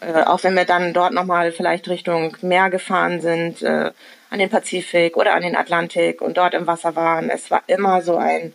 Äh, 0.00 0.22
auch 0.22 0.42
wenn 0.44 0.54
wir 0.54 0.64
dann 0.64 0.92
dort 0.92 1.12
nochmal 1.12 1.52
vielleicht 1.52 1.88
Richtung 1.88 2.36
Meer 2.42 2.70
gefahren 2.70 3.20
sind, 3.20 3.62
äh, 3.62 3.90
an 4.30 4.38
den 4.38 4.50
Pazifik 4.50 5.16
oder 5.16 5.34
an 5.34 5.42
den 5.42 5.56
Atlantik 5.56 6.20
und 6.20 6.36
dort 6.36 6.54
im 6.54 6.66
Wasser 6.66 6.94
waren. 6.94 7.30
Es 7.30 7.50
war 7.50 7.62
immer 7.66 8.02
so 8.02 8.16
ein, 8.16 8.52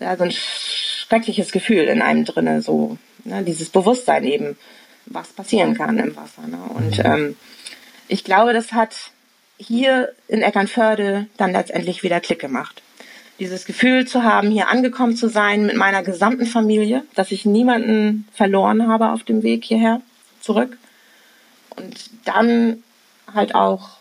ja, 0.00 0.16
so 0.16 0.24
ein 0.24 0.32
schreckliches 0.32 1.52
Gefühl 1.52 1.84
in 1.84 2.00
einem 2.00 2.24
drinne, 2.24 2.62
so 2.62 2.96
ne, 3.24 3.42
dieses 3.42 3.70
Bewusstsein 3.70 4.24
eben, 4.24 4.56
was 5.06 5.28
passieren 5.28 5.74
kann 5.76 5.98
im 5.98 6.16
Wasser. 6.16 6.46
Ne? 6.46 6.58
Und 6.74 6.98
mhm. 6.98 7.04
ähm, 7.04 7.36
ich 8.08 8.24
glaube, 8.24 8.52
das 8.52 8.72
hat 8.72 8.94
hier 9.58 10.12
in 10.28 10.42
Eckernförde 10.42 11.26
dann 11.36 11.52
letztendlich 11.52 12.02
wieder 12.02 12.20
Klick 12.20 12.40
gemacht 12.40 12.82
dieses 13.40 13.64
Gefühl 13.64 14.06
zu 14.06 14.22
haben, 14.22 14.50
hier 14.50 14.68
angekommen 14.68 15.16
zu 15.16 15.28
sein 15.28 15.64
mit 15.64 15.74
meiner 15.74 16.02
gesamten 16.02 16.44
Familie, 16.44 17.04
dass 17.14 17.32
ich 17.32 17.46
niemanden 17.46 18.28
verloren 18.34 18.86
habe 18.86 19.12
auf 19.12 19.24
dem 19.24 19.42
Weg 19.42 19.64
hierher 19.64 20.02
zurück. 20.40 20.76
Und 21.76 21.94
dann 22.24 22.82
halt 23.32 23.54
auch 23.54 24.00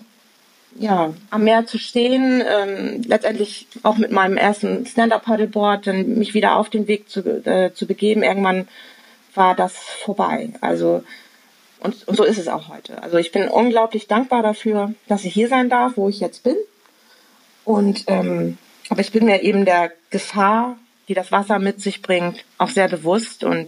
ja, 0.76 1.14
am 1.30 1.44
Meer 1.44 1.66
zu 1.66 1.78
stehen, 1.78 2.44
ähm, 2.48 3.02
letztendlich 3.06 3.68
auch 3.84 3.98
mit 3.98 4.12
meinem 4.12 4.38
ersten 4.38 4.86
Stand-Up-Paddleboard 4.86 5.88
dann 5.88 6.16
mich 6.16 6.34
wieder 6.34 6.56
auf 6.56 6.70
den 6.70 6.88
Weg 6.88 7.10
zu, 7.10 7.22
äh, 7.46 7.74
zu 7.74 7.86
begeben. 7.86 8.24
Irgendwann 8.24 8.68
war 9.34 9.56
das 9.56 9.76
vorbei. 9.78 10.54
Also 10.62 11.04
und, 11.80 12.08
und 12.08 12.18
so 12.18 12.24
ist 12.24 12.38
es 12.38 12.48
auch 12.48 12.68
heute. 12.68 13.02
Also 13.02 13.18
ich 13.18 13.32
bin 13.32 13.48
unglaublich 13.48 14.08
dankbar 14.08 14.44
dafür, 14.44 14.94
dass 15.08 15.24
ich 15.24 15.34
hier 15.34 15.48
sein 15.48 15.70
darf, 15.70 15.94
wo 15.96 16.10
ich 16.10 16.20
jetzt 16.20 16.44
bin. 16.44 16.56
Und 17.64 18.04
ähm, 18.08 18.58
aber 18.90 19.02
ich 19.02 19.12
bin 19.12 19.26
mir 19.26 19.44
eben 19.44 19.66
der 19.66 19.92
Gefahr, 20.10 20.78
die 21.08 21.14
das 21.14 21.32
Wasser 21.32 21.60
mit 21.60 21.82
sich 21.82 22.02
bringt, 22.02 22.44
auch 22.58 22.70
sehr 22.70 22.90
bewusst 22.90 23.44
und 23.44 23.68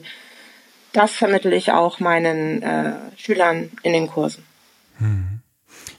das 0.94 1.12
vermittle 1.12 1.56
ich 1.56 1.72
auch 1.72 2.00
meinen 2.00 2.62
äh, 2.62 2.94
Schülern 3.18 3.72
in 3.84 3.94
den 3.94 4.08
Kursen. 4.08 4.44
Hm. 4.98 5.42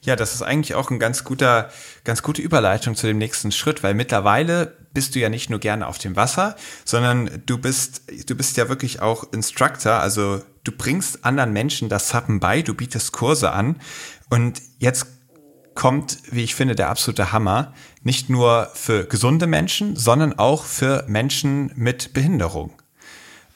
Ja, 0.03 0.17
das 0.17 0.35
ist 0.35 0.43
eigentlich 0.43 0.75
auch 0.75 0.91
ein 0.91 0.99
ganz 0.99 1.23
guter, 1.23 1.71
ganz 2.05 2.23
gute 2.23 2.43
Überleitung 2.43 2.97
zu 2.97 3.07
dem 3.07 3.19
nächsten 3.19 3.53
Schritt, 3.53 3.83
weil 3.83 3.95
mittlerweile 3.95 4.77
bist 4.93 5.15
du 5.15 5.21
ja 5.21 5.29
nicht 5.29 5.49
nur 5.49 5.61
gerne 5.61 5.87
auf 5.87 5.99
dem 5.99 6.17
Wasser, 6.17 6.57
sondern 6.85 7.43
du 7.47 7.57
bist, 7.59 8.03
du 8.29 8.35
bist 8.35 8.57
ja 8.57 8.69
wirklich 8.69 9.01
auch 9.01 9.33
Instructor, 9.33 9.95
also 9.95 10.43
du 10.65 10.73
bringst 10.73 11.25
anderen 11.25 11.53
Menschen 11.53 11.89
das 11.89 12.09
Sappen 12.09 12.41
bei, 12.41 12.63
du 12.63 12.75
bietest 12.75 13.13
Kurse 13.13 13.53
an 13.53 13.81
und 14.29 14.61
jetzt 14.79 15.07
kommt, 15.75 16.19
wie 16.31 16.43
ich 16.43 16.55
finde, 16.55 16.75
der 16.75 16.91
absolute 16.91 17.33
Hammer, 17.33 17.73
nicht 18.03 18.29
nur 18.29 18.71
für 18.75 19.05
gesunde 19.05 19.47
Menschen, 19.47 19.97
sondern 19.97 20.39
auch 20.39 20.65
für 20.65 21.05
Menschen 21.07 21.73
mit 21.77 22.13
Behinderung. 22.13 22.73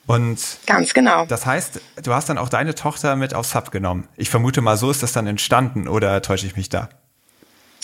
Und 0.07 0.39
ganz 0.65 0.93
genau. 0.93 1.25
Das 1.25 1.45
heißt, 1.45 1.81
du 2.01 2.13
hast 2.13 2.29
dann 2.29 2.37
auch 2.37 2.47
deine 2.47 2.73
Tochter 2.73 3.17
mit 3.17 3.33
aufs 3.33 3.51
Sub 3.51 3.71
genommen. 3.71 4.07
Ich 4.15 4.29
vermute 4.29 4.61
mal, 4.61 4.77
so 4.77 4.89
ist 4.89 5.03
das 5.03 5.11
dann 5.11 5.27
entstanden 5.27 5.87
oder 5.87 6.21
täusche 6.21 6.47
ich 6.47 6.55
mich 6.55 6.69
da? 6.69 6.89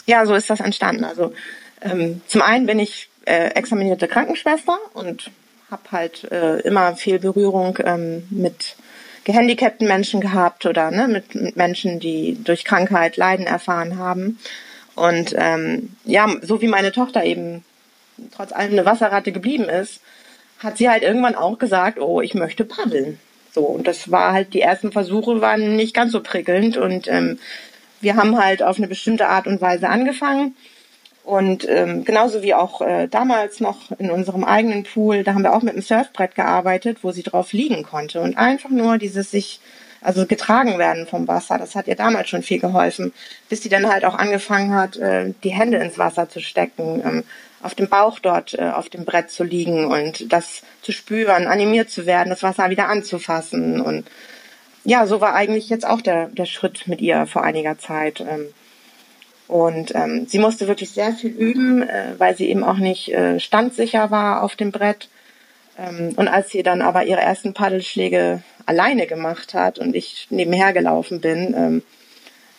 Ja, 0.05 0.25
so 0.25 0.33
ist 0.33 0.49
das 0.49 0.61
entstanden. 0.61 1.03
Also 1.03 1.33
ähm, 1.81 2.21
zum 2.27 2.41
einen 2.41 2.65
bin 2.65 2.79
ich 2.79 3.09
äh, 3.25 3.49
examinierte 3.49 4.07
Krankenschwester 4.07 4.77
und 4.93 5.31
habe 5.69 5.83
halt 5.91 6.31
äh, 6.31 6.59
immer 6.59 6.95
viel 6.95 7.19
Berührung 7.19 7.77
ähm, 7.83 8.25
mit 8.29 8.77
gehandicapten 9.25 9.87
Menschen 9.87 10.21
gehabt 10.21 10.65
oder 10.65 10.91
ne, 10.91 11.09
mit, 11.09 11.35
mit 11.35 11.57
Menschen, 11.57 11.99
die 11.99 12.41
durch 12.41 12.63
Krankheit 12.63 13.17
Leiden 13.17 13.47
erfahren 13.47 13.97
haben. 13.97 14.39
Und 14.95 15.33
ähm, 15.37 15.95
ja, 16.05 16.29
so 16.41 16.61
wie 16.61 16.67
meine 16.67 16.91
Tochter 16.91 17.23
eben 17.23 17.65
trotz 18.35 18.51
allem 18.51 18.73
eine 18.73 18.85
Wasserratte 18.85 19.31
geblieben 19.31 19.65
ist, 19.65 20.01
hat 20.63 20.77
sie 20.77 20.89
halt 20.89 21.03
irgendwann 21.03 21.35
auch 21.35 21.59
gesagt, 21.59 21.99
oh, 21.99 22.21
ich 22.21 22.33
möchte 22.33 22.65
paddeln. 22.65 23.19
So, 23.51 23.61
und 23.61 23.87
das 23.87 24.09
war 24.09 24.33
halt, 24.33 24.53
die 24.53 24.61
ersten 24.61 24.91
Versuche 24.91 25.41
waren 25.41 25.75
nicht 25.75 25.93
ganz 25.93 26.11
so 26.11 26.21
prickelnd 26.21 26.77
und 26.77 27.07
ähm, 27.07 27.37
wir 28.01 28.15
haben 28.15 28.37
halt 28.37 28.63
auf 28.63 28.77
eine 28.77 28.87
bestimmte 28.87 29.27
Art 29.27 29.47
und 29.47 29.61
Weise 29.61 29.89
angefangen. 29.89 30.55
Und 31.23 31.65
ähm, 31.69 32.03
genauso 32.03 32.41
wie 32.43 32.53
auch 32.53 32.81
äh, 32.81 33.07
damals 33.07 33.61
noch 33.61 33.91
in 33.97 34.11
unserem 34.11 34.43
eigenen 34.43 34.83
Pool, 34.83 35.23
da 35.23 35.33
haben 35.33 35.43
wir 35.43 35.53
auch 35.53 35.61
mit 35.61 35.73
einem 35.73 35.81
Surfbrett 35.81 36.35
gearbeitet, 36.35 36.97
wo 37.01 37.11
sie 37.11 37.23
drauf 37.23 37.53
liegen 37.53 37.83
konnte. 37.83 38.19
Und 38.19 38.37
einfach 38.37 38.69
nur 38.69 38.97
dieses 38.97 39.31
sich, 39.31 39.61
also 40.01 40.25
getragen 40.25 40.77
werden 40.77 41.07
vom 41.07 41.27
Wasser, 41.29 41.57
das 41.57 41.75
hat 41.75 41.87
ihr 41.87 41.95
damals 41.95 42.27
schon 42.27 42.43
viel 42.43 42.59
geholfen, 42.59 43.13
bis 43.47 43.63
sie 43.63 43.69
dann 43.69 43.87
halt 43.87 44.03
auch 44.03 44.15
angefangen 44.15 44.73
hat, 44.73 44.97
äh, 44.97 45.33
die 45.43 45.51
Hände 45.51 45.77
ins 45.77 45.97
Wasser 45.97 46.27
zu 46.27 46.41
stecken, 46.41 47.01
ähm, 47.05 47.23
auf 47.63 47.75
dem 47.75 47.87
Bauch 47.87 48.19
dort 48.19 48.53
äh, 48.53 48.69
auf 48.69 48.89
dem 48.89 49.05
Brett 49.05 49.31
zu 49.31 49.43
liegen 49.43 49.85
und 49.85 50.31
das 50.31 50.61
zu 50.81 50.91
spüren, 50.91 51.47
animiert 51.47 51.89
zu 51.89 52.05
werden, 52.05 52.29
das 52.29 52.43
Wasser 52.43 52.69
wieder 52.69 52.89
anzufassen. 52.89 53.79
Und 53.79 54.05
ja, 54.83 55.07
so 55.07 55.21
war 55.21 55.33
eigentlich 55.33 55.69
jetzt 55.69 55.87
auch 55.87 56.01
der, 56.01 56.27
der 56.27 56.45
Schritt 56.45 56.87
mit 56.87 56.99
ihr 56.99 57.25
vor 57.25 57.43
einiger 57.43 57.79
Zeit. 57.79 58.19
Ähm, 58.19 58.53
und 59.47 59.95
ähm, 59.95 60.27
sie 60.27 60.39
musste 60.39 60.67
wirklich 60.67 60.91
sehr 60.91 61.13
viel 61.13 61.31
üben, 61.31 61.83
äh, 61.83 62.15
weil 62.17 62.35
sie 62.35 62.49
eben 62.49 62.63
auch 62.63 62.77
nicht 62.77 63.13
äh, 63.13 63.39
standsicher 63.39 64.11
war 64.11 64.43
auf 64.43 64.57
dem 64.57 64.71
Brett. 64.71 65.07
Ähm, 65.77 66.13
und 66.17 66.27
als 66.27 66.49
sie 66.49 66.63
dann 66.63 66.81
aber 66.81 67.05
ihre 67.05 67.21
ersten 67.21 67.53
Paddelschläge 67.53 68.43
alleine 68.65 69.07
gemacht 69.07 69.53
hat 69.53 69.79
und 69.79 69.95
ich 69.95 70.27
nebenher 70.29 70.73
gelaufen 70.73 71.21
bin, 71.21 71.53
ähm, 71.55 71.83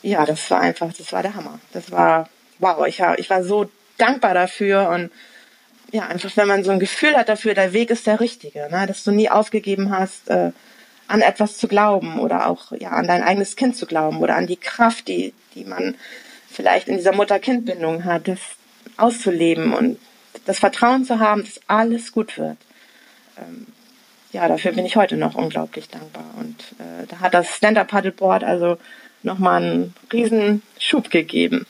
ja, 0.03 0.25
das 0.25 0.51
war 0.51 0.61
einfach, 0.61 0.93
das 0.97 1.13
war 1.13 1.23
der 1.23 1.35
Hammer. 1.35 1.59
Das 1.73 1.91
war, 1.91 2.29
wow, 2.59 2.87
ich 2.87 3.03
ich 3.19 3.31
war 3.31 3.45
so 3.45 3.69
dankbar 3.99 4.35
dafür 4.35 4.89
und 4.91 5.11
ja, 5.93 6.07
einfach 6.09 6.37
wenn 6.37 6.49
man 6.49 6.65
so 6.65 6.73
ein 6.73 6.81
Gefühl 6.81 7.17
hat 7.17 7.29
dafür, 7.29 7.55
der 7.55 7.73
Weg 7.73 7.91
ist 7.91 8.07
der 8.07 8.19
richtige, 8.19 8.69
ne? 8.71 8.87
dass 8.87 9.05
du 9.05 9.13
nie 9.13 9.31
aufgegeben 9.31 9.97
hast, 9.97 10.29
äh, 10.29 10.51
an 11.07 11.21
etwas 11.21 11.57
zu 11.59 11.69
glauben 11.69 12.19
oder 12.19 12.49
auch 12.49 12.73
ja 12.73 12.91
an 12.91 13.07
dein 13.07 13.23
eigenes 13.23 13.57
Kind 13.57 13.77
zu 13.77 13.87
glauben 13.87 14.21
oder 14.21 14.37
an 14.37 14.47
die 14.47 14.57
Kraft, 14.57 15.07
die, 15.09 15.35
die 15.55 15.65
man 15.65 15.95
vielleicht 16.51 16.89
in 16.89 16.97
dieser 16.97 17.15
Mutter-Kind-Bindung 17.15 18.05
hat, 18.05 18.27
das 18.29 18.41
auszuleben 18.97 19.75
und 19.75 19.99
das 20.47 20.59
Vertrauen 20.59 21.05
zu 21.05 21.19
haben, 21.19 21.43
dass 21.43 21.61
alles 21.67 22.13
gut 22.13 22.39
wird. 22.39 22.57
Ähm, 23.39 23.67
ja, 24.33 24.49
dafür 24.49 24.73
bin 24.73 24.85
ich 24.85 24.97
heute 24.97 25.17
noch 25.17 25.37
unglaublich 25.37 25.89
dankbar. 25.89 26.25
Und 26.39 26.61
äh, 26.79 27.07
da 27.09 27.21
hat 27.21 27.35
das 27.35 27.57
Stand-Up-Paddleboard 27.57 28.43
also 28.43 28.79
nochmal 29.23 29.63
einen 29.63 29.95
riesen 30.13 30.63
Schub 30.79 31.11
gegeben. 31.11 31.67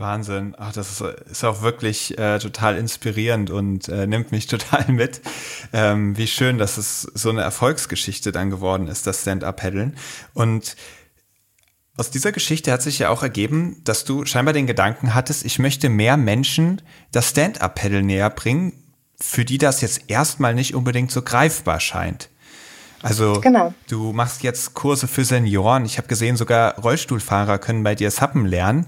Wahnsinn. 0.00 0.54
Ach, 0.58 0.72
das 0.72 0.90
ist, 0.90 1.00
ist 1.30 1.44
auch 1.44 1.62
wirklich 1.62 2.18
äh, 2.18 2.38
total 2.38 2.76
inspirierend 2.76 3.50
und 3.50 3.88
äh, 3.88 4.06
nimmt 4.06 4.32
mich 4.32 4.46
total 4.48 4.86
mit. 4.88 5.20
Ähm, 5.72 6.16
wie 6.16 6.26
schön, 6.26 6.58
dass 6.58 6.78
es 6.78 7.02
so 7.02 7.30
eine 7.30 7.42
Erfolgsgeschichte 7.42 8.32
dann 8.32 8.50
geworden 8.50 8.88
ist, 8.88 9.06
das 9.06 9.22
Stand-Up-Paddeln. 9.22 9.96
Und 10.34 10.76
aus 11.96 12.10
dieser 12.10 12.32
Geschichte 12.32 12.72
hat 12.72 12.82
sich 12.82 12.98
ja 12.98 13.10
auch 13.10 13.22
ergeben, 13.22 13.82
dass 13.84 14.04
du 14.04 14.24
scheinbar 14.24 14.54
den 14.54 14.66
Gedanken 14.66 15.14
hattest, 15.14 15.44
ich 15.44 15.58
möchte 15.58 15.88
mehr 15.88 16.16
Menschen 16.16 16.80
das 17.12 17.30
Stand-Up-Paddle 17.30 18.02
näher 18.02 18.30
bringen, 18.30 18.72
für 19.20 19.44
die 19.44 19.58
das 19.58 19.82
jetzt 19.82 20.04
erstmal 20.08 20.54
nicht 20.54 20.74
unbedingt 20.74 21.10
so 21.10 21.20
greifbar 21.20 21.78
scheint. 21.78 22.30
Also 23.02 23.40
genau. 23.40 23.72
du 23.88 24.12
machst 24.12 24.42
jetzt 24.42 24.74
Kurse 24.74 25.08
für 25.08 25.24
Senioren. 25.24 25.84
Ich 25.84 25.96
habe 25.96 26.08
gesehen, 26.08 26.36
sogar 26.36 26.78
Rollstuhlfahrer 26.78 27.58
können 27.58 27.82
bei 27.82 27.94
dir 27.94 28.10
Sappen 28.10 28.44
lernen 28.44 28.86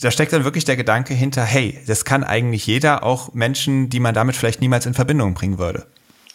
da 0.00 0.10
steckt 0.10 0.32
dann 0.32 0.44
wirklich 0.44 0.64
der 0.64 0.76
Gedanke 0.76 1.14
hinter, 1.14 1.44
hey, 1.44 1.78
das 1.86 2.04
kann 2.04 2.24
eigentlich 2.24 2.66
jeder, 2.66 3.04
auch 3.04 3.32
Menschen, 3.32 3.90
die 3.90 4.00
man 4.00 4.14
damit 4.14 4.34
vielleicht 4.36 4.60
niemals 4.60 4.86
in 4.86 4.94
Verbindung 4.94 5.34
bringen 5.34 5.58
würde. 5.58 5.86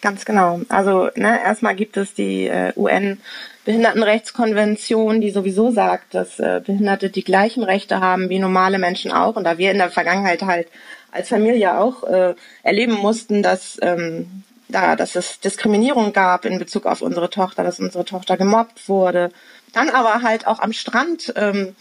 Ganz 0.02 0.24
genau. 0.24 0.62
Also 0.70 1.10
ne, 1.16 1.44
erstmal 1.44 1.76
gibt 1.76 1.98
es 1.98 2.14
die 2.14 2.48
äh, 2.48 2.72
UN-Behindertenrechtskonvention, 2.78 5.20
die 5.20 5.30
sowieso 5.30 5.72
sagt, 5.72 6.16
dass 6.16 6.40
äh, 6.40 6.62
Behinderte 6.66 7.10
die 7.10 7.26
gleichen 7.26 7.64
Rechte 7.64 8.00
haben 8.00 8.30
wie 8.30 8.40
normale 8.40 8.80
Menschen 8.80 9.12
auch. 9.12 9.36
Und 9.36 9.44
da 9.44 9.58
wir 9.58 9.72
in 9.72 9.78
der 9.78 9.92
Vergangenheit 9.92 10.44
halt 10.44 10.70
als 11.12 11.28
Familie 11.28 11.78
auch 11.78 12.04
äh, 12.04 12.34
erleben 12.64 12.94
mussten, 12.94 13.44
dass 13.44 13.78
ähm, 13.82 14.44
da, 14.70 14.96
dass 14.96 15.16
es 15.16 15.42
Diskriminierung 15.42 16.14
gab 16.14 16.46
in 16.46 16.60
Bezug 16.60 16.86
auf 16.86 17.02
unsere 17.02 17.30
Tochter, 17.30 17.64
dass 17.64 17.82
unsere 17.82 18.06
Tochter 18.06 18.38
gemobbt 18.38 18.88
wurde, 18.88 19.32
dann 19.74 19.90
aber 19.90 20.22
halt 20.22 20.48
auch 20.48 20.60
am 20.60 20.72
Strand 20.72 21.34
ähm, 21.36 21.76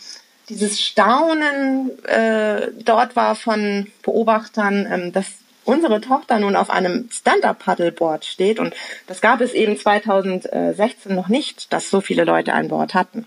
dieses 0.48 0.80
Staunen 0.80 1.90
äh, 2.04 2.68
dort 2.84 3.16
war 3.16 3.34
von 3.34 3.86
Beobachtern, 4.02 4.88
ähm, 4.90 5.12
dass 5.12 5.26
unsere 5.64 6.00
Tochter 6.00 6.38
nun 6.38 6.56
auf 6.56 6.70
einem 6.70 7.08
Stand-Up-Paddleboard 7.12 8.24
steht 8.24 8.58
und 8.58 8.74
das 9.06 9.20
gab 9.20 9.40
es 9.40 9.52
eben 9.52 9.76
2016 9.76 11.14
noch 11.14 11.28
nicht, 11.28 11.72
dass 11.72 11.90
so 11.90 12.00
viele 12.00 12.24
Leute 12.24 12.54
ein 12.54 12.68
Board 12.68 12.94
hatten. 12.94 13.26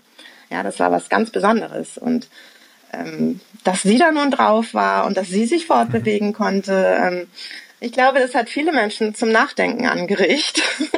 Ja, 0.50 0.62
das 0.62 0.80
war 0.80 0.90
was 0.90 1.08
ganz 1.08 1.30
Besonderes 1.30 1.98
und 1.98 2.28
ähm, 2.92 3.40
dass 3.64 3.82
sie 3.82 3.96
da 3.96 4.10
nun 4.10 4.30
drauf 4.30 4.74
war 4.74 5.06
und 5.06 5.16
dass 5.16 5.28
sie 5.28 5.46
sich 5.46 5.66
fortbewegen 5.66 6.32
konnte, 6.32 6.98
ähm, 7.00 7.28
ich 7.82 7.92
glaube, 7.92 8.20
das 8.20 8.34
hat 8.36 8.48
viele 8.48 8.72
Menschen 8.72 9.14
zum 9.14 9.32
Nachdenken 9.32 9.86
angeregt. 9.86 10.62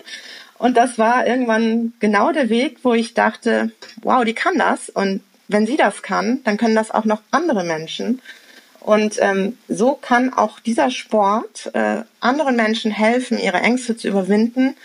Und 0.58 0.76
das 0.76 0.98
war 0.98 1.26
irgendwann 1.26 1.94
genau 1.98 2.30
der 2.32 2.48
Weg, 2.48 2.78
wo 2.82 2.94
ich 2.94 3.14
dachte, 3.14 3.72
wow, 4.02 4.24
die 4.24 4.34
kann 4.34 4.56
das 4.56 4.88
und 4.88 5.20
wenn 5.48 5.66
sie 5.66 5.76
das 5.76 6.02
kann, 6.02 6.42
dann 6.44 6.56
können 6.56 6.74
das 6.74 6.90
auch 6.90 7.04
noch 7.04 7.20
andere 7.30 7.64
Menschen. 7.64 8.20
Und 8.80 9.16
ähm, 9.20 9.56
so 9.68 9.94
kann 9.94 10.32
auch 10.32 10.60
dieser 10.60 10.90
Sport 10.90 11.70
äh, 11.74 12.02
anderen 12.20 12.56
Menschen 12.56 12.90
helfen, 12.90 13.38
ihre 13.38 13.60
Ängste 13.60 13.96
zu 13.96 14.08
überwinden 14.08 14.76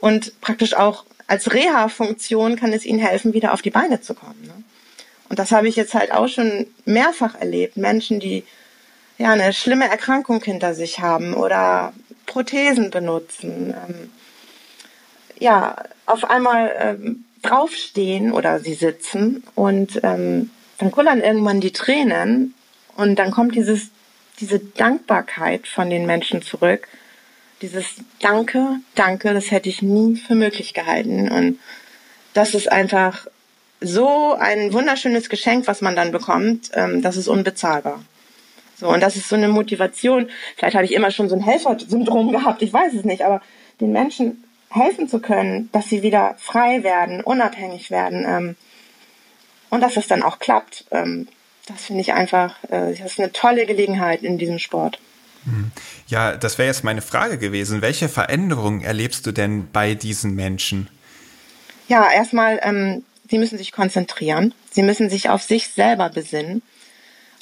und 0.00 0.40
praktisch 0.40 0.74
auch 0.74 1.04
als 1.26 1.52
Reha-Funktion 1.52 2.56
kann 2.56 2.72
es 2.72 2.86
ihnen 2.86 3.00
helfen, 3.00 3.34
wieder 3.34 3.52
auf 3.52 3.60
die 3.60 3.70
Beine 3.70 4.00
zu 4.00 4.14
kommen. 4.14 4.42
Ne? 4.44 4.62
Und 5.28 5.38
das 5.38 5.52
habe 5.52 5.68
ich 5.68 5.76
jetzt 5.76 5.94
halt 5.94 6.12
auch 6.12 6.28
schon 6.28 6.66
mehrfach 6.84 7.34
erlebt. 7.34 7.76
Menschen, 7.76 8.18
die 8.18 8.44
ja 9.18 9.32
eine 9.32 9.52
schlimme 9.52 9.88
Erkrankung 9.88 10.42
hinter 10.42 10.74
sich 10.74 11.00
haben 11.00 11.34
oder 11.34 11.92
Prothesen 12.26 12.90
benutzen. 12.90 13.74
Ähm, 13.74 14.10
ja, 15.38 15.76
auf 16.06 16.24
einmal 16.24 16.72
ähm, 16.78 17.24
draufstehen 17.42 18.32
oder 18.32 18.60
sie 18.60 18.74
sitzen 18.74 19.42
und 19.54 20.00
ähm, 20.02 20.50
dann 20.78 20.90
kullern 20.90 21.20
irgendwann 21.20 21.60
die 21.60 21.72
Tränen 21.72 22.54
und 22.96 23.18
dann 23.18 23.30
kommt 23.30 23.54
dieses, 23.54 23.88
diese 24.40 24.58
Dankbarkeit 24.58 25.66
von 25.66 25.90
den 25.90 26.06
Menschen 26.06 26.42
zurück. 26.42 26.88
Dieses 27.62 27.96
Danke, 28.20 28.80
danke, 28.94 29.34
das 29.34 29.50
hätte 29.50 29.68
ich 29.68 29.82
nie 29.82 30.16
für 30.16 30.34
möglich 30.34 30.74
gehalten. 30.74 31.28
Und 31.28 31.58
das 32.34 32.54
ist 32.54 32.70
einfach 32.70 33.26
so 33.80 34.34
ein 34.34 34.72
wunderschönes 34.72 35.28
Geschenk, 35.28 35.66
was 35.66 35.80
man 35.80 35.96
dann 35.96 36.12
bekommt, 36.12 36.70
ähm, 36.74 37.02
das 37.02 37.16
ist 37.16 37.28
unbezahlbar. 37.28 38.02
So, 38.76 38.88
und 38.88 39.00
das 39.00 39.16
ist 39.16 39.28
so 39.28 39.36
eine 39.36 39.48
Motivation. 39.48 40.28
Vielleicht 40.56 40.76
habe 40.76 40.84
ich 40.84 40.92
immer 40.92 41.10
schon 41.10 41.28
so 41.28 41.34
ein 41.34 41.42
Helfersyndrom 41.42 42.30
gehabt, 42.30 42.62
ich 42.62 42.72
weiß 42.72 42.94
es 42.94 43.04
nicht, 43.04 43.22
aber 43.22 43.42
den 43.80 43.92
Menschen 43.92 44.44
helfen 44.70 45.08
zu 45.08 45.20
können, 45.20 45.70
dass 45.72 45.88
sie 45.88 46.02
wieder 46.02 46.36
frei 46.38 46.82
werden, 46.82 47.22
unabhängig 47.22 47.90
werden 47.90 48.24
ähm, 48.26 48.56
und 49.70 49.80
dass 49.80 49.96
es 49.96 50.06
dann 50.06 50.22
auch 50.22 50.38
klappt. 50.38 50.84
Ähm, 50.90 51.28
das 51.66 51.84
finde 51.84 52.00
ich 52.00 52.12
einfach, 52.12 52.62
äh, 52.64 52.94
das 52.94 53.12
ist 53.12 53.18
eine 53.18 53.32
tolle 53.32 53.66
Gelegenheit 53.66 54.22
in 54.22 54.38
diesem 54.38 54.58
Sport. 54.58 54.98
Mhm. 55.44 55.70
Ja, 56.06 56.36
das 56.36 56.58
wäre 56.58 56.68
jetzt 56.68 56.84
meine 56.84 57.02
Frage 57.02 57.38
gewesen. 57.38 57.82
Welche 57.82 58.08
Veränderungen 58.08 58.82
erlebst 58.82 59.26
du 59.26 59.32
denn 59.32 59.68
bei 59.72 59.94
diesen 59.94 60.34
Menschen? 60.34 60.88
Ja, 61.88 62.10
erstmal 62.10 62.60
ähm, 62.62 63.04
sie 63.30 63.38
müssen 63.38 63.58
sich 63.58 63.72
konzentrieren, 63.72 64.54
sie 64.70 64.82
müssen 64.82 65.10
sich 65.10 65.28
auf 65.28 65.42
sich 65.42 65.68
selber 65.68 66.10
besinnen. 66.10 66.62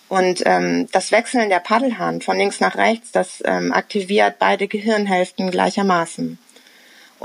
Und 0.08 0.42
ähm, 0.46 0.88
das 0.92 1.10
Wechseln 1.10 1.48
der 1.48 1.58
Paddelhand 1.58 2.22
von 2.22 2.36
links 2.36 2.60
nach 2.60 2.76
rechts, 2.76 3.10
das 3.10 3.42
ähm, 3.44 3.72
aktiviert 3.72 4.38
beide 4.38 4.68
Gehirnhälften 4.68 5.50
gleichermaßen. 5.50 6.38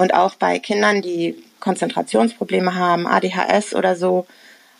Und 0.01 0.15
auch 0.15 0.33
bei 0.33 0.57
Kindern, 0.57 1.03
die 1.03 1.35
Konzentrationsprobleme 1.59 2.73
haben, 2.73 3.05
ADHS 3.05 3.75
oder 3.75 3.95
so, 3.95 4.25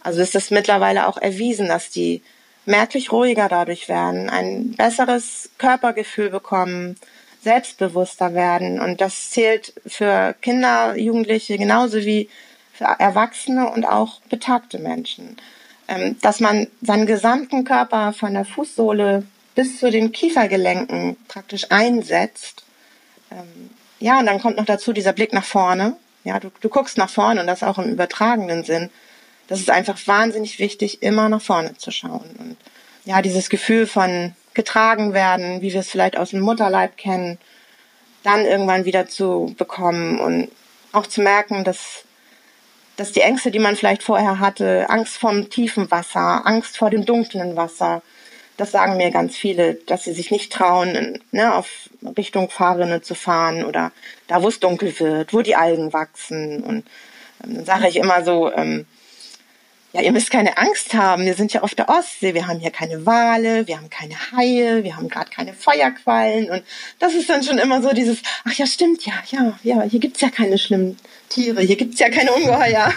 also 0.01 0.19
ist 0.19 0.33
es 0.33 0.49
mittlerweile 0.49 1.07
auch 1.07 1.17
erwiesen, 1.17 1.67
dass 1.67 1.91
die 1.91 2.23
merklich 2.65 3.11
ruhiger 3.11 3.47
dadurch 3.47 3.87
werden, 3.87 4.31
ein 4.31 4.71
besseres 4.71 5.51
Körpergefühl 5.59 6.31
bekommen, 6.31 6.95
selbstbewusster 7.43 8.33
werden. 8.33 8.81
Und 8.81 8.99
das 8.99 9.29
zählt 9.29 9.75
für 9.85 10.33
Kinder, 10.41 10.97
Jugendliche 10.97 11.59
genauso 11.59 11.99
wie 11.99 12.27
für 12.73 12.85
Erwachsene 12.85 13.69
und 13.69 13.85
auch 13.85 14.21
betagte 14.21 14.79
Menschen. 14.79 15.37
Ähm, 15.87 16.17
dass 16.23 16.39
man 16.39 16.65
seinen 16.81 17.05
gesamten 17.05 17.63
Körper 17.63 18.13
von 18.13 18.33
der 18.33 18.45
Fußsohle 18.45 19.21
bis 19.53 19.77
zu 19.77 19.91
den 19.91 20.11
Kiefergelenken 20.11 21.15
praktisch 21.27 21.67
einsetzt. 21.69 22.63
Ja, 24.01 24.19
und 24.19 24.25
dann 24.25 24.41
kommt 24.41 24.57
noch 24.57 24.65
dazu 24.65 24.93
dieser 24.93 25.13
Blick 25.13 25.31
nach 25.31 25.45
vorne. 25.45 25.95
Ja, 26.23 26.39
du, 26.39 26.51
du 26.59 26.69
guckst 26.69 26.97
nach 26.97 27.09
vorne 27.09 27.41
und 27.41 27.47
das 27.47 27.63
auch 27.63 27.77
im 27.77 27.91
übertragenen 27.91 28.63
Sinn. 28.63 28.89
Das 29.47 29.59
ist 29.59 29.69
einfach 29.69 29.97
wahnsinnig 30.07 30.59
wichtig, 30.59 31.01
immer 31.03 31.29
nach 31.29 31.41
vorne 31.41 31.77
zu 31.77 31.91
schauen. 31.91 32.35
Und 32.39 32.57
ja, 33.05 33.21
dieses 33.21 33.49
Gefühl 33.49 33.87
von 33.87 34.35
getragen 34.53 35.13
werden, 35.13 35.61
wie 35.61 35.71
wir 35.71 35.79
es 35.79 35.89
vielleicht 35.89 36.17
aus 36.17 36.31
dem 36.31 36.41
Mutterleib 36.41 36.97
kennen, 36.97 37.37
dann 38.23 38.45
irgendwann 38.45 38.85
wieder 38.85 39.07
zu 39.07 39.55
bekommen 39.57 40.19
und 40.19 40.49
auch 40.91 41.07
zu 41.07 41.21
merken, 41.21 41.63
dass 41.63 42.03
dass 42.97 43.11
die 43.11 43.21
Ängste, 43.21 43.49
die 43.49 43.59
man 43.59 43.75
vielleicht 43.75 44.03
vorher 44.03 44.39
hatte, 44.39 44.85
Angst 44.89 45.17
vom 45.17 45.49
tiefen 45.49 45.89
Wasser, 45.89 46.45
Angst 46.45 46.77
vor 46.77 46.89
dem 46.89 47.05
dunklen 47.05 47.55
Wasser, 47.55 48.03
das 48.61 48.69
sagen 48.69 48.95
mir 48.95 49.09
ganz 49.09 49.35
viele, 49.35 49.73
dass 49.73 50.03
sie 50.03 50.13
sich 50.13 50.29
nicht 50.29 50.53
trauen, 50.53 51.17
ne, 51.31 51.55
auf 51.55 51.89
Richtung 52.15 52.47
Fahrrinne 52.51 53.01
zu 53.01 53.15
fahren 53.15 53.65
oder 53.65 53.91
da, 54.27 54.43
wo 54.43 54.49
es 54.49 54.59
dunkel 54.59 54.99
wird, 54.99 55.33
wo 55.33 55.41
die 55.41 55.55
Algen 55.55 55.93
wachsen. 55.93 56.61
Und 56.61 56.85
ähm, 57.43 57.55
dann 57.55 57.65
sage 57.65 57.87
ich 57.87 57.95
immer 57.95 58.23
so, 58.23 58.53
ähm, 58.53 58.85
ja, 59.93 60.01
ihr 60.01 60.11
müsst 60.11 60.29
keine 60.29 60.59
Angst 60.59 60.93
haben. 60.93 61.25
Wir 61.25 61.33
sind 61.33 61.53
ja 61.53 61.63
auf 61.63 61.73
der 61.73 61.89
Ostsee. 61.89 62.35
Wir 62.35 62.45
haben 62.45 62.59
hier 62.59 62.69
keine 62.69 63.03
Wale, 63.07 63.65
wir 63.65 63.77
haben 63.77 63.89
keine 63.89 64.13
Haie, 64.31 64.83
wir 64.83 64.95
haben 64.95 65.09
gerade 65.09 65.31
keine 65.31 65.53
Feuerquallen. 65.53 66.51
Und 66.51 66.63
das 66.99 67.15
ist 67.15 67.31
dann 67.31 67.43
schon 67.43 67.57
immer 67.57 67.81
so 67.81 67.93
dieses, 67.93 68.19
ach 68.47 68.53
ja, 68.53 68.67
stimmt, 68.67 69.03
ja, 69.07 69.13
ja, 69.31 69.59
ja, 69.63 69.81
hier 69.81 69.99
gibt's 69.99 70.21
ja 70.21 70.29
keine 70.29 70.59
schlimmen 70.59 70.97
Tiere, 71.29 71.61
hier 71.61 71.77
gibt's 71.77 71.99
ja 71.99 72.11
keine 72.11 72.31
Ungeheuer. 72.31 72.93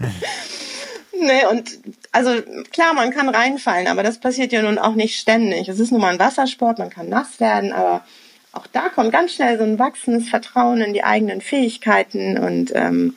nee, 1.12 1.46
und 1.46 1.78
also 2.16 2.40
klar, 2.72 2.94
man 2.94 3.10
kann 3.10 3.28
reinfallen, 3.28 3.88
aber 3.88 4.02
das 4.02 4.18
passiert 4.18 4.50
ja 4.50 4.62
nun 4.62 4.78
auch 4.78 4.94
nicht 4.94 5.20
ständig. 5.20 5.68
Es 5.68 5.78
ist 5.78 5.92
nun 5.92 6.00
mal 6.00 6.14
ein 6.14 6.18
Wassersport, 6.18 6.78
man 6.78 6.88
kann 6.88 7.10
nass 7.10 7.40
werden, 7.40 7.74
aber 7.74 8.06
auch 8.52 8.66
da 8.68 8.88
kommt 8.88 9.12
ganz 9.12 9.34
schnell 9.34 9.58
so 9.58 9.64
ein 9.64 9.78
wachsendes 9.78 10.30
Vertrauen 10.30 10.80
in 10.80 10.94
die 10.94 11.04
eigenen 11.04 11.42
Fähigkeiten. 11.42 12.38
Und 12.38 12.72
ähm, 12.74 13.14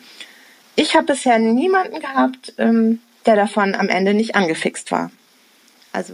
ich 0.75 0.97
habe 0.97 1.05
bisher 1.05 1.39
niemanden 1.39 2.01
gehabt, 2.01 2.55
ähm, 2.57 2.99
der 3.25 3.37
davon 3.37 3.73
am 3.73 3.87
Ende 3.87 4.13
nicht 4.13 4.35
angefixt 4.35 4.91
war. 4.91 5.11
Also 5.93 6.13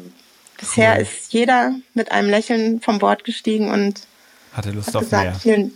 bisher 0.60 0.94
cool. 0.94 1.02
ist 1.02 1.34
jeder 1.34 1.74
mit 1.96 2.12
einem 2.12 2.30
Lächeln 2.30 2.82
vom 2.82 3.00
Bord 3.00 3.24
gestiegen 3.24 3.72
und 3.72 4.02
hatte 4.54 4.70
Lust 4.70 4.90
hat 4.90 4.96
auf 4.98 5.02
gesagt, 5.06 5.24
mehr. 5.24 5.36
Vielen, 5.40 5.74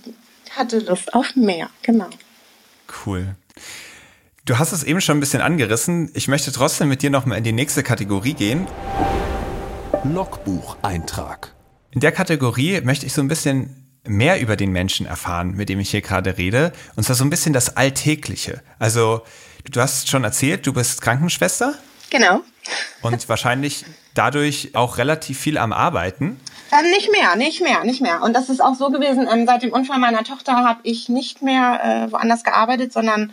hatte 0.51 0.77
Lust 0.77 1.11
auf 1.15 1.35
mehr, 1.35 1.71
genau. 1.81 2.09
Cool. 3.03 3.35
Du 4.49 4.57
hast 4.57 4.71
es 4.71 4.83
eben 4.83 4.99
schon 4.99 5.17
ein 5.17 5.19
bisschen 5.19 5.43
angerissen. 5.43 6.09
Ich 6.15 6.27
möchte 6.27 6.51
trotzdem 6.51 6.89
mit 6.89 7.03
dir 7.03 7.11
nochmal 7.11 7.37
in 7.37 7.43
die 7.43 7.51
nächste 7.51 7.83
Kategorie 7.83 8.33
gehen. 8.33 8.65
Logbucheintrag. 10.03 11.53
In 11.91 11.99
der 11.99 12.11
Kategorie 12.11 12.81
möchte 12.81 13.05
ich 13.05 13.13
so 13.13 13.21
ein 13.21 13.27
bisschen 13.27 13.85
mehr 14.07 14.41
über 14.41 14.55
den 14.55 14.71
Menschen 14.71 15.05
erfahren, 15.05 15.51
mit 15.51 15.69
dem 15.69 15.79
ich 15.79 15.91
hier 15.91 16.01
gerade 16.01 16.39
rede. 16.39 16.73
Und 16.95 17.03
zwar 17.03 17.15
so 17.15 17.23
ein 17.23 17.29
bisschen 17.29 17.53
das 17.53 17.77
Alltägliche. 17.77 18.63
Also, 18.79 19.21
du 19.69 19.81
hast 19.81 20.09
schon 20.09 20.23
erzählt, 20.23 20.65
du 20.65 20.73
bist 20.73 21.03
Krankenschwester. 21.03 21.75
Genau. 22.09 22.41
Und 23.03 23.29
wahrscheinlich 23.29 23.85
dadurch 24.15 24.71
auch 24.73 24.97
relativ 24.97 25.39
viel 25.39 25.59
am 25.59 25.71
Arbeiten. 25.71 26.39
Ähm, 26.71 26.89
nicht 26.89 27.11
mehr, 27.11 27.35
nicht 27.35 27.61
mehr, 27.61 27.83
nicht 27.83 28.01
mehr. 28.01 28.23
Und 28.23 28.33
das 28.33 28.49
ist 28.49 28.61
auch 28.63 28.73
so 28.73 28.89
gewesen, 28.89 29.27
ähm, 29.31 29.45
seit 29.45 29.61
dem 29.61 29.71
Unfall 29.71 29.99
meiner 29.99 30.23
Tochter 30.23 30.53
habe 30.53 30.79
ich 30.81 31.07
nicht 31.07 31.43
mehr 31.43 32.07
äh, 32.07 32.11
woanders 32.11 32.43
gearbeitet, 32.43 32.91
sondern 32.91 33.31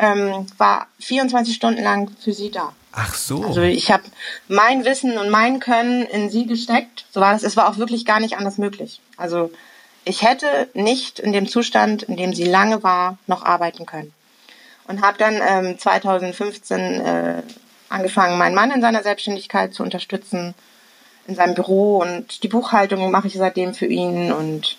ähm, 0.00 0.46
war 0.58 0.86
24 0.98 1.54
Stunden 1.54 1.82
lang 1.82 2.10
für 2.20 2.32
sie 2.32 2.50
da. 2.50 2.72
Ach 2.92 3.14
so. 3.14 3.44
Also 3.44 3.62
ich 3.62 3.90
habe 3.92 4.02
mein 4.48 4.84
Wissen 4.84 5.16
und 5.18 5.30
mein 5.30 5.60
Können 5.60 6.02
in 6.02 6.30
sie 6.30 6.46
gesteckt. 6.46 7.06
So 7.12 7.20
war 7.20 7.32
das. 7.32 7.42
Es 7.42 7.56
war 7.56 7.68
auch 7.68 7.78
wirklich 7.78 8.04
gar 8.04 8.18
nicht 8.18 8.36
anders 8.36 8.58
möglich. 8.58 9.00
Also 9.16 9.52
ich 10.04 10.22
hätte 10.22 10.68
nicht 10.74 11.20
in 11.20 11.32
dem 11.32 11.46
Zustand, 11.46 12.02
in 12.02 12.16
dem 12.16 12.34
sie 12.34 12.44
lange 12.44 12.82
war, 12.82 13.18
noch 13.26 13.44
arbeiten 13.44 13.86
können. 13.86 14.12
Und 14.88 15.02
habe 15.02 15.18
dann 15.18 15.40
ähm, 15.46 15.78
2015 15.78 16.80
äh, 16.80 17.42
angefangen, 17.88 18.38
meinen 18.38 18.54
Mann 18.54 18.72
in 18.72 18.80
seiner 18.80 19.02
Selbstständigkeit 19.02 19.72
zu 19.72 19.82
unterstützen 19.82 20.54
in 21.26 21.36
seinem 21.36 21.54
Büro 21.54 21.98
und 21.98 22.42
die 22.42 22.48
Buchhaltung 22.48 23.10
mache 23.10 23.28
ich 23.28 23.34
seitdem 23.34 23.72
für 23.72 23.86
ihn 23.86 24.32
und 24.32 24.76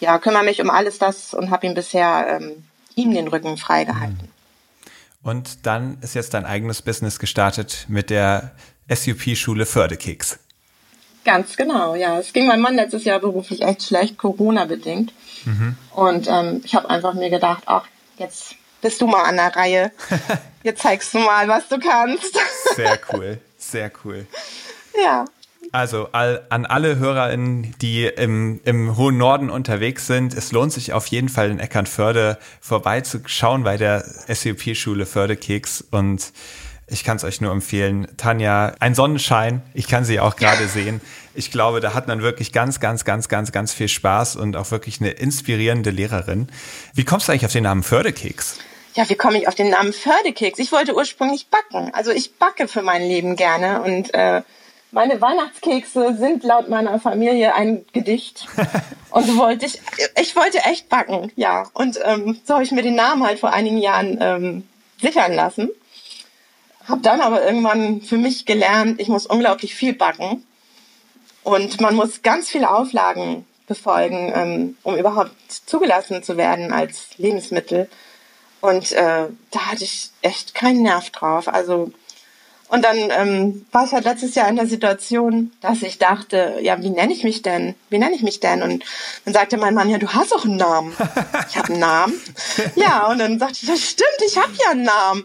ja, 0.00 0.18
kümmere 0.18 0.42
mich 0.42 0.60
um 0.60 0.70
alles 0.70 0.98
das 0.98 1.34
und 1.34 1.50
habe 1.50 1.66
ihm 1.66 1.74
bisher 1.74 2.40
ähm, 2.40 2.64
ihm 2.96 3.14
den 3.14 3.28
Rücken 3.28 3.56
freigehalten. 3.56 4.33
Und 5.24 5.66
dann 5.66 5.98
ist 6.02 6.14
jetzt 6.14 6.34
dein 6.34 6.44
eigenes 6.44 6.82
Business 6.82 7.18
gestartet 7.18 7.86
mit 7.88 8.10
der 8.10 8.52
SUP-Schule 8.88 9.66
Fördekeks. 9.66 10.38
Ganz 11.24 11.56
genau, 11.56 11.94
ja. 11.94 12.18
Es 12.18 12.34
ging 12.34 12.46
meinem 12.46 12.60
Mann 12.60 12.74
letztes 12.74 13.04
Jahr 13.04 13.18
beruflich 13.18 13.62
echt 13.62 13.82
schlecht, 13.82 14.18
Corona-bedingt. 14.18 15.12
Mhm. 15.46 15.76
Und 15.92 16.28
ähm, 16.28 16.60
ich 16.62 16.74
habe 16.74 16.90
einfach 16.90 17.14
mir 17.14 17.30
gedacht, 17.30 17.62
ach, 17.64 17.86
jetzt 18.18 18.54
bist 18.82 19.00
du 19.00 19.06
mal 19.06 19.22
an 19.22 19.36
der 19.36 19.56
Reihe. 19.56 19.92
Jetzt 20.62 20.82
zeigst 20.82 21.12
du 21.12 21.18
mal, 21.18 21.46
was 21.46 21.68
du 21.68 21.78
kannst. 21.78 22.38
Sehr 22.74 22.98
cool, 23.12 23.38
sehr 23.58 23.90
cool. 24.02 24.26
Ja. 25.02 25.26
Also 25.72 26.08
all, 26.12 26.46
an 26.50 26.66
alle 26.66 26.98
HörerInnen, 26.98 27.74
die 27.80 28.04
im, 28.06 28.60
im 28.64 28.96
hohen 28.96 29.18
Norden 29.18 29.50
unterwegs 29.50 30.06
sind, 30.06 30.34
es 30.34 30.52
lohnt 30.52 30.72
sich 30.72 30.92
auf 30.92 31.06
jeden 31.06 31.28
Fall 31.28 31.50
in 31.50 31.58
Eckernförde 31.58 32.38
vorbeizuschauen 32.60 33.64
bei 33.64 33.76
der 33.76 34.04
SUP-Schule 34.28 35.06
Fördekeks 35.06 35.84
und 35.90 36.32
ich 36.86 37.02
kann 37.02 37.16
es 37.16 37.24
euch 37.24 37.40
nur 37.40 37.50
empfehlen. 37.50 38.06
Tanja, 38.18 38.74
ein 38.78 38.94
Sonnenschein. 38.94 39.62
Ich 39.72 39.88
kann 39.88 40.04
sie 40.04 40.20
auch 40.20 40.36
gerade 40.36 40.68
sehen. 40.68 41.00
Ich 41.34 41.50
glaube, 41.50 41.80
da 41.80 41.94
hat 41.94 42.08
man 42.08 42.20
wirklich 42.20 42.52
ganz, 42.52 42.78
ganz, 42.78 43.04
ganz, 43.04 43.28
ganz, 43.28 43.52
ganz 43.52 43.72
viel 43.72 43.88
Spaß 43.88 44.36
und 44.36 44.54
auch 44.56 44.70
wirklich 44.70 45.00
eine 45.00 45.10
inspirierende 45.10 45.90
Lehrerin. 45.90 46.48
Wie 46.92 47.04
kommst 47.04 47.26
du 47.26 47.32
eigentlich 47.32 47.46
auf 47.46 47.52
den 47.52 47.64
Namen 47.64 47.82
Fördekeks? 47.82 48.58
Ja, 48.94 49.08
wie 49.08 49.14
komme 49.14 49.38
ich 49.38 49.48
auf 49.48 49.54
den 49.54 49.70
Namen 49.70 49.92
Fördekeks? 49.92 50.58
Ich 50.58 50.72
wollte 50.72 50.94
ursprünglich 50.94 51.48
backen. 51.48 51.92
Also 51.94 52.10
ich 52.10 52.36
backe 52.36 52.68
für 52.68 52.82
mein 52.82 53.02
Leben 53.02 53.34
gerne 53.34 53.82
und 53.82 54.12
äh, 54.14 54.42
meine 54.94 55.20
Weihnachtskekse 55.20 56.16
sind 56.16 56.44
laut 56.44 56.68
meiner 56.68 56.98
Familie 56.98 57.54
ein 57.54 57.84
Gedicht. 57.92 58.46
Und 59.10 59.26
so 59.26 59.36
wollte 59.36 59.66
ich, 59.66 59.80
ich 60.20 60.34
wollte 60.34 60.58
echt 60.58 60.88
backen, 60.88 61.30
ja. 61.36 61.68
Und 61.74 61.98
ähm, 62.04 62.40
so 62.44 62.54
habe 62.54 62.64
ich 62.64 62.72
mir 62.72 62.82
den 62.82 62.94
Namen 62.94 63.24
halt 63.24 63.38
vor 63.38 63.52
einigen 63.52 63.78
Jahren 63.78 64.18
ähm, 64.20 64.68
sichern 65.00 65.34
lassen. 65.34 65.70
Hab 66.88 67.02
dann 67.02 67.20
aber 67.20 67.44
irgendwann 67.44 68.00
für 68.02 68.16
mich 68.16 68.46
gelernt, 68.46 69.00
ich 69.00 69.08
muss 69.08 69.26
unglaublich 69.26 69.74
viel 69.74 69.94
backen. 69.94 70.44
Und 71.42 71.80
man 71.80 71.94
muss 71.94 72.22
ganz 72.22 72.48
viele 72.48 72.70
Auflagen 72.70 73.46
befolgen, 73.66 74.32
ähm, 74.34 74.76
um 74.82 74.96
überhaupt 74.96 75.32
zugelassen 75.48 76.22
zu 76.22 76.36
werden 76.36 76.72
als 76.72 77.18
Lebensmittel. 77.18 77.88
Und 78.60 78.92
äh, 78.92 79.26
da 79.50 79.60
hatte 79.66 79.84
ich 79.84 80.10
echt 80.22 80.54
keinen 80.54 80.82
Nerv 80.82 81.10
drauf. 81.10 81.48
Also 81.48 81.92
und 82.74 82.84
dann 82.84 82.96
ähm, 83.10 83.66
war 83.70 83.84
ich 83.84 83.92
halt 83.92 84.04
letztes 84.04 84.34
Jahr 84.34 84.48
in 84.48 84.56
der 84.56 84.66
Situation, 84.66 85.52
dass 85.60 85.82
ich 85.82 85.98
dachte, 85.98 86.56
ja, 86.60 86.82
wie 86.82 86.90
nenne 86.90 87.12
ich 87.12 87.22
mich 87.22 87.40
denn? 87.40 87.76
Wie 87.88 87.98
nenne 87.98 88.16
ich 88.16 88.22
mich 88.22 88.40
denn? 88.40 88.62
Und 88.62 88.84
dann 89.24 89.32
sagte 89.32 89.58
mein 89.58 89.74
Mann, 89.74 89.88
ja, 89.88 89.98
du 89.98 90.08
hast 90.08 90.34
auch 90.34 90.44
einen 90.44 90.56
Namen. 90.56 90.92
Ich 91.48 91.58
habe 91.58 91.68
einen 91.68 91.80
Namen. 91.80 92.20
Ja, 92.74 93.06
und 93.06 93.18
dann 93.18 93.38
sagte 93.38 93.58
ich, 93.62 93.68
ja, 93.68 93.76
stimmt, 93.76 94.18
ich 94.26 94.36
habe 94.36 94.50
ja 94.64 94.70
einen 94.70 94.82
Namen. 94.82 95.24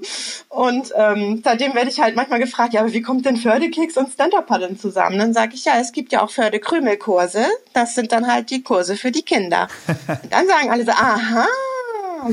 Und 0.50 0.93
ähm, 0.95 1.41
seitdem 1.43 1.74
werde 1.74 1.89
ich 1.89 2.00
halt 2.00 2.16
manchmal 2.16 2.39
gefragt, 2.39 2.74
ja, 2.74 2.82
aber 2.82 2.93
wie 2.93 3.02
kommt 3.02 3.26
denn 3.26 3.38
Fördekeks 3.38 3.97
und 3.97 4.12
Stand-Up-Paddeln 4.12 4.78
zusammen? 4.78 5.18
Dann 5.18 5.34
sage 5.34 5.56
ich, 5.56 5.66
ja, 5.66 5.80
es 5.80 5.91
gibt 5.91 6.12
ja 6.12 6.22
auch 6.22 6.30
Fördekrümelkurse. 6.30 7.45
Das 7.74 7.95
sind 7.95 8.12
dann 8.12 8.32
halt 8.32 8.52
die 8.52 8.62
Kurse 8.62 8.95
für 8.95 9.12
die 9.12 9.24
Kinder. 9.24 9.70
Und 9.88 10.32
dann 10.32 10.47
sagen 10.47 10.70
alle 10.70 10.86
so, 10.86 10.91
aha, 10.91 11.47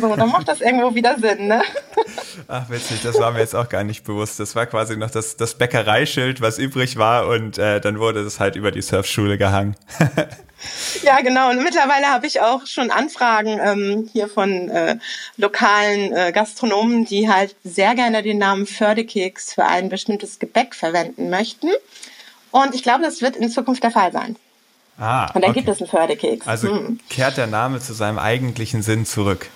so, 0.01 0.17
dann 0.17 0.31
macht 0.31 0.49
das 0.49 0.61
irgendwo 0.61 0.95
wieder 0.95 1.19
Sinn, 1.19 1.49
ne? 1.49 1.63
Ach, 2.49 2.69
witzig, 2.69 3.03
das 3.03 3.19
war 3.19 3.33
mir 3.33 3.41
jetzt 3.41 3.55
auch 3.55 3.69
gar 3.69 3.85
nicht 3.85 4.05
bewusst. 4.05 4.41
Das 4.41 4.55
war 4.55 4.67
quasi 4.67 4.97
noch 4.97 5.11
das, 5.11 5.37
das 5.37 5.55
Bäckereischild, 5.55 6.41
was 6.41 6.59
übrig 6.59 6.97
war 6.97 7.29
und 7.29 7.59
äh, 7.59 7.81
dann 7.81 7.99
wurde 7.99 8.25
das 8.25 8.41
halt 8.41 8.57
über 8.57 8.71
die 8.71 8.83
Surfschule 8.83 9.39
gehangen. 9.39 9.77
Ja, 11.03 11.21
genau. 11.21 11.51
Und 11.51 11.63
mittlerweile 11.63 12.07
habe 12.07 12.27
ich 12.27 12.41
auch 12.41 12.67
schon 12.67 12.91
Anfragen 12.91 13.61
ähm, 13.63 14.09
hier 14.13 14.29
von 14.29 14.71
äh, 14.71 14.97
lokalen 15.37 16.13
äh, 16.13 16.33
Gastronomen, 16.33 17.05
die 17.05 17.29
halt 17.29 17.55
sehr 17.63 17.95
gerne 17.95 18.23
den 18.23 18.39
Namen 18.39 18.67
Fördekeks 18.67 19.53
für 19.53 19.65
ein 19.65 19.89
bestimmtes 19.89 20.39
Gebäck 20.39 20.75
verwenden 20.75 21.31
möchten. 21.31 21.69
Und 22.51 22.75
ich 22.75 22.83
glaube, 22.83 23.03
das 23.03 23.21
wird 23.21 23.37
in 23.37 23.51
Zukunft 23.51 23.83
der 23.83 23.91
Fall 23.91 24.13
sein. 24.13 24.37
Ah, 24.99 25.27
und 25.35 25.43
dann 25.43 25.51
okay. 25.51 25.61
gibt 25.61 25.69
es 25.69 25.81
einen 25.81 25.91
Fördekeks. 25.91 26.47
Also 26.47 26.71
hm. 26.71 27.01
kehrt 27.11 27.37
der 27.37 27.47
Name 27.47 27.81
zu 27.81 27.93
seinem 27.93 28.19
eigentlichen 28.19 28.83
Sinn 28.83 29.05
zurück. 29.05 29.51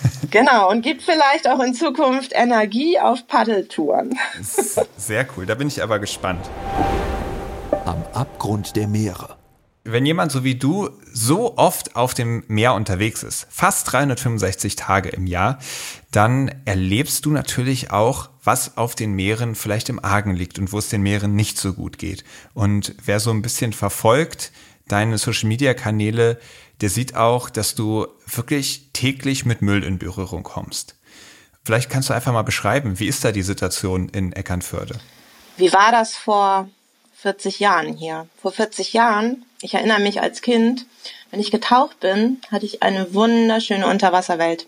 genau, 0.30 0.70
und 0.70 0.82
gibt 0.82 1.02
vielleicht 1.02 1.48
auch 1.48 1.60
in 1.60 1.74
Zukunft 1.74 2.32
Energie 2.34 2.98
auf 2.98 3.26
Paddeltouren. 3.26 4.18
Sehr 4.96 5.26
cool, 5.36 5.46
da 5.46 5.54
bin 5.54 5.68
ich 5.68 5.82
aber 5.82 5.98
gespannt. 5.98 6.48
Am 7.84 8.04
Abgrund 8.12 8.76
der 8.76 8.88
Meere. 8.88 9.36
Wenn 9.84 10.04
jemand 10.04 10.32
so 10.32 10.44
wie 10.44 10.56
du 10.56 10.90
so 11.14 11.56
oft 11.56 11.96
auf 11.96 12.12
dem 12.12 12.44
Meer 12.46 12.74
unterwegs 12.74 13.22
ist, 13.22 13.46
fast 13.48 13.90
365 13.90 14.76
Tage 14.76 15.08
im 15.08 15.26
Jahr, 15.26 15.58
dann 16.10 16.50
erlebst 16.66 17.24
du 17.24 17.30
natürlich 17.30 17.90
auch, 17.90 18.28
was 18.44 18.76
auf 18.76 18.94
den 18.94 19.12
Meeren 19.12 19.54
vielleicht 19.54 19.88
im 19.88 20.04
Argen 20.04 20.34
liegt 20.34 20.58
und 20.58 20.72
wo 20.72 20.78
es 20.78 20.90
den 20.90 21.02
Meeren 21.02 21.34
nicht 21.34 21.56
so 21.56 21.72
gut 21.72 21.96
geht. 21.96 22.24
Und 22.52 22.94
wer 23.02 23.18
so 23.18 23.30
ein 23.30 23.40
bisschen 23.40 23.72
verfolgt, 23.72 24.52
deine 24.88 25.16
Social-Media-Kanäle, 25.16 26.38
der 26.80 26.90
sieht 26.90 27.16
auch, 27.16 27.50
dass 27.50 27.74
du 27.74 28.06
wirklich 28.26 28.90
täglich 28.92 29.44
mit 29.44 29.62
Müll 29.62 29.84
in 29.84 29.98
Berührung 29.98 30.42
kommst. 30.42 30.94
Vielleicht 31.64 31.90
kannst 31.90 32.08
du 32.08 32.14
einfach 32.14 32.32
mal 32.32 32.42
beschreiben, 32.42 32.98
wie 32.98 33.08
ist 33.08 33.24
da 33.24 33.32
die 33.32 33.42
Situation 33.42 34.08
in 34.08 34.32
Eckernförde? 34.32 34.98
Wie 35.56 35.72
war 35.72 35.92
das 35.92 36.14
vor 36.14 36.68
40 37.16 37.58
Jahren 37.58 37.94
hier? 37.94 38.28
Vor 38.40 38.52
40 38.52 38.92
Jahren, 38.92 39.44
ich 39.60 39.74
erinnere 39.74 40.00
mich 40.00 40.22
als 40.22 40.40
Kind, 40.40 40.86
wenn 41.30 41.40
ich 41.40 41.50
getaucht 41.50 42.00
bin, 42.00 42.40
hatte 42.50 42.64
ich 42.64 42.82
eine 42.82 43.12
wunderschöne 43.12 43.86
Unterwasserwelt. 43.86 44.66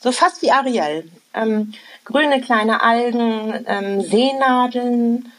So 0.00 0.10
fast 0.10 0.42
wie 0.42 0.50
Ariel. 0.50 1.10
Ähm, 1.32 1.74
grüne 2.04 2.40
kleine 2.40 2.82
Algen, 2.82 3.64
ähm, 3.66 4.00
Seenadeln, 4.00 5.30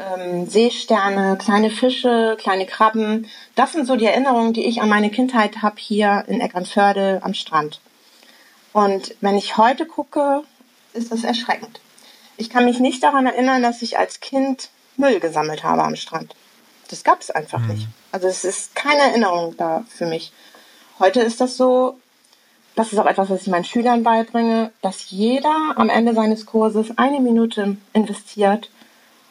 ähm, 0.00 0.48
Seesterne, 0.48 1.36
kleine 1.38 1.70
Fische, 1.70 2.36
kleine 2.38 2.66
Krabben. 2.66 3.26
Das 3.54 3.72
sind 3.72 3.86
so 3.86 3.96
die 3.96 4.06
Erinnerungen, 4.06 4.52
die 4.52 4.64
ich 4.64 4.80
an 4.80 4.88
meine 4.88 5.10
Kindheit 5.10 5.62
habe 5.62 5.76
hier 5.78 6.24
in 6.26 6.40
Eckernförde 6.40 7.20
am 7.22 7.34
Strand. 7.34 7.80
Und 8.72 9.14
wenn 9.20 9.36
ich 9.36 9.56
heute 9.56 9.86
gucke, 9.86 10.42
ist 10.92 11.12
das 11.12 11.24
erschreckend. 11.24 11.80
Ich 12.36 12.50
kann 12.50 12.64
mich 12.64 12.80
nicht 12.80 13.02
daran 13.02 13.26
erinnern, 13.26 13.62
dass 13.62 13.82
ich 13.82 13.98
als 13.98 14.20
Kind 14.20 14.70
Müll 14.96 15.20
gesammelt 15.20 15.64
habe 15.64 15.82
am 15.82 15.96
Strand. 15.96 16.34
Das 16.88 17.04
gab 17.04 17.20
es 17.20 17.30
einfach 17.30 17.60
mhm. 17.60 17.74
nicht. 17.74 17.88
Also 18.12 18.26
es 18.26 18.44
ist 18.44 18.74
keine 18.74 19.02
Erinnerung 19.02 19.56
da 19.56 19.84
für 19.88 20.06
mich. 20.06 20.32
Heute 20.98 21.20
ist 21.20 21.40
das 21.40 21.56
so, 21.56 21.98
das 22.76 22.92
ist 22.92 22.98
auch 22.98 23.06
etwas, 23.06 23.30
was 23.30 23.42
ich 23.42 23.48
meinen 23.48 23.64
Schülern 23.64 24.02
beibringe, 24.02 24.72
dass 24.82 25.10
jeder 25.10 25.74
am 25.76 25.88
Ende 25.88 26.14
seines 26.14 26.46
Kurses 26.46 26.98
eine 26.98 27.20
Minute 27.20 27.76
investiert, 27.92 28.70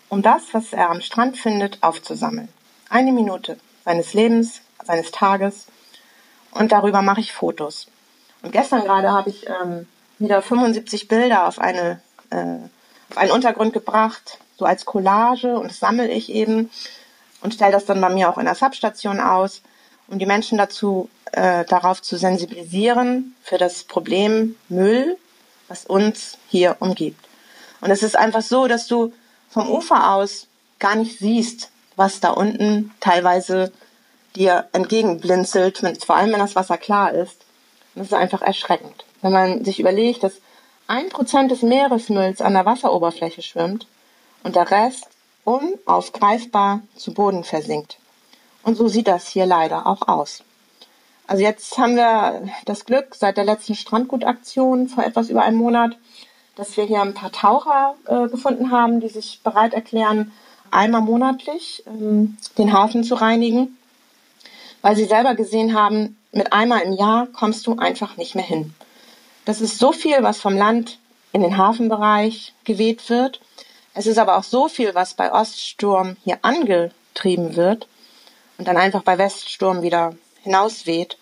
um 0.10 0.22
das, 0.22 0.42
was 0.54 0.74
er 0.74 0.90
am 0.90 1.02
Strand 1.02 1.38
findet, 1.38 1.82
aufzusammeln. 1.82 2.50
Eine 2.90 3.12
Minute 3.12 3.58
seines 3.86 4.14
Lebens, 4.14 4.62
seines 4.84 5.12
Tages. 5.12 5.68
Und 6.52 6.72
darüber 6.72 7.02
mache 7.02 7.22
ich 7.22 7.32
Fotos. 7.32 7.88
Und 8.42 8.52
gestern 8.52 8.84
gerade 8.84 9.12
habe 9.12 9.30
ich 9.30 9.48
ähm, 9.48 9.88
wieder 10.18 10.42
75 10.42 11.08
Bilder 11.08 11.48
auf, 11.48 11.60
eine, 11.60 12.02
äh, 12.32 12.58
auf 13.10 13.18
einen 13.18 13.32
Untergrund 13.32 13.74
gebracht, 13.74 14.40
so 14.58 14.66
als 14.66 14.86
Collage. 14.86 15.58
Und 15.58 15.70
das 15.70 15.80
sammle 15.80 16.08
ich 16.10 16.30
eben 16.32 16.70
und 17.42 17.54
stelle 17.54 17.72
das 17.72 17.86
dann 17.86 18.02
bei 18.02 18.10
mir 18.10 18.30
auch 18.30 18.38
in 18.38 18.46
der 18.46 18.56
Substation 18.56 19.20
aus, 19.20 19.62
um 20.08 20.18
die 20.20 20.26
Menschen 20.26 20.58
dazu 20.58 21.10
äh, 21.32 21.66
darauf 21.66 22.02
zu 22.02 22.18
sensibilisieren 22.18 23.36
für 23.44 23.58
das 23.58 23.84
Problem 23.84 24.56
Müll, 24.68 25.18
was 25.68 25.86
uns 25.86 26.38
hier 26.48 26.78
umgibt. 26.80 27.24
Und 27.82 27.92
es 27.92 28.04
ist 28.04 28.18
einfach 28.18 28.42
so, 28.42 28.68
dass 28.68 28.88
du 28.88 29.14
vom 29.50 29.70
Ufer 29.70 30.14
aus 30.14 30.48
gar 30.80 30.96
nicht 30.96 31.20
siehst, 31.20 31.72
was 31.96 32.20
da 32.20 32.32
unten 32.32 32.92
teilweise 33.00 33.72
dir 34.36 34.70
entgegenblinzelt, 34.72 35.84
wenn, 35.84 35.96
vor 36.00 36.16
allem 36.16 36.32
wenn 36.32 36.40
das 36.40 36.56
Wasser 36.56 36.78
klar 36.78 37.12
ist. 37.12 37.38
Das 37.96 38.08
ist 38.08 38.14
einfach 38.14 38.42
erschreckend. 38.42 39.06
Wenn 39.22 39.34
man 39.34 39.66
sich 39.66 39.80
überlegt, 39.80 40.24
dass 40.24 40.34
ein 40.88 41.10
Prozent 41.10 41.52
des 41.52 41.62
Meeresmülls 41.62 42.42
an 42.42 42.54
der 42.54 42.66
Wasseroberfläche 42.66 43.42
schwimmt 43.42 43.88
und 44.44 44.56
der 44.56 44.72
Rest 44.72 45.08
unaufgreifbar 45.44 46.82
zu 46.96 47.14
Boden 47.14 47.44
versinkt. 47.44 47.98
Und 48.64 48.76
so 48.76 48.88
sieht 48.88 49.08
das 49.08 49.28
hier 49.28 49.46
leider 49.46 49.88
auch 49.88 50.08
aus. 50.08 50.44
Also 51.28 51.44
jetzt 51.44 51.78
haben 51.78 51.96
wir 51.96 52.50
das 52.66 52.86
Glück, 52.86 53.16
seit 53.16 53.38
der 53.38 53.44
letzten 53.44 53.76
Strandgutaktion 53.76 54.88
vor 54.88 55.04
etwas 55.04 55.30
über 55.30 55.44
einem 55.44 55.58
Monat 55.58 55.96
dass 56.60 56.76
wir 56.76 56.84
hier 56.84 57.02
ein 57.02 57.14
paar 57.14 57.32
Taucher 57.32 57.96
äh, 58.06 58.28
gefunden 58.28 58.70
haben, 58.70 59.00
die 59.00 59.08
sich 59.08 59.40
bereit 59.46 59.74
erklären, 59.74 60.34
einmal 60.72 61.00
monatlich 61.00 61.84
ähm, 61.88 62.38
den 62.58 62.74
Hafen 62.74 63.06
zu 63.06 63.16
reinigen, 63.16 63.78
weil 64.82 64.98
sie 64.98 65.06
selber 65.06 65.36
gesehen 65.36 65.74
haben, 65.74 66.18
mit 66.34 66.52
einmal 66.52 66.82
im 66.82 66.92
Jahr 66.92 67.28
kommst 67.28 67.66
du 67.66 67.78
einfach 67.78 68.18
nicht 68.18 68.36
mehr 68.36 68.44
hin. 68.44 68.74
Das 69.46 69.62
ist 69.62 69.80
so 69.80 69.94
viel, 69.94 70.22
was 70.22 70.40
vom 70.40 70.54
Land 70.54 71.00
in 71.32 71.42
den 71.42 71.56
Hafenbereich 71.56 72.54
geweht 72.66 73.10
wird. 73.10 73.40
Es 73.94 74.06
ist 74.06 74.18
aber 74.18 74.38
auch 74.38 74.44
so 74.44 74.68
viel, 74.68 74.94
was 74.94 75.14
bei 75.14 75.32
Oststurm 75.32 76.18
hier 76.26 76.40
angetrieben 76.42 77.56
wird 77.56 77.88
und 78.58 78.68
dann 78.68 78.76
einfach 78.76 79.04
bei 79.04 79.18
Weststurm 79.18 79.82
wieder 79.82 80.14
hinausweht. 80.44 81.18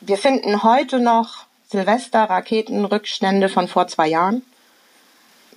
Wir 0.00 0.16
finden 0.16 0.62
heute 0.62 1.00
noch 1.00 1.44
Silvester-Raketenrückstände 1.68 3.50
von 3.50 3.68
vor 3.68 3.86
zwei 3.86 4.08
Jahren 4.08 4.42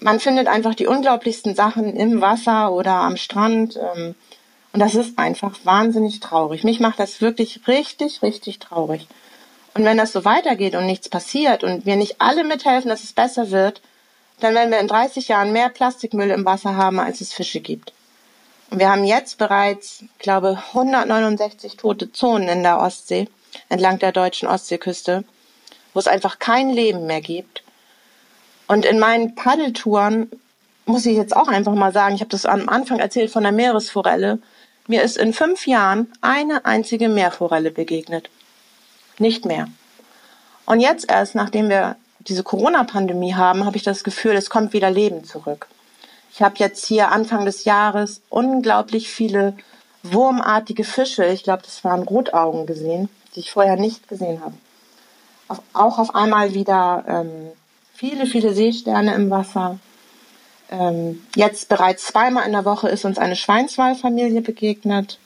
man 0.04 0.20
findet 0.20 0.48
einfach 0.48 0.76
die 0.76 0.88
unglaublichsten 0.88 1.56
Sachen 1.56 1.96
im 1.96 2.22
Wasser 2.22 2.72
oder 2.72 2.92
am 2.92 3.18
Strand. 3.18 3.78
Ähm, 3.78 4.16
und 4.74 4.80
das 4.80 4.96
ist 4.96 5.18
einfach 5.18 5.58
wahnsinnig 5.64 6.20
traurig. 6.20 6.64
Mich 6.64 6.80
macht 6.80 7.00
das 7.00 7.22
wirklich 7.22 7.68
richtig, 7.68 8.22
richtig 8.22 8.60
traurig. 8.60 9.08
Und 9.76 9.86
wenn 9.86 9.98
das 9.98 10.12
so 10.12 10.26
weitergeht 10.26 10.76
und 10.76 10.86
nichts 10.86 11.10
passiert 11.10 11.64
und 11.64 11.86
wir 11.86 11.96
nicht 11.96 12.16
alle 12.20 12.44
mithelfen, 12.44 12.90
dass 12.90 13.04
es 13.04 13.14
besser 13.14 13.52
wird, 13.52 13.82
dann 14.40 14.56
werden 14.56 14.72
wir 14.72 14.80
in 14.80 14.88
30 14.88 15.28
Jahren 15.28 15.54
mehr 15.54 15.70
Plastikmüll 15.70 16.32
im 16.32 16.46
Wasser 16.46 16.76
haben, 16.76 17.00
als 17.00 17.22
es 17.22 17.34
Fische 17.34 17.60
gibt. 17.60 17.94
Und 18.70 18.80
wir 18.80 18.90
haben 18.90 19.04
jetzt 19.04 19.38
bereits, 19.38 20.04
glaube 20.20 20.62
169 20.74 21.78
tote 21.78 22.12
Zonen 22.12 22.50
in 22.50 22.64
der 22.64 22.80
Ostsee, 22.80 23.28
entlang 23.70 24.00
der 24.00 24.12
deutschen 24.12 24.48
Ostseeküste, 24.48 25.24
wo 25.94 26.00
es 26.00 26.08
einfach 26.08 26.40
kein 26.40 26.72
Leben 26.72 27.06
mehr 27.06 27.22
gibt. 27.22 27.63
Und 28.74 28.88
in 28.88 28.98
meinen 28.98 29.36
Paddeltouren 29.36 30.32
muss 30.88 31.06
ich 31.06 31.16
jetzt 31.16 31.36
auch 31.36 31.48
einfach 31.48 31.76
mal 31.76 31.94
sagen, 31.94 32.16
ich 32.16 32.22
habe 32.22 32.32
das 32.32 32.48
am 32.48 32.68
Anfang 32.68 32.98
erzählt 32.98 33.30
von 33.30 33.44
der 33.44 33.52
Meeresforelle. 33.52 34.40
Mir 34.88 35.04
ist 35.04 35.16
in 35.16 35.32
fünf 35.32 35.68
Jahren 35.68 36.12
eine 36.22 36.66
einzige 36.66 37.08
Meerforelle 37.08 37.70
begegnet. 37.70 38.32
Nicht 39.20 39.46
mehr. 39.46 39.68
Und 40.66 40.80
jetzt 40.80 41.08
erst, 41.08 41.36
nachdem 41.36 41.70
wir 41.70 41.98
diese 42.22 42.42
Corona-Pandemie 42.42 43.36
haben, 43.36 43.64
habe 43.64 43.78
ich 43.78 43.84
das 43.84 44.04
Gefühl, 44.04 44.34
es 44.34 44.50
kommt 44.50 44.74
wieder 44.74 44.90
Leben 44.90 45.24
zurück. 45.24 45.68
Ich 46.32 46.42
habe 46.42 46.56
jetzt 46.58 46.84
hier 46.84 47.12
Anfang 47.12 47.46
des 47.46 47.66
Jahres 47.66 48.22
unglaublich 48.30 49.08
viele 49.08 49.56
wurmartige 50.02 50.84
Fische, 50.84 51.26
ich 51.26 51.44
glaube, 51.44 51.62
das 51.62 51.84
waren 51.84 52.02
Rotaugen 52.02 52.66
gesehen, 52.66 53.08
die 53.36 53.42
ich 53.42 53.52
vorher 53.52 53.76
nicht 53.76 54.08
gesehen 54.08 54.42
habe. 54.44 54.56
Auch 55.74 56.00
auf 56.00 56.16
einmal 56.16 56.56
wieder 56.56 57.04
ähm, 57.08 57.52
viele, 57.94 58.26
viele 58.26 58.54
Seesterne 58.54 59.14
im 59.14 59.30
Wasser. 59.30 59.80
Ähm, 60.70 61.26
jetzt 61.36 61.70
bereits 61.70 62.08
zweimal 62.08 62.46
in 62.46 62.52
der 62.52 62.66
Woche 62.66 62.90
ist 62.90 63.06
uns 63.06 63.18
eine 63.18 63.36
Schweinswalfamilie 63.36 64.42
begegnet. 64.42 65.20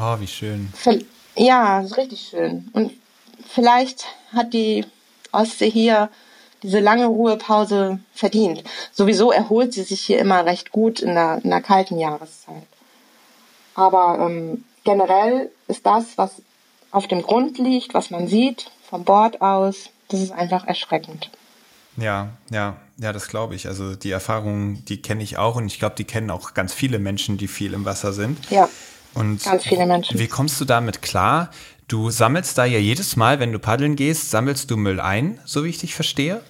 Oh, 0.00 0.20
wie 0.20 0.26
schön. 0.26 0.72
Ja, 1.34 1.80
ist 1.80 1.96
richtig 1.96 2.28
schön. 2.30 2.70
Und 2.72 2.92
vielleicht 3.48 4.06
hat 4.32 4.52
die 4.52 4.84
Ostsee 5.32 5.70
hier 5.70 6.08
diese 6.62 6.78
lange 6.78 7.06
Ruhepause 7.06 7.98
verdient. 8.14 8.62
Sowieso 8.92 9.32
erholt 9.32 9.72
sie 9.72 9.82
sich 9.82 10.00
hier 10.00 10.20
immer 10.20 10.46
recht 10.46 10.70
gut 10.70 11.00
in 11.00 11.14
der, 11.14 11.40
in 11.42 11.50
der 11.50 11.60
kalten 11.60 11.98
Jahreszeit. 11.98 12.62
Aber 13.74 14.18
ähm, 14.20 14.64
generell 14.84 15.50
ist 15.66 15.84
das, 15.84 16.16
was 16.16 16.42
auf 16.92 17.08
dem 17.08 17.22
Grund 17.22 17.58
liegt, 17.58 17.94
was 17.94 18.10
man 18.10 18.28
sieht, 18.28 18.70
vom 18.88 19.04
Bord 19.04 19.40
aus, 19.40 19.88
das 20.08 20.20
ist 20.20 20.32
einfach 20.32 20.66
erschreckend. 20.66 21.30
Ja, 21.96 22.30
ja, 22.50 22.76
ja, 22.98 23.12
das 23.12 23.28
glaube 23.28 23.54
ich. 23.54 23.66
Also 23.68 23.94
die 23.94 24.10
Erfahrungen, 24.10 24.84
die 24.86 25.02
kenne 25.02 25.22
ich 25.22 25.36
auch 25.36 25.56
und 25.56 25.66
ich 25.66 25.78
glaube, 25.78 25.94
die 25.96 26.04
kennen 26.04 26.30
auch 26.30 26.54
ganz 26.54 26.72
viele 26.72 26.98
Menschen, 26.98 27.36
die 27.36 27.48
viel 27.48 27.74
im 27.74 27.84
Wasser 27.84 28.12
sind. 28.12 28.50
Ja. 28.50 28.68
Und 29.14 29.44
ganz 29.44 29.64
viele 29.64 29.86
Menschen. 29.86 30.18
Wie 30.18 30.26
kommst 30.26 30.60
du 30.60 30.64
damit 30.64 31.02
klar? 31.02 31.50
Du 31.88 32.10
sammelst 32.10 32.56
da 32.56 32.64
ja 32.64 32.78
jedes 32.78 33.16
Mal, 33.16 33.40
wenn 33.40 33.52
du 33.52 33.58
paddeln 33.58 33.96
gehst, 33.96 34.30
sammelst 34.30 34.70
du 34.70 34.78
Müll 34.78 35.00
ein, 35.00 35.38
so 35.44 35.64
wie 35.64 35.68
ich 35.68 35.78
dich 35.78 35.94
verstehe. 35.94 36.40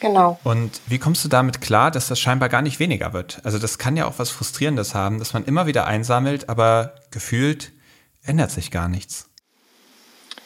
Genau. 0.00 0.38
Und 0.44 0.80
wie 0.86 0.98
kommst 0.98 1.24
du 1.24 1.28
damit 1.28 1.60
klar, 1.60 1.90
dass 1.90 2.08
das 2.08 2.18
scheinbar 2.20 2.48
gar 2.48 2.62
nicht 2.62 2.78
weniger 2.78 3.12
wird? 3.12 3.40
Also 3.44 3.58
das 3.58 3.78
kann 3.78 3.96
ja 3.96 4.06
auch 4.06 4.18
was 4.18 4.30
Frustrierendes 4.30 4.94
haben, 4.94 5.18
dass 5.18 5.32
man 5.32 5.44
immer 5.44 5.66
wieder 5.66 5.86
einsammelt, 5.86 6.48
aber 6.48 6.94
gefühlt 7.10 7.72
ändert 8.22 8.50
sich 8.50 8.70
gar 8.70 8.88
nichts. 8.88 9.28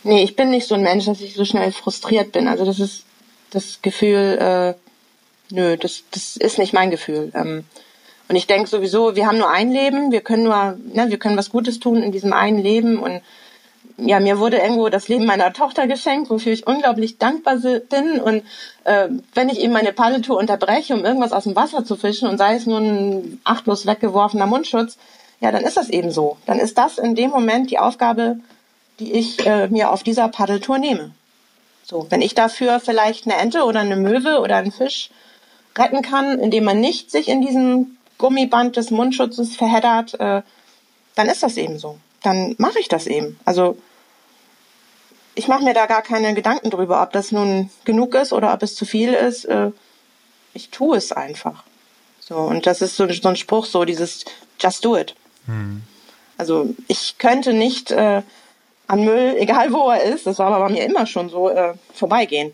Nee, 0.02 0.22
ich 0.22 0.34
bin 0.34 0.50
nicht 0.50 0.66
so 0.66 0.74
ein 0.74 0.82
Mensch, 0.82 1.04
dass 1.04 1.20
ich 1.20 1.34
so 1.34 1.44
schnell 1.44 1.72
frustriert 1.72 2.32
bin. 2.32 2.48
Also 2.48 2.64
das 2.64 2.80
ist 2.80 3.04
das 3.50 3.80
Gefühl, 3.82 4.38
äh, 4.40 4.74
nö, 5.54 5.76
das, 5.76 6.02
das 6.10 6.36
ist 6.36 6.58
nicht 6.58 6.72
mein 6.72 6.90
Gefühl. 6.90 7.32
Ähm, 7.34 7.64
und 8.28 8.36
ich 8.36 8.46
denke 8.46 8.68
sowieso, 8.68 9.16
wir 9.16 9.26
haben 9.26 9.38
nur 9.38 9.50
ein 9.50 9.72
Leben, 9.72 10.12
wir 10.12 10.20
können 10.20 10.44
nur, 10.44 10.78
ne, 10.92 11.06
wir 11.08 11.18
können 11.18 11.36
was 11.36 11.50
Gutes 11.50 11.80
tun 11.80 12.02
in 12.02 12.12
diesem 12.12 12.32
einen 12.32 12.62
Leben 12.62 12.98
und 12.98 13.22
ja, 13.96 14.20
mir 14.20 14.38
wurde 14.38 14.58
irgendwo 14.58 14.88
das 14.88 15.08
Leben 15.08 15.26
meiner 15.26 15.52
Tochter 15.52 15.86
geschenkt, 15.86 16.30
wofür 16.30 16.52
ich 16.52 16.66
unglaublich 16.66 17.18
dankbar 17.18 17.56
bin. 17.56 18.20
Und 18.20 18.44
äh, 18.84 19.08
wenn 19.34 19.48
ich 19.48 19.60
eben 19.60 19.72
meine 19.72 19.92
Paddeltour 19.92 20.38
unterbreche, 20.38 20.94
um 20.94 21.04
irgendwas 21.04 21.32
aus 21.32 21.44
dem 21.44 21.56
Wasser 21.56 21.84
zu 21.84 21.96
fischen 21.96 22.28
und 22.28 22.38
sei 22.38 22.54
es 22.54 22.66
nur 22.66 22.78
ein 22.78 23.40
achtlos 23.44 23.86
weggeworfener 23.86 24.46
Mundschutz, 24.46 24.96
ja, 25.40 25.52
dann 25.52 25.64
ist 25.64 25.76
das 25.76 25.88
eben 25.88 26.10
so. 26.10 26.36
Dann 26.46 26.58
ist 26.58 26.78
das 26.78 26.98
in 26.98 27.14
dem 27.14 27.30
Moment 27.30 27.70
die 27.70 27.78
Aufgabe, 27.78 28.40
die 28.98 29.12
ich 29.12 29.46
äh, 29.46 29.68
mir 29.68 29.90
auf 29.90 30.02
dieser 30.02 30.28
Paddeltour 30.28 30.78
nehme. 30.78 31.12
So, 31.90 32.06
wenn 32.08 32.22
ich 32.22 32.36
dafür 32.36 32.78
vielleicht 32.78 33.26
eine 33.26 33.36
Ente 33.36 33.64
oder 33.64 33.80
eine 33.80 33.96
Möwe 33.96 34.38
oder 34.38 34.58
einen 34.58 34.70
Fisch 34.70 35.10
retten 35.76 36.02
kann, 36.02 36.38
indem 36.38 36.62
man 36.62 36.78
nicht 36.78 37.10
sich 37.10 37.26
in 37.26 37.42
diesem 37.42 37.96
Gummiband 38.16 38.76
des 38.76 38.92
Mundschutzes 38.92 39.56
verheddert, 39.56 40.14
äh, 40.20 40.42
dann 41.16 41.28
ist 41.28 41.42
das 41.42 41.56
eben 41.56 41.80
so. 41.80 41.98
Dann 42.22 42.54
mache 42.58 42.78
ich 42.78 42.86
das 42.86 43.08
eben. 43.08 43.40
Also 43.44 43.76
ich 45.34 45.48
mache 45.48 45.64
mir 45.64 45.74
da 45.74 45.86
gar 45.86 46.02
keine 46.02 46.32
Gedanken 46.32 46.70
drüber, 46.70 47.02
ob 47.02 47.10
das 47.10 47.32
nun 47.32 47.70
genug 47.84 48.14
ist 48.14 48.32
oder 48.32 48.54
ob 48.54 48.62
es 48.62 48.76
zu 48.76 48.84
viel 48.84 49.12
ist. 49.12 49.46
Äh, 49.46 49.72
ich 50.54 50.70
tue 50.70 50.96
es 50.96 51.10
einfach. 51.10 51.64
So, 52.20 52.36
und 52.36 52.66
das 52.66 52.82
ist 52.82 52.94
so, 52.94 53.10
so 53.10 53.28
ein 53.28 53.36
Spruch, 53.36 53.66
so 53.66 53.84
dieses 53.84 54.24
Just 54.60 54.84
do 54.84 54.96
it. 54.96 55.16
Hm. 55.46 55.82
Also 56.38 56.72
ich 56.86 57.18
könnte 57.18 57.52
nicht 57.52 57.90
äh, 57.90 58.22
an 58.90 59.04
Müll, 59.04 59.36
egal 59.38 59.72
wo 59.72 59.90
er 59.90 60.02
ist, 60.02 60.26
das 60.26 60.38
war 60.38 60.48
aber 60.48 60.66
bei 60.66 60.72
mir 60.72 60.84
immer 60.84 61.06
schon 61.06 61.28
so, 61.28 61.48
äh, 61.50 61.74
vorbeigehen 61.94 62.52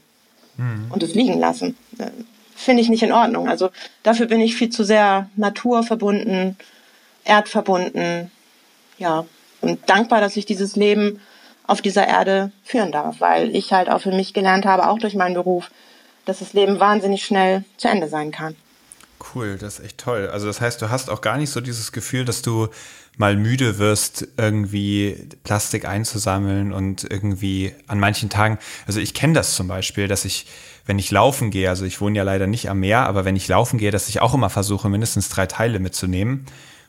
hm. 0.57 0.87
und 0.91 1.03
es 1.03 1.15
liegen 1.15 1.39
lassen. 1.39 1.77
Äh, 1.99 2.11
Finde 2.55 2.83
ich 2.83 2.89
nicht 2.89 3.03
in 3.03 3.13
Ordnung. 3.13 3.49
Also 3.49 3.69
dafür 4.03 4.27
bin 4.27 4.41
ich 4.41 4.57
viel 4.57 4.71
zu 4.71 4.83
sehr 4.83 5.29
naturverbunden, 5.37 6.57
erdverbunden, 7.25 8.31
ja, 8.99 9.27
und 9.61 9.79
dankbar, 9.91 10.21
dass 10.21 10.37
ich 10.37 10.47
dieses 10.47 10.75
Leben 10.75 11.21
auf 11.67 11.83
dieser 11.83 12.07
Erde 12.07 12.53
führen 12.65 12.93
darf, 12.93 13.21
weil 13.21 13.55
ich 13.55 13.73
halt 13.73 13.91
auch 13.91 14.01
für 14.01 14.13
mich 14.13 14.33
gelernt 14.33 14.65
habe, 14.65 14.89
auch 14.89 14.99
durch 14.99 15.15
meinen 15.15 15.35
Beruf, 15.35 15.71
dass 16.25 16.39
das 16.39 16.53
Leben 16.53 16.81
wahnsinnig 16.81 17.25
schnell 17.25 17.65
zu 17.77 17.89
Ende 17.89 18.09
sein 18.09 18.31
kann. 18.31 18.57
Cool, 19.35 19.59
das 19.59 19.79
ist 19.79 19.85
echt 19.85 19.99
toll. 19.99 20.29
Also 20.33 20.47
das 20.47 20.61
heißt, 20.61 20.81
du 20.81 20.91
hast 20.91 21.11
auch 21.11 21.21
gar 21.21 21.39
nicht 21.39 21.51
so 21.51 21.61
dieses 21.61 21.93
Gefühl, 21.93 22.25
dass 22.25 22.43
du 22.43 22.69
mal 23.17 23.37
müde 23.37 23.79
wirst, 23.79 24.29
irgendwie 24.37 25.29
Plastik 25.43 25.87
einzusammeln 25.87 26.73
und 26.73 27.05
irgendwie 27.05 27.73
an 27.87 27.99
manchen 27.99 28.29
Tagen, 28.29 28.59
also 28.87 29.01
ich 29.01 29.15
kenne 29.15 29.33
das 29.33 29.57
zum 29.57 29.69
Beispiel, 29.69 30.07
dass 30.07 30.25
ich, 30.25 30.47
wenn 30.85 30.99
ich 30.99 31.11
laufen 31.11 31.51
gehe, 31.51 31.69
also 31.69 31.85
ich 31.85 32.01
wohne 32.01 32.19
ja 32.19 32.25
leider 32.25 32.47
nicht 32.47 32.69
am 32.69 32.81
Meer, 32.81 33.07
aber 33.07 33.25
wenn 33.25 33.37
ich 33.37 33.49
laufen 33.49 33.79
gehe, 33.79 33.91
dass 33.91 34.09
ich 34.09 34.21
auch 34.21 34.35
immer 34.35 34.51
versuche, 34.51 34.89
mindestens 34.89 35.31
drei 35.31 35.47
Teile 35.47 35.81
mitzunehmen. 35.81 36.45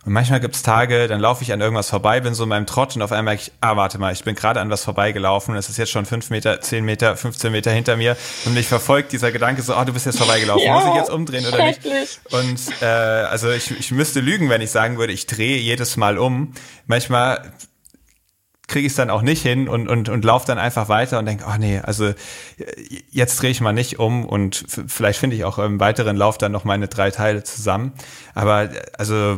Und 0.05 0.13
manchmal 0.13 0.39
gibt's 0.39 0.63
Tage, 0.63 1.07
dann 1.07 1.19
laufe 1.19 1.43
ich 1.43 1.51
an 1.51 1.59
irgendwas 1.59 1.89
vorbei, 1.89 2.21
bin 2.21 2.33
so 2.33 2.43
in 2.43 2.49
meinem 2.49 2.65
Trott 2.65 2.95
und 2.95 3.01
auf 3.01 3.11
einmal 3.11 3.35
merke 3.35 3.43
ich, 3.43 3.51
ah, 3.59 3.75
warte 3.75 3.97
mal, 3.97 4.13
ich 4.13 4.23
bin 4.23 4.35
gerade 4.35 4.61
an 4.61 4.69
was 4.69 4.83
vorbeigelaufen 4.83 5.53
und 5.53 5.57
es 5.57 5.67
ist 5.67 5.77
jetzt 5.77 5.91
schon 5.91 6.05
fünf 6.05 6.29
Meter, 6.29 6.61
zehn 6.61 6.85
Meter, 6.85 7.17
15 7.17 7.51
Meter 7.51 7.71
hinter 7.71 7.97
mir 7.97 8.15
und 8.45 8.53
mich 8.53 8.67
verfolgt 8.67 9.11
dieser 9.11 9.31
Gedanke 9.31 9.61
so, 9.61 9.73
ah, 9.73 9.81
oh, 9.81 9.85
du 9.85 9.93
bist 9.93 10.05
jetzt 10.05 10.17
vorbeigelaufen, 10.17 10.65
ja, 10.65 10.73
muss 10.73 10.85
ich 10.85 10.95
jetzt 10.95 11.09
umdrehen 11.09 11.45
oder 11.45 11.65
nicht? 11.65 11.81
Und 12.31 12.59
äh, 12.81 12.85
also 12.85 13.49
ich, 13.51 13.71
ich 13.71 13.91
müsste 13.91 14.21
lügen, 14.21 14.49
wenn 14.49 14.61
ich 14.61 14.71
sagen 14.71 14.97
würde, 14.97 15.11
ich 15.11 15.27
drehe 15.27 15.57
jedes 15.57 15.97
Mal 15.97 16.17
um. 16.17 16.53
Manchmal 16.85 17.51
kriege 18.67 18.85
ich 18.85 18.91
es 18.91 18.97
dann 18.97 19.09
auch 19.09 19.21
nicht 19.21 19.41
hin 19.41 19.69
und, 19.69 19.87
und, 19.87 20.09
und 20.09 20.25
laufe 20.25 20.45
dann 20.45 20.59
einfach 20.59 20.89
weiter 20.89 21.19
und 21.19 21.25
denke, 21.25 21.45
oh 21.47 21.57
nee, 21.57 21.79
also 21.79 22.13
jetzt 23.09 23.41
drehe 23.41 23.49
ich 23.49 23.61
mal 23.61 23.73
nicht 23.73 23.97
um 23.97 24.25
und 24.25 24.65
vielleicht 24.87 25.19
finde 25.19 25.35
ich 25.35 25.45
auch 25.45 25.57
im 25.57 25.79
weiteren 25.79 26.17
Lauf 26.17 26.37
dann 26.37 26.51
noch 26.51 26.65
meine 26.65 26.87
drei 26.87 27.09
Teile 27.11 27.43
zusammen. 27.43 27.93
Aber 28.35 28.69
also 28.97 29.37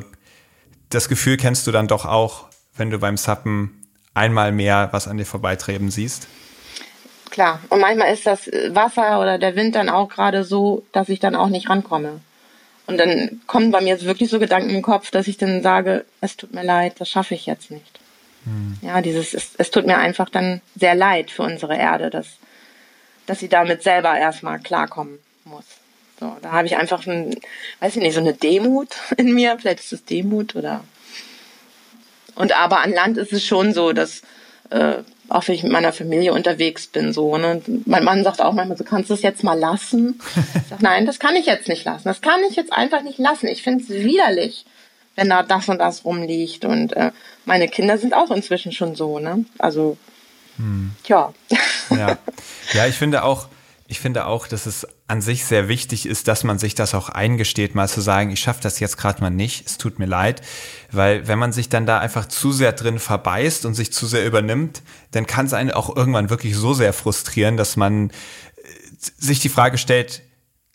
das 0.90 1.10
Gefühl 1.10 1.38
kennst 1.38 1.68
du 1.68 1.72
dann 1.72 1.88
doch 1.88 2.06
auch, 2.06 2.46
wenn 2.76 2.90
du 2.90 3.00
beim 3.00 3.18
Sappen 3.18 3.88
einmal 4.14 4.52
mehr 4.52 4.90
was 4.92 5.08
an 5.08 5.18
dir 5.18 5.26
vorbeitreiben 5.26 5.92
siehst? 5.92 6.28
Klar. 7.30 7.60
Und 7.70 7.80
manchmal 7.80 8.14
ist 8.14 8.26
das 8.26 8.48
Wasser 8.70 9.22
oder 9.22 9.38
der 9.38 9.56
Wind 9.56 9.76
dann 9.76 9.90
auch 9.90 10.10
gerade 10.10 10.44
so, 10.44 10.84
dass 10.92 11.10
ich 11.10 11.20
dann 11.20 11.36
auch 11.36 11.50
nicht 11.50 11.70
rankomme. 11.70 12.22
Und 12.88 12.98
dann 12.98 13.42
kommen 13.46 13.70
bei 13.70 13.82
mir 13.82 13.90
jetzt 13.90 14.06
wirklich 14.06 14.32
so 14.32 14.40
Gedanken 14.40 14.72
im 14.72 14.82
Kopf, 14.82 15.12
dass 15.12 15.28
ich 15.28 15.38
dann 15.38 15.62
sage, 15.62 16.06
es 16.22 16.38
tut 16.38 16.54
mir 16.54 16.64
leid, 16.64 16.96
das 16.98 17.08
schaffe 17.08 17.36
ich 17.36 17.46
jetzt 17.46 17.70
nicht. 17.70 18.00
Hm. 18.46 18.80
Ja, 18.82 19.02
dieses, 19.02 19.36
es, 19.36 19.52
es 19.58 19.70
tut 19.70 19.86
mir 19.86 19.98
einfach 19.98 20.30
dann 20.30 20.62
sehr 20.76 20.96
leid 20.96 21.30
für 21.30 21.44
unsere 21.44 21.78
Erde, 21.78 22.10
dass, 22.10 22.28
dass 23.28 23.40
sie 23.40 23.50
damit 23.50 23.84
selber 23.84 24.18
erstmal 24.18 24.60
klarkommen 24.60 25.20
muss. 25.46 25.66
So, 26.20 26.36
da 26.42 26.52
habe 26.52 26.68
ich 26.68 26.76
einfach 26.76 27.06
ein, 27.08 27.36
weiß 27.80 27.96
ich 27.96 28.02
nicht, 28.02 28.14
so 28.14 28.20
eine 28.20 28.34
Demut 28.34 28.90
in 29.18 29.34
mir. 29.34 29.58
Vielleicht 29.60 29.80
ist 29.80 29.94
es 29.94 30.06
Demut 30.06 30.56
oder. 30.56 30.84
Und 32.36 32.58
aber 32.58 32.82
an 32.82 32.94
Land 32.94 33.18
ist 33.18 33.34
es 33.34 33.44
schon 33.44 33.74
so, 33.74 33.94
dass 33.94 34.22
äh, 34.70 34.96
auch 35.30 35.48
wenn 35.48 35.56
ich 35.56 35.64
mit 35.64 35.72
meiner 35.72 35.94
Familie 35.94 36.34
unterwegs 36.34 36.88
bin, 36.88 37.14
so, 37.14 37.38
ne? 37.38 37.62
Mein 37.86 38.04
Mann 38.04 38.24
sagt 38.24 38.42
auch 38.42 38.54
manchmal, 38.54 38.78
so 38.78 38.84
kannst 38.84 39.10
du 39.10 39.14
es 39.14 39.22
jetzt 39.22 39.44
mal 39.44 39.58
lassen. 39.58 40.20
Ich 40.36 40.68
sage, 40.70 40.84
nein, 40.84 41.06
das 41.06 41.20
kann 41.20 41.36
ich 41.36 41.46
jetzt 41.46 41.68
nicht 41.68 41.86
lassen. 41.86 42.08
Das 42.08 42.22
kann 42.22 42.42
ich 42.50 42.56
jetzt 42.56 42.74
einfach 42.74 43.04
nicht 43.04 43.20
lassen. 43.20 43.48
Ich 43.48 43.62
finde 43.62 43.84
es 43.84 43.90
widerlich, 43.90 44.66
wenn 45.16 45.30
da 45.30 45.44
das 45.44 45.70
und 45.70 45.80
das 45.80 46.04
rumliegt. 46.04 46.66
Und 46.66 46.94
äh, 46.94 47.12
meine 47.46 47.68
Kinder 47.68 47.98
sind 47.98 48.14
auch 48.14 48.32
inzwischen 48.32 48.72
schon 48.72 48.96
so, 48.96 49.20
ne? 49.20 49.46
Also, 49.60 49.98
hm. 50.58 50.92
tja. 51.04 51.34
Ja. 51.92 52.18
ja, 52.74 52.88
ich 52.88 52.96
finde 52.96 53.24
auch, 53.24 53.48
ich 53.90 54.00
finde 54.00 54.28
auch, 54.28 54.46
dass 54.46 54.68
es 54.68 54.88
an 55.08 55.20
sich 55.20 55.46
sehr 55.46 55.68
wichtig 55.68 56.06
ist, 56.06 56.28
dass 56.28 56.44
man 56.44 56.60
sich 56.60 56.76
das 56.76 56.94
auch 56.94 57.10
eingesteht, 57.10 57.74
mal 57.74 57.90
zu 57.90 58.02
sagen, 58.02 58.30
ich 58.30 58.40
schaffe 58.40 58.62
das 58.62 58.80
jetzt 58.80 58.98
gerade 58.98 59.20
mal 59.20 59.32
nicht, 59.32 59.66
es 59.66 59.80
tut 59.80 59.98
mir 59.98 60.06
leid, 60.06 60.44
weil 60.92 61.28
wenn 61.28 61.40
man 61.40 61.52
sich 61.52 61.70
dann 61.70 61.88
da 61.88 61.98
einfach 61.98 62.28
zu 62.28 62.52
sehr 62.52 62.72
drin 62.72 63.00
verbeißt 63.00 63.66
und 63.66 63.74
sich 63.74 63.92
zu 63.92 64.06
sehr 64.06 64.28
übernimmt, 64.28 64.84
dann 65.10 65.26
kann 65.26 65.48
es 65.48 65.54
einen 65.54 65.72
auch 65.72 65.96
irgendwann 65.96 66.30
wirklich 66.30 66.56
so 66.56 66.76
sehr 66.76 66.94
frustrieren, 66.94 67.58
dass 67.58 67.78
man 67.78 68.12
äh, 68.12 68.14
sich 69.18 69.40
die 69.40 69.50
Frage 69.50 69.80
stellt, 69.80 70.22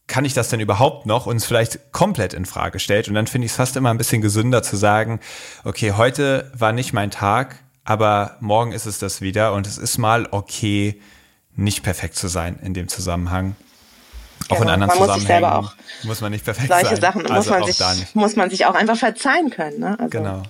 kann 0.08 0.24
ich 0.24 0.34
das 0.34 0.48
denn 0.48 0.58
überhaupt 0.58 1.06
noch? 1.06 1.26
Und 1.26 1.36
es 1.36 1.46
vielleicht 1.46 1.92
komplett 1.92 2.34
in 2.34 2.46
Frage 2.46 2.80
stellt. 2.80 3.08
Und 3.08 3.14
dann 3.14 3.28
finde 3.28 3.46
ich 3.46 3.52
es 3.52 3.56
fast 3.56 3.76
immer 3.76 3.90
ein 3.90 3.96
bisschen 3.96 4.22
gesünder 4.22 4.62
zu 4.62 4.76
sagen, 4.76 5.20
okay, 5.62 5.92
heute 5.92 6.50
war 6.54 6.72
nicht 6.72 6.92
mein 6.92 7.10
Tag, 7.10 7.60
aber 7.84 8.36
morgen 8.40 8.72
ist 8.72 8.86
es 8.86 8.98
das 8.98 9.22
wieder. 9.22 9.54
Und 9.54 9.66
es 9.66 9.78
ist 9.78 9.96
mal 9.96 10.28
okay, 10.30 11.00
nicht 11.57 11.82
perfekt 11.82 12.16
zu 12.16 12.28
sein 12.28 12.59
in 12.62 12.74
dem 12.74 12.88
Zusammenhang. 12.88 13.57
Auch 14.48 14.59
genau. 14.59 14.62
in 14.62 14.68
anderen 14.82 14.98
man 14.98 14.98
Zusammenhängen 14.98 15.40
muss, 15.40 15.70
auch 15.70 16.05
muss 16.05 16.20
man 16.20 16.32
nicht 16.32 16.44
perfekt 16.44 16.68
solche 16.68 16.84
sein. 16.86 16.96
Solche 16.96 17.00
Sachen 17.00 17.26
also 17.26 17.34
muss, 17.34 17.61
man 17.61 17.96
sich, 17.96 18.14
muss 18.14 18.36
man 18.36 18.50
sich 18.50 18.66
auch 18.66 18.74
einfach 18.74 18.96
verzeihen 18.96 19.50
können. 19.50 19.80
Ne? 19.80 19.98
Also, 19.98 20.11
genau. 20.11 20.42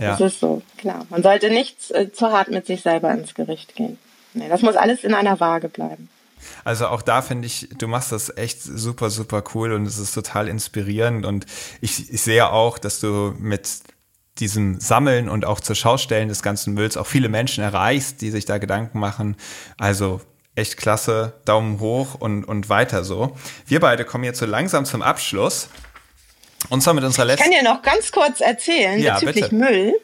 Ja. 0.00 0.16
Das 0.16 0.20
ist 0.20 0.40
so, 0.40 0.62
klar. 0.78 1.06
Man 1.10 1.22
sollte 1.22 1.50
nicht 1.50 1.90
äh, 1.90 2.10
zu 2.12 2.32
hart 2.32 2.48
mit 2.50 2.66
sich 2.66 2.82
selber 2.82 3.12
ins 3.12 3.34
Gericht 3.34 3.74
gehen. 3.74 3.98
Nee, 4.32 4.48
das 4.48 4.62
muss 4.62 4.76
alles 4.76 5.04
in 5.04 5.12
einer 5.12 5.38
Waage 5.40 5.68
bleiben. 5.68 6.08
Also 6.64 6.86
auch 6.88 7.02
da 7.02 7.22
finde 7.22 7.46
ich, 7.46 7.68
du 7.76 7.88
machst 7.88 8.10
das 8.10 8.36
echt 8.36 8.62
super, 8.62 9.10
super 9.10 9.44
cool 9.54 9.72
und 9.72 9.86
es 9.86 9.98
ist 9.98 10.12
total 10.12 10.48
inspirierend 10.48 11.24
und 11.24 11.46
ich, 11.80 12.12
ich 12.12 12.22
sehe 12.22 12.50
auch, 12.50 12.78
dass 12.78 13.00
du 13.00 13.34
mit 13.38 13.68
diesem 14.38 14.80
Sammeln 14.80 15.28
und 15.28 15.44
auch 15.44 15.60
zur 15.60 15.76
Schaustellen 15.76 16.28
des 16.28 16.42
ganzen 16.42 16.74
Mülls 16.74 16.96
auch 16.96 17.06
viele 17.06 17.28
Menschen 17.28 17.62
erreichst, 17.62 18.22
die 18.22 18.30
sich 18.30 18.44
da 18.44 18.58
Gedanken 18.58 18.98
machen. 18.98 19.36
Also 19.76 20.20
echt 20.54 20.76
klasse, 20.76 21.34
Daumen 21.44 21.80
hoch 21.80 22.14
und, 22.18 22.44
und 22.44 22.68
weiter 22.68 23.04
so. 23.04 23.36
Wir 23.66 23.80
beide 23.80 24.04
kommen 24.04 24.24
jetzt 24.24 24.38
so 24.38 24.46
langsam 24.46 24.84
zum 24.84 25.02
Abschluss. 25.02 25.68
Und 26.68 26.82
zwar 26.82 26.94
mit 26.94 27.04
unserer 27.04 27.24
letzten. 27.24 27.50
Ich 27.50 27.56
kann 27.56 27.64
dir 27.64 27.68
noch 27.68 27.82
ganz 27.82 28.12
kurz 28.12 28.40
erzählen, 28.40 29.00
ja, 29.00 29.14
bezüglich 29.14 29.44
bitte. 29.44 29.54
Müll 29.54 29.94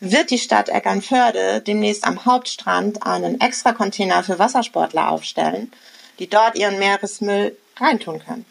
wird 0.00 0.30
die 0.30 0.38
Stadt 0.38 0.68
Eckernförde 0.68 1.60
demnächst 1.60 2.04
am 2.04 2.24
Hauptstrand 2.24 3.04
einen 3.04 3.40
extra 3.40 3.72
Container 3.72 4.22
für 4.22 4.38
Wassersportler 4.38 5.10
aufstellen, 5.10 5.72
die 6.18 6.28
dort 6.28 6.56
ihren 6.56 6.78
Meeresmüll 6.78 7.56
reintun 7.78 8.22
können. 8.24 8.44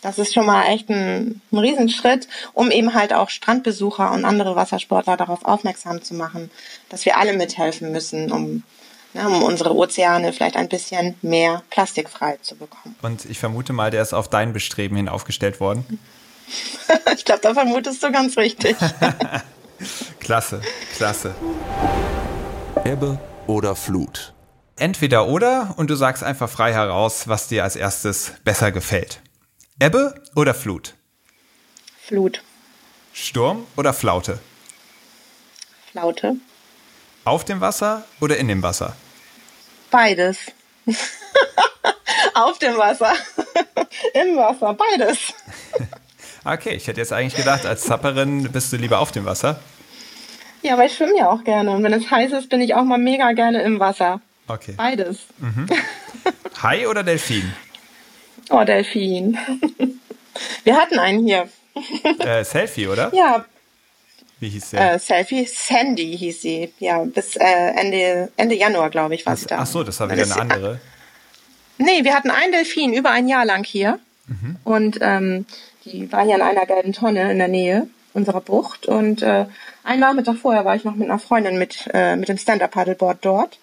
Das 0.00 0.18
ist 0.18 0.32
schon 0.32 0.46
mal 0.46 0.66
echt 0.66 0.88
ein, 0.90 1.40
ein 1.50 1.58
Riesenschritt, 1.58 2.28
um 2.52 2.70
eben 2.70 2.94
halt 2.94 3.12
auch 3.12 3.30
Strandbesucher 3.30 4.12
und 4.12 4.24
andere 4.24 4.54
Wassersportler 4.54 5.16
darauf 5.16 5.44
aufmerksam 5.44 6.02
zu 6.02 6.14
machen, 6.14 6.50
dass 6.88 7.04
wir 7.04 7.16
alle 7.16 7.32
mithelfen 7.32 7.90
müssen, 7.90 8.30
um 8.30 8.62
ne, 9.18 9.28
um 9.28 9.42
unsere 9.42 9.74
Ozeane 9.74 10.32
vielleicht 10.32 10.56
ein 10.56 10.68
bisschen 10.68 11.16
mehr 11.22 11.62
plastikfrei 11.70 12.38
zu 12.40 12.56
bekommen. 12.56 12.96
Und 13.02 13.24
ich 13.24 13.38
vermute 13.38 13.72
mal, 13.72 13.90
der 13.90 14.02
ist 14.02 14.14
auf 14.14 14.28
dein 14.28 14.52
Bestreben 14.52 14.96
hin 14.96 15.08
aufgestellt 15.08 15.60
worden. 15.60 15.98
ich 17.14 17.24
glaube, 17.24 17.40
da 17.42 17.54
vermutest 17.54 18.02
du 18.02 18.10
ganz 18.12 18.36
richtig. 18.36 18.76
klasse, 20.20 20.60
klasse. 20.96 21.34
Ebbe 22.84 23.18
oder 23.46 23.74
Flut? 23.76 24.32
Entweder 24.76 25.26
oder 25.26 25.74
und 25.76 25.90
du 25.90 25.96
sagst 25.96 26.22
einfach 26.22 26.48
frei 26.48 26.72
heraus, 26.72 27.26
was 27.26 27.48
dir 27.48 27.64
als 27.64 27.74
erstes 27.74 28.34
besser 28.44 28.70
gefällt. 28.70 29.20
Ebbe 29.80 30.14
oder 30.36 30.54
Flut? 30.54 30.94
Flut. 32.00 32.42
Sturm 33.12 33.66
oder 33.76 33.92
Flaute? 33.92 34.38
Flaute. 35.90 36.36
Auf 37.24 37.44
dem 37.44 37.60
Wasser 37.60 38.04
oder 38.20 38.36
in 38.36 38.48
dem 38.48 38.62
Wasser? 38.62 38.94
Beides. 39.90 40.38
Auf 42.34 42.58
dem 42.58 42.76
Wasser. 42.76 43.12
Im 44.14 44.36
Wasser. 44.36 44.74
Beides. 44.74 45.18
okay, 46.44 46.74
ich 46.74 46.86
hätte 46.86 47.00
jetzt 47.00 47.12
eigentlich 47.12 47.36
gedacht, 47.36 47.66
als 47.66 47.84
Zapperin 47.84 48.50
bist 48.52 48.72
du 48.72 48.76
lieber 48.76 48.98
auf 49.00 49.12
dem 49.12 49.24
Wasser. 49.24 49.60
Ja, 50.62 50.74
aber 50.74 50.84
ich 50.84 50.94
schwimme 50.94 51.16
ja 51.16 51.30
auch 51.30 51.44
gerne. 51.44 51.70
Und 51.70 51.82
wenn 51.84 51.92
es 51.92 52.10
heiß 52.10 52.32
ist, 52.32 52.48
bin 52.48 52.60
ich 52.60 52.74
auch 52.74 52.84
mal 52.84 52.98
mega 52.98 53.32
gerne 53.32 53.62
im 53.62 53.78
Wasser. 53.78 54.20
Okay. 54.46 54.74
Beides. 54.76 55.18
Mhm. 55.38 55.66
Hai 56.62 56.88
oder 56.88 57.02
Delfin? 57.02 57.52
Oh, 58.50 58.64
Delfin. 58.64 59.38
Wir 60.64 60.76
hatten 60.76 60.98
einen 60.98 61.24
hier. 61.26 61.48
Äh, 62.18 62.44
Selfie, 62.44 62.88
oder? 62.88 63.12
Ja. 63.14 63.44
Wie 64.40 64.48
hieß 64.48 64.70
der? 64.70 64.94
Äh, 64.94 64.98
Selfie, 64.98 65.46
Sandy 65.46 66.16
hieß 66.16 66.42
sie. 66.42 66.72
Ja, 66.78 67.02
bis 67.04 67.36
äh, 67.36 67.44
Ende, 67.44 68.30
Ende 68.36 68.54
Januar, 68.54 68.90
glaube 68.90 69.14
ich, 69.14 69.26
war 69.26 69.36
sie 69.36 69.46
da. 69.46 69.58
Ach 69.60 69.66
so, 69.66 69.82
das 69.82 69.98
war 70.00 70.10
wieder 70.10 70.22
eine 70.22 70.36
andere. 70.36 70.80
Nee, 71.78 72.04
wir 72.04 72.14
hatten 72.14 72.30
einen 72.30 72.52
Delfin 72.52 72.92
über 72.92 73.10
ein 73.10 73.28
Jahr 73.28 73.44
lang 73.44 73.64
hier. 73.64 73.98
Mhm. 74.26 74.56
Und 74.64 74.98
ähm, 75.00 75.46
die 75.84 76.10
war 76.12 76.24
hier 76.24 76.36
in 76.36 76.42
einer 76.42 76.66
gelben 76.66 76.92
Tonne 76.92 77.30
in 77.32 77.38
der 77.38 77.48
Nähe 77.48 77.88
unserer 78.14 78.40
Bucht. 78.40 78.86
Und 78.86 79.22
äh, 79.22 79.46
einen 79.84 80.00
Nachmittag 80.00 80.36
vorher 80.36 80.64
war 80.64 80.76
ich 80.76 80.84
noch 80.84 80.94
mit 80.94 81.08
einer 81.08 81.18
Freundin 81.18 81.58
mit, 81.58 81.88
äh, 81.92 82.16
mit 82.16 82.28
dem 82.28 82.38
Stand-Up-Paddleboard 82.38 83.18
dort. 83.22 83.58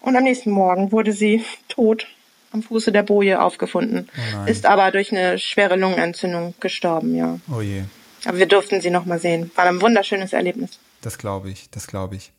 Und 0.00 0.16
am 0.16 0.24
nächsten 0.24 0.50
Morgen 0.50 0.92
wurde 0.92 1.12
sie 1.12 1.44
tot 1.68 2.06
am 2.52 2.62
Fuße 2.62 2.92
der 2.92 3.02
Boje 3.02 3.40
aufgefunden. 3.40 4.08
Oh 4.42 4.46
ist 4.46 4.66
aber 4.66 4.90
durch 4.90 5.10
eine 5.10 5.38
schwere 5.38 5.76
Lungenentzündung 5.76 6.54
gestorben, 6.60 7.16
ja. 7.16 7.38
Oh 7.50 7.62
je. 7.62 7.84
Aber 8.24 8.38
wir 8.38 8.46
durften 8.46 8.80
sie 8.80 8.90
noch 8.90 9.04
mal 9.04 9.18
sehen. 9.18 9.50
War 9.54 9.66
ein 9.66 9.80
wunderschönes 9.80 10.32
Erlebnis. 10.32 10.78
Das 11.00 11.18
glaube 11.18 11.50
ich, 11.50 11.70
das 11.70 11.86
glaube 11.86 12.16
ich. 12.16 12.32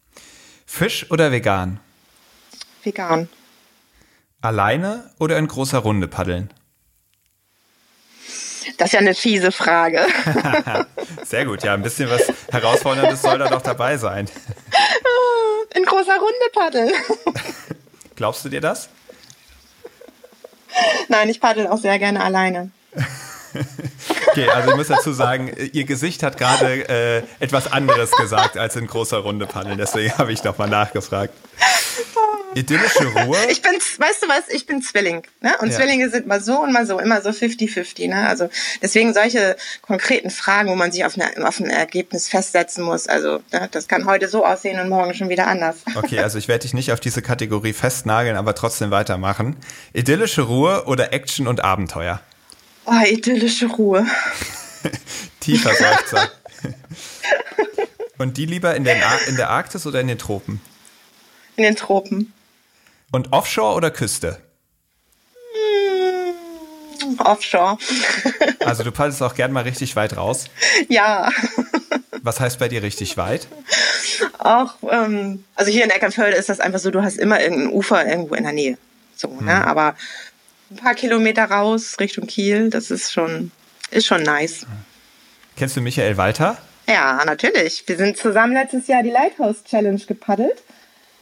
Fisch 0.66 1.12
oder 1.12 1.32
vegan? 1.32 1.80
Vegan. 2.84 3.30
Alleine 4.42 5.10
oder 5.20 5.38
in 5.38 5.48
großer 5.48 5.80
Runde 5.80 6.08
paddeln? 6.08 6.50
Das 8.78 8.88
ist 8.88 8.94
ja 8.94 9.00
eine 9.00 9.14
fiese 9.14 9.52
Frage. 9.52 10.06
Sehr 11.24 11.46
gut, 11.46 11.64
ja, 11.64 11.74
ein 11.74 11.82
bisschen 11.82 12.10
was 12.10 12.32
Herausforderndes 12.52 13.22
soll 13.22 13.38
da 13.38 13.50
doch 13.50 13.62
dabei 13.62 13.98
sein. 13.98 14.30
In 15.76 15.86
großer 15.86 16.18
Runde 16.18 16.50
paddeln. 16.54 16.94
Glaubst 18.16 18.46
du 18.46 18.50
dir 18.50 18.62
das? 18.62 18.90
Nein, 21.08 21.30
ich 21.30 21.40
paddel 21.40 21.68
auch 21.68 21.78
sehr 21.78 21.98
gerne 22.00 22.24
alleine. 22.24 22.72
Okay, 24.34 24.50
also 24.50 24.72
ich 24.72 24.76
muss 24.76 24.88
dazu 24.88 25.14
sagen, 25.14 25.52
ihr 25.74 25.84
Gesicht 25.84 26.24
hat 26.24 26.38
gerade 26.38 26.90
äh, 26.90 27.24
etwas 27.40 27.72
anderes 27.72 28.10
gesagt 28.12 28.58
als 28.58 28.76
in 28.76 28.88
großer 28.88 29.20
Runde 29.20 29.46
paddeln. 29.46 29.78
Deswegen 29.78 30.18
habe 30.18 30.34
ich 30.34 30.44
nochmal 30.44 30.70
nachgefragt. 30.70 31.34
Idyllische 32.56 33.06
Ruhe. 33.06 33.38
Ich 33.50 33.62
bin, 33.62 33.74
weißt 33.74 34.24
du 34.24 34.28
was, 34.28 34.50
ich 34.50 34.66
bin 34.66 34.82
Zwilling. 34.82 35.22
Ne? 35.42 35.54
Und 35.60 35.70
ja. 35.70 35.78
Zwillinge 35.78 36.10
sind 36.10 36.26
mal 36.26 36.42
so 36.42 36.62
und 36.62 36.72
mal 36.72 36.88
so, 36.88 37.00
immer 37.00 37.22
so 37.22 37.30
50-50. 37.30 38.10
Ne? 38.10 38.28
Also 38.28 38.50
deswegen 38.82 39.14
solche 39.14 39.56
konkreten 39.84 40.32
Fragen, 40.32 40.70
wo 40.70 40.76
man 40.76 40.92
sich 40.92 41.06
auf, 41.06 41.16
eine, 41.16 41.48
auf 41.48 41.60
ein 41.60 41.70
Ergebnis 41.70 42.28
festsetzen 42.28 42.84
muss. 42.84 43.08
Also 43.08 43.42
ne? 43.52 43.70
das 43.72 43.88
kann 43.88 44.06
heute 44.06 44.28
so 44.28 44.46
aussehen 44.46 44.80
und 44.80 44.90
morgen 44.90 45.14
schon 45.14 45.30
wieder 45.30 45.46
anders. 45.46 45.78
Okay, 45.96 46.20
also 46.20 46.40
ich 46.40 46.48
werde 46.48 46.64
dich 46.64 46.74
nicht 46.74 46.92
auf 46.92 47.00
diese 47.00 47.22
Kategorie 47.22 47.74
festnageln, 47.74 48.36
aber 48.36 48.56
trotzdem 48.56 48.90
weitermachen. 48.90 49.58
Idyllische 49.94 50.42
Ruhe 50.42 50.86
oder 50.86 51.14
Action 51.14 51.48
und 51.48 51.64
Abenteuer? 51.64 52.20
Oh, 52.86 53.04
idyllische 53.06 53.68
Ruhe. 53.68 54.06
Tiefer 55.40 55.74
Seufzer. 55.74 56.32
und 58.18 58.38
die 58.38 58.46
lieber 58.46 58.76
in 58.76 58.84
der, 58.84 58.98
in 59.28 59.38
der 59.38 59.50
Arktis 59.50 59.86
oder 59.86 60.02
in 60.02 60.08
den 60.08 60.18
Tropen? 60.18 60.62
In 61.56 61.64
den 61.64 61.76
Tropen. 61.76 62.34
Und 63.12 63.32
Offshore 63.32 63.76
oder 63.76 63.92
Küste? 63.92 64.42
Mm, 67.04 67.20
offshore. 67.20 67.78
Also 68.66 68.84
du 68.84 68.94
paddelst 68.94 69.22
auch 69.22 69.36
gern 69.36 69.52
mal 69.52 69.64
richtig 69.64 69.98
weit 69.98 70.16
raus? 70.16 70.46
Ja. 70.88 71.30
Was 72.22 72.40
heißt 72.40 72.60
bei 72.60 72.70
dir 72.70 72.82
richtig 72.82 73.18
weit? 73.18 73.48
Auch, 74.40 74.76
ähm, 74.90 75.44
also 75.56 75.70
hier 75.70 75.84
in 75.84 75.90
Eckernförde 75.90 76.38
ist 76.38 76.48
das 76.48 76.62
einfach 76.62 76.80
so, 76.80 76.90
du 76.90 77.04
hast 77.04 77.18
immer 77.18 77.42
irgendein 77.42 77.74
Ufer 77.74 78.08
irgendwo 78.08 78.36
in 78.36 78.44
der 78.44 78.54
Nähe. 78.54 78.78
So, 79.18 79.28
ne? 79.28 79.40
hm. 79.40 79.46
ne? 79.46 79.68
Aber 79.68 79.96
ein 80.72 80.78
paar 80.78 80.96
Kilometer 80.96 81.46
raus 81.46 81.98
Richtung 82.00 82.28
Kiel, 82.28 82.70
das 82.70 82.92
ist 82.92 83.12
schon, 83.12 83.52
ist 83.92 84.06
schon 84.06 84.24
nice. 84.24 84.66
Kennst 85.56 85.78
du 85.78 85.82
Michael 85.82 86.18
Walter? 86.18 86.58
Ja, 86.88 87.24
natürlich. 87.26 87.84
Wir 87.88 87.98
sind 87.98 88.18
zusammen 88.18 88.54
letztes 88.54 88.88
Jahr 88.88 89.04
die 89.04 89.12
Lighthouse 89.12 89.64
Challenge 89.64 90.00
gepaddelt 90.00 90.64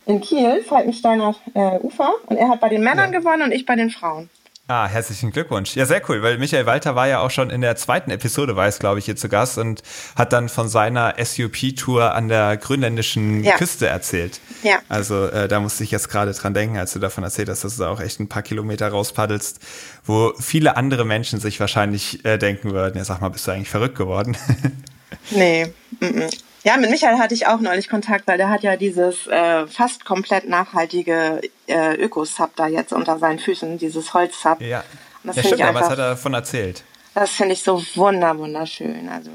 in 0.05 0.21
Kiel, 0.21 0.63
Falkensteiner 0.63 1.35
äh, 1.53 1.77
Ufer. 1.79 2.11
Und 2.25 2.37
er 2.37 2.49
hat 2.49 2.59
bei 2.59 2.69
den 2.69 2.83
Männern 2.83 3.13
ja. 3.13 3.19
gewonnen 3.19 3.43
und 3.43 3.51
ich 3.51 3.65
bei 3.65 3.75
den 3.75 3.89
Frauen. 3.89 4.29
Ah, 4.67 4.87
herzlichen 4.87 5.31
Glückwunsch. 5.31 5.75
Ja, 5.75 5.85
sehr 5.85 6.01
cool, 6.07 6.21
weil 6.21 6.37
Michael 6.37 6.65
Walter 6.65 6.95
war 6.95 7.07
ja 7.07 7.19
auch 7.19 7.31
schon 7.31 7.49
in 7.49 7.59
der 7.59 7.75
zweiten 7.75 8.09
Episode, 8.09 8.55
war 8.55 8.67
es, 8.67 8.79
glaube 8.79 8.99
ich, 8.99 9.05
hier 9.05 9.17
zu 9.17 9.27
Gast 9.27 9.57
und 9.57 9.81
hat 10.15 10.31
dann 10.31 10.47
von 10.47 10.69
seiner 10.69 11.15
SUP-Tour 11.21 12.15
an 12.15 12.29
der 12.29 12.55
grönländischen 12.55 13.43
ja. 13.43 13.57
Küste 13.57 13.87
erzählt. 13.87 14.39
Ja. 14.63 14.79
Also 14.87 15.27
äh, 15.27 15.49
da 15.49 15.59
musste 15.59 15.83
ich 15.83 15.91
jetzt 15.91 16.07
gerade 16.07 16.31
dran 16.31 16.53
denken, 16.53 16.77
als 16.77 16.93
du 16.93 16.99
davon 16.99 17.23
erzählt 17.23 17.49
hast, 17.49 17.65
dass 17.65 17.75
du 17.75 17.83
da 17.83 17.89
auch 17.89 17.99
echt 17.99 18.21
ein 18.21 18.29
paar 18.29 18.43
Kilometer 18.43 18.87
rauspaddelst, 18.87 19.59
wo 20.05 20.33
viele 20.39 20.77
andere 20.77 21.03
Menschen 21.03 21.41
sich 21.41 21.59
wahrscheinlich 21.59 22.23
äh, 22.23 22.37
denken 22.37 22.71
würden, 22.71 22.97
ja 22.97 23.03
sag 23.03 23.19
mal, 23.19 23.29
bist 23.29 23.47
du 23.47 23.51
eigentlich 23.51 23.69
verrückt 23.69 23.97
geworden? 23.97 24.37
nee, 25.31 25.65
mm 25.99 26.05
-mm. 26.05 26.41
Ja, 26.63 26.77
mit 26.77 26.91
Michael 26.91 27.17
hatte 27.17 27.33
ich 27.33 27.47
auch 27.47 27.59
neulich 27.59 27.89
Kontakt, 27.89 28.27
weil 28.27 28.37
der 28.37 28.49
hat 28.49 28.61
ja 28.61 28.75
dieses 28.75 29.25
äh, 29.27 29.65
fast 29.67 30.05
komplett 30.05 30.47
nachhaltige 30.47 31.41
äh, 31.67 31.95
Ökosub 31.95 32.51
da 32.55 32.67
jetzt 32.67 32.93
unter 32.93 33.17
seinen 33.17 33.39
Füßen, 33.39 33.79
dieses 33.79 34.13
Holzsub. 34.13 34.61
Ja, 34.61 34.83
das 35.23 35.37
ja 35.37 35.43
stimmt, 35.43 35.61
aber 35.61 35.79
was 35.79 35.89
hat 35.89 35.97
er 35.97 36.09
davon 36.11 36.33
erzählt? 36.33 36.83
Das 37.15 37.31
finde 37.31 37.53
ich 37.53 37.63
so 37.63 37.83
wunder 37.95 38.37
wunderschön, 38.37 39.09
also 39.09 39.31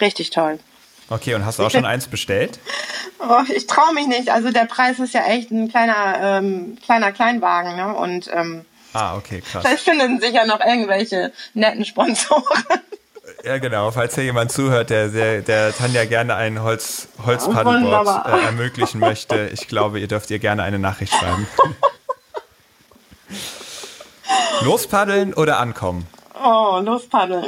richtig 0.00 0.30
toll. 0.30 0.58
Okay, 1.10 1.34
und 1.34 1.46
hast 1.46 1.58
du 1.58 1.64
auch 1.64 1.70
schon 1.70 1.86
eins 1.86 2.06
bestellt? 2.06 2.58
Oh, 3.20 3.42
ich 3.52 3.66
traue 3.66 3.92
mich 3.94 4.06
nicht. 4.06 4.30
Also 4.30 4.52
der 4.52 4.66
Preis 4.66 5.00
ist 5.00 5.12
ja 5.12 5.26
echt 5.26 5.50
ein 5.50 5.68
kleiner, 5.68 6.20
ähm, 6.22 6.78
kleiner 6.84 7.10
Kleinwagen, 7.10 7.74
ne? 7.74 7.92
Und 7.96 8.30
ähm, 8.32 8.64
ah, 8.92 9.16
okay, 9.16 9.40
krass. 9.40 9.64
Vielleicht 9.66 9.82
finden 9.82 10.20
sich 10.20 10.34
ja 10.34 10.46
noch 10.46 10.60
irgendwelche 10.60 11.32
netten 11.52 11.84
Sponsoren. 11.84 12.44
Ja, 13.48 13.56
genau. 13.56 13.90
Falls 13.90 14.14
hier 14.14 14.24
jemand 14.24 14.52
zuhört, 14.52 14.90
der, 14.90 15.08
der, 15.08 15.40
der 15.40 15.74
Tanja 15.74 16.04
gerne 16.04 16.34
ein 16.34 16.62
Holz, 16.62 17.08
Holzpaddleboard 17.24 18.26
äh, 18.26 18.44
ermöglichen 18.44 19.00
möchte, 19.00 19.48
ich 19.54 19.68
glaube, 19.68 20.00
ihr 20.00 20.06
dürft 20.06 20.30
ihr 20.30 20.38
gerne 20.38 20.64
eine 20.64 20.78
Nachricht 20.78 21.14
schreiben. 21.14 21.46
Lospaddeln 24.60 25.32
oder 25.32 25.60
ankommen? 25.60 26.06
Oh, 26.44 26.78
lospaddeln. 26.84 27.46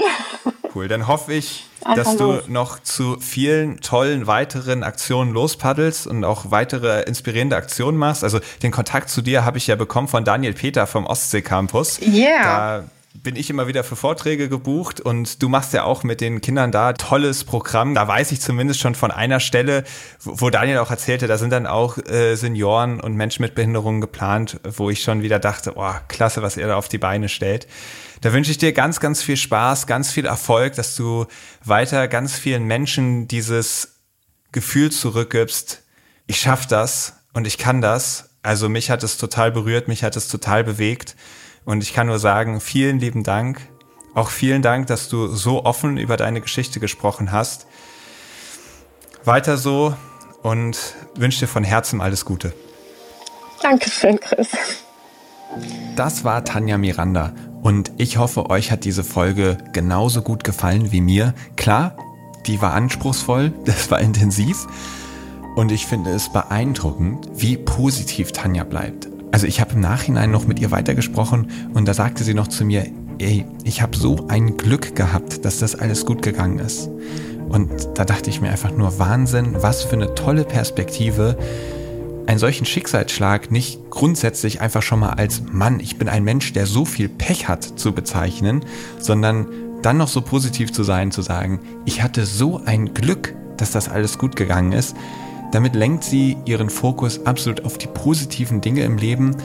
Cool, 0.75 0.89
dann 0.89 1.07
hoffe 1.07 1.35
ich, 1.35 1.67
Einfach 1.85 2.03
dass 2.03 2.17
du 2.17 2.33
los. 2.33 2.49
noch 2.49 2.79
zu 2.79 3.19
vielen 3.21 3.83
tollen 3.83 4.27
weiteren 4.27 4.83
Aktionen 4.83 5.35
lospaddelst 5.35 6.07
und 6.07 6.25
auch 6.25 6.51
weitere 6.51 7.03
inspirierende 7.03 7.57
Aktionen 7.57 7.99
machst. 7.99 8.25
Also 8.25 8.41
den 8.63 8.71
Kontakt 8.71 9.11
zu 9.11 9.21
dir 9.21 9.45
habe 9.45 9.59
ich 9.59 9.67
ja 9.67 9.77
bekommen 9.77 10.09
von 10.09 10.25
Daniel 10.25 10.55
Peter 10.55 10.87
vom 10.87 11.05
Ostsee 11.05 11.43
Campus. 11.43 11.99
Ja. 12.01 12.79
Yeah 12.79 12.85
bin 13.15 13.35
ich 13.35 13.51
immer 13.51 13.67
wieder 13.67 13.83
für 13.83 13.97
Vorträge 13.97 14.49
gebucht 14.49 15.01
und 15.01 15.43
du 15.43 15.49
machst 15.49 15.73
ja 15.73 15.83
auch 15.83 16.05
mit 16.05 16.21
den 16.21 16.41
Kindern 16.41 16.71
da 16.71 16.93
tolles 16.93 17.45
Programm. 17.45 17.95
Da 17.95 18.07
weiß 18.07 18.31
ich 18.31 18.41
zumindest 18.41 18.79
schon 18.79 18.95
von 18.95 19.11
einer 19.11 19.41
Stelle, 19.41 19.85
wo 20.23 20.49
Daniel 20.49 20.79
auch 20.79 20.91
erzählte, 20.91 21.27
da 21.27 21.37
sind 21.37 21.51
dann 21.51 21.67
auch 21.67 21.99
äh, 21.99 22.37
Senioren 22.37 23.01
und 23.01 23.15
Menschen 23.15 23.43
mit 23.43 23.57
Behinderungen 23.57 24.01
geplant, 24.01 24.61
wo 24.63 24.91
ich 24.91 25.03
schon 25.03 25.23
wieder 25.23 25.41
dachte, 25.41 25.73
oh, 25.77 25.93
klasse, 26.07 26.43
was 26.43 26.57
er 26.57 26.69
da 26.69 26.77
auf 26.77 26.89
die 26.89 26.99
Beine 26.99 27.29
stellt. 27.29 27.67
Da 28.21 28.33
wünsche 28.33 28.53
ich 28.53 28.59
dir 28.59 28.73
ganz, 28.73 29.01
ganz 29.01 29.23
viel 29.23 29.37
Spaß, 29.37 29.87
ganz 29.87 30.13
viel 30.13 30.27
Erfolg, 30.27 30.75
dass 30.75 30.95
du 30.95 31.27
weiter 31.65 32.07
ganz 32.07 32.35
vielen 32.35 32.65
Menschen 32.65 33.27
dieses 33.27 33.97
Gefühl 34.53 34.93
zurückgibst, 34.93 35.83
ich 36.27 36.41
schaff 36.41 36.67
das 36.67 37.15
und 37.33 37.47
ich 37.47 37.59
kann 37.59 37.81
das. 37.81 38.31
Also 38.43 38.69
mich 38.69 38.91
hat 38.91 39.03
es 39.03 39.17
total 39.17 39.51
berührt, 39.51 39.89
mich 39.89 40.05
hat 40.05 40.17
es 40.17 40.29
total 40.29 40.65
bewegt. 40.65 41.17
Und 41.65 41.83
ich 41.83 41.93
kann 41.93 42.07
nur 42.07 42.19
sagen, 42.19 42.61
vielen 42.61 42.99
lieben 42.99 43.23
Dank. 43.23 43.61
Auch 44.15 44.31
vielen 44.31 44.63
Dank, 44.63 44.89
dass 44.89 45.09
du 45.09 45.29
so 45.29 45.65
offen 45.65 45.97
über 45.97 46.17
deine 46.17 46.41
Geschichte 46.41 46.81
gesprochen 46.81 47.33
hast. 47.33 47.67
Weiter 49.25 49.57
so 49.57 49.95
und 50.43 50.95
wünsche 51.15 51.41
dir 51.41 51.47
von 51.47 51.65
Herzen 51.65 52.01
alles 52.01 52.25
Gute. 52.25 52.53
Dankeschön, 53.63 54.19
Chris. 54.19 54.49
Das 55.97 56.25
war 56.25 56.45
Tanja 56.45 56.79
Miranda 56.79 57.35
und 57.63 57.93
ich 57.99 58.17
hoffe, 58.17 58.49
euch 58.49 58.71
hat 58.71 58.85
diese 58.85 59.05
Folge 59.05 59.59
genauso 59.73 60.23
gut 60.23 60.45
gefallen 60.45 60.93
wie 60.93 61.01
mir. 61.01 61.35
Klar, 61.57 61.97
die 62.47 62.63
war 62.63 62.73
anspruchsvoll, 62.73 63.53
das 63.65 63.91
war 63.91 64.01
intensiv 64.01 64.67
und 65.57 65.73
ich 65.73 65.87
finde 65.87 66.11
es 66.11 66.33
beeindruckend, 66.33 67.29
wie 67.35 67.57
positiv 67.57 68.33
Tanja 68.33 68.65
bleibt. 68.65 69.10
Also 69.33 69.47
ich 69.47 69.61
habe 69.61 69.75
im 69.75 69.81
Nachhinein 69.81 70.31
noch 70.31 70.47
mit 70.47 70.59
ihr 70.59 70.71
weitergesprochen 70.71 71.51
und 71.73 71.87
da 71.87 71.95
sagte 71.95 72.25
sie 72.25 72.35
noch 72.35 72.49
zu 72.49 72.65
mir, 72.65 72.87
ey, 73.19 73.45
ich 73.65 73.83
habe 73.83 73.97
so 73.97 74.27
ein 74.29 74.57
Glück 74.57 74.97
gehabt, 74.97 75.45
dass 75.45 75.59
das 75.59 75.75
alles 75.77 76.07
gut 76.07 76.23
gegangen 76.23 76.59
ist. 76.59 76.89
Und 77.49 77.71
da 77.95 78.05
dachte 78.05 78.31
ich 78.31 78.41
mir 78.41 78.51
einfach 78.51 78.73
nur 78.73 78.99
Wahnsinn, 78.99 79.57
was 79.61 79.83
für 79.83 79.95
eine 79.95 80.15
tolle 80.15 80.45
Perspektive, 80.45 81.37
einen 82.27 82.39
solchen 82.39 82.65
Schicksalsschlag 82.65 83.51
nicht 83.51 83.91
grundsätzlich 83.91 84.61
einfach 84.61 84.83
schon 84.83 85.01
mal 85.01 85.11
als 85.11 85.43
Mann, 85.51 85.81
ich 85.81 85.99
bin 85.99 86.09
ein 86.09 86.23
Mensch, 86.23 86.53
der 86.53 86.67
so 86.67 86.85
viel 86.85 87.09
Pech 87.09 87.49
hat, 87.49 87.65
zu 87.65 87.93
bezeichnen, 87.93 88.65
sondern 88.99 89.49
dann 89.83 89.97
noch 89.97 90.09
so 90.09 90.21
positiv 90.21 90.73
zu 90.73 90.85
sein, 90.85 91.11
zu 91.11 91.23
sagen, 91.23 91.61
ich 91.85 92.03
hatte 92.03 92.27
so 92.27 92.61
ein 92.65 92.95
Glück, 92.95 93.35
dass 93.57 93.73
das 93.73 93.89
alles 93.89 94.19
gut 94.19 94.37
gegangen 94.37 94.73
ist. 94.73 94.95
Damit 95.53 95.75
lenkt 95.75 96.05
sie 96.05 96.37
ihren 96.45 96.71
Fokus 96.71 97.27
absolut 97.27 97.65
auf 97.65 97.79
die 97.79 97.87
positiven 97.87 98.61
Dinge 98.61 98.83
im 98.83 98.97
Leben. 98.97 99.37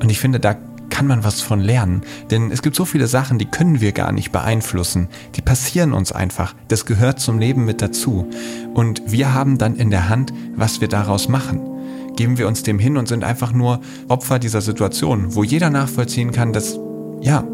Und 0.00 0.10
ich 0.10 0.18
finde, 0.18 0.40
da 0.40 0.56
kann 0.90 1.06
man 1.06 1.24
was 1.24 1.40
von 1.40 1.60
lernen. 1.60 2.02
Denn 2.30 2.50
es 2.50 2.62
gibt 2.62 2.76
so 2.76 2.84
viele 2.84 3.06
Sachen, 3.06 3.38
die 3.38 3.46
können 3.46 3.80
wir 3.80 3.92
gar 3.92 4.12
nicht 4.12 4.32
beeinflussen. 4.32 5.08
Die 5.34 5.42
passieren 5.42 5.92
uns 5.92 6.12
einfach. 6.12 6.54
Das 6.68 6.86
gehört 6.86 7.20
zum 7.20 7.38
Leben 7.38 7.64
mit 7.64 7.82
dazu. 7.82 8.28
Und 8.74 9.02
wir 9.06 9.34
haben 9.34 9.58
dann 9.58 9.76
in 9.76 9.90
der 9.90 10.08
Hand, 10.08 10.32
was 10.54 10.80
wir 10.80 10.88
daraus 10.88 11.28
machen 11.28 11.76
geben 12.16 12.38
wir 12.38 12.48
uns 12.48 12.62
dem 12.62 12.78
hin 12.78 12.96
und 12.96 13.06
sind 13.06 13.22
einfach 13.22 13.52
nur 13.52 13.80
Opfer 14.08 14.38
dieser 14.38 14.62
Situation, 14.62 15.34
wo 15.34 15.44
jeder 15.44 15.70
nachvollziehen 15.70 16.32
kann, 16.32 16.52
dass, 16.52 16.80
ja, 17.20 17.44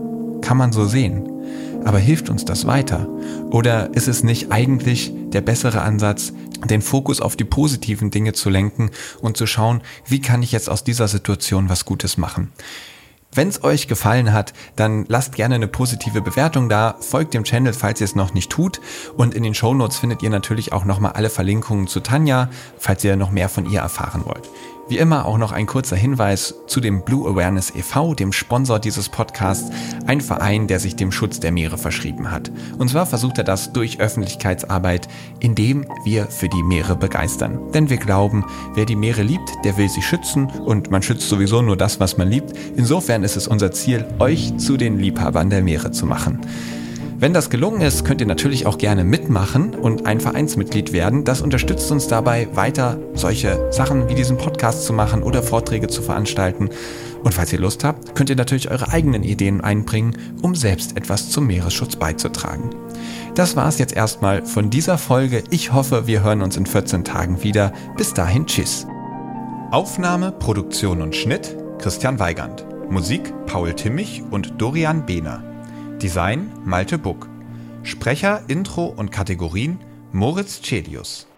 kann 0.41 0.57
man 0.57 0.73
so 0.73 0.87
sehen. 0.87 1.29
Aber 1.85 1.99
hilft 1.99 2.31
uns 2.31 2.45
das 2.45 2.67
weiter? 2.67 3.09
Oder 3.51 3.93
ist 3.95 4.09
es 4.09 4.23
nicht 4.23 4.53
eigentlich 4.53 5.13
der 5.33 5.41
bessere 5.41 5.83
Ansatz, 5.83 6.33
den 6.69 6.83
Fokus 6.83 7.21
auf 7.21 7.37
die 7.37 7.45
positiven 7.45 8.11
Dinge 8.11 8.33
zu 8.33 8.51
lenken 8.51 8.91
und 9.21 9.37
zu 9.37 9.47
schauen, 9.47 9.83
wie 10.07 10.21
kann 10.21 10.43
ich 10.43 10.53
jetzt 10.53 10.71
aus 10.71 10.85
dieser 10.85 11.09
Situation 11.09 11.69
was 11.69 11.85
Gutes 11.85 12.17
machen? 12.17 12.53
Wenn 13.35 13.49
es 13.49 13.65
euch 13.65 13.89
gefallen 13.89 14.35
hat, 14.35 14.53
dann 14.77 15.07
lasst 15.09 15.35
gerne 15.35 15.55
eine 15.55 15.67
positive 15.67 16.21
Bewertung 16.21 16.69
da, 16.69 16.97
folgt 17.01 17.33
dem 17.33 17.45
Channel, 17.45 17.73
falls 17.73 17.99
ihr 18.01 18.05
es 18.05 18.15
noch 18.15 18.35
nicht 18.35 18.51
tut 18.51 18.79
und 19.17 19.35
in 19.35 19.43
den 19.43 19.55
Show 19.55 19.73
Notes 19.73 19.97
findet 19.97 20.23
ihr 20.23 20.29
natürlich 20.29 20.75
auch 20.75 20.85
nochmal 20.85 21.13
alle 21.13 21.31
Verlinkungen 21.31 21.87
zu 21.87 22.01
Tanja, 22.01 22.51
falls 22.79 23.03
ihr 23.05 23.17
noch 23.17 23.31
mehr 23.31 23.49
von 23.49 23.71
ihr 23.71 23.81
erfahren 23.81 24.27
wollt. 24.27 24.51
Wie 24.89 24.99
immer 24.99 25.27
auch 25.27 25.39
noch 25.39 25.53
ein 25.53 25.67
kurzer 25.67 25.97
Hinweis 25.97 26.55
zu 26.67 26.81
dem 26.81 27.05
Blue 27.05 27.29
Awareness 27.29 27.73
e.V., 27.75 28.15
dem 28.15 28.33
Sponsor 28.33 28.81
dieses 28.81 29.09
Podcasts, 29.09 29.71
ein 30.07 30.21
Verein, 30.21 30.67
der 30.67 30.81
sich 30.81 30.97
dem 30.97 31.13
Schutz 31.13 31.39
der 31.39 31.53
Meere 31.53 31.79
verschrieben 31.79 32.31
hat. 32.31 32.51
Und 32.79 32.89
zwar 32.91 33.07
versucht 33.07 33.39
er 33.39 33.45
das 33.45 33.73
durch 33.73 34.01
Öffentlichkeitsarbeit, 34.01 35.09
indem 35.39 35.87
wir 36.05 36.27
für 36.27 36.49
die 36.49 36.63
Meere 36.65 36.97
begeistern. 36.97 37.71
Denn 37.73 37.91
wir 37.91 37.97
glauben, 37.97 38.45
wer 38.75 38.85
die 38.85 38.97
Meere 38.97 39.23
liebt, 39.23 39.51
der 39.65 39.77
will 39.77 39.89
sie 39.89 40.03
schützen 40.03 40.51
und 40.51 40.91
man 40.91 41.03
schützt 41.03 41.29
sowieso 41.29 41.63
nur 41.63 41.77
das, 41.77 42.01
was 42.01 42.19
man 42.19 42.29
liebt. 42.29 42.53
Insofern 42.77 43.23
ist 43.23 43.37
es 43.37 43.47
unser 43.47 43.71
Ziel, 43.71 44.05
euch 44.19 44.57
zu 44.57 44.77
den 44.77 44.99
Liebhabern 44.99 45.49
der 45.49 45.63
Meere 45.63 45.93
zu 45.93 46.07
machen. 46.07 46.41
Wenn 47.23 47.33
das 47.33 47.51
gelungen 47.51 47.83
ist, 47.83 48.05
könnt 48.05 48.21
ihr 48.21 48.27
natürlich 48.27 48.67
auch 48.67 48.79
gerne 48.79 49.05
mitmachen 49.05 49.77
und 49.77 50.07
ein 50.07 50.19
Vereinsmitglied 50.19 50.93
werden. 50.93 51.23
Das 51.23 51.41
unterstützt 51.41 51.89
uns 51.93 52.09
dabei, 52.09 52.49
weiter 52.55 52.99
solche 53.15 53.71
Sachen 53.71 54.09
wie 54.09 54.17
diesen 54.17 54.39
Podcast 54.39 54.83
zu 54.83 54.93
machen 54.93 55.23
oder 55.23 55.41
Vorträge 55.41 55.87
zu 55.87 56.03
veranstalten. 56.03 56.71
Und 57.23 57.33
falls 57.33 57.53
ihr 57.53 57.61
Lust 57.61 57.85
habt, 57.85 58.17
könnt 58.17 58.29
ihr 58.29 58.35
natürlich 58.35 58.73
eure 58.73 58.89
eigenen 58.89 59.23
Ideen 59.23 59.61
einbringen, 59.61 60.17
um 60.43 60.57
selbst 60.57 60.97
etwas 60.97 61.31
zum 61.31 61.47
Meeresschutz 61.47 61.95
beizutragen. 61.95 62.71
Das 63.37 63.55
war's 63.55 63.79
jetzt 63.79 63.95
erstmal 63.95 64.45
von 64.45 64.69
dieser 64.69 64.99
Folge. 64.99 65.45
Ich 65.51 65.73
hoffe, 65.73 66.09
wir 66.09 66.25
hören 66.25 66.43
uns 66.43 66.57
in 66.57 66.67
14 66.67 67.05
Tagen 67.05 67.45
wieder. 67.45 67.73
Bis 67.97 68.15
dahin, 68.15 68.47
tschüss. 68.47 68.85
Aufnahme, 69.71 70.33
Produktion 70.33 71.01
und 71.01 71.15
Schnitt 71.15 71.57
Christian 71.79 72.19
Weigand. 72.19 72.67
Musik 72.91 73.33
Paul 73.47 73.75
Timmich 73.75 74.25
und 74.29 74.61
Dorian 74.61 75.07
Behner. 75.07 75.52
Design 76.03 76.51
Malte 76.65 76.99
Buck. 76.99 77.29
Sprecher, 77.85 78.43
Intro 78.49 78.87
und 78.87 79.13
Kategorien 79.13 79.79
Moritz 80.11 80.61
Celius. 80.61 81.29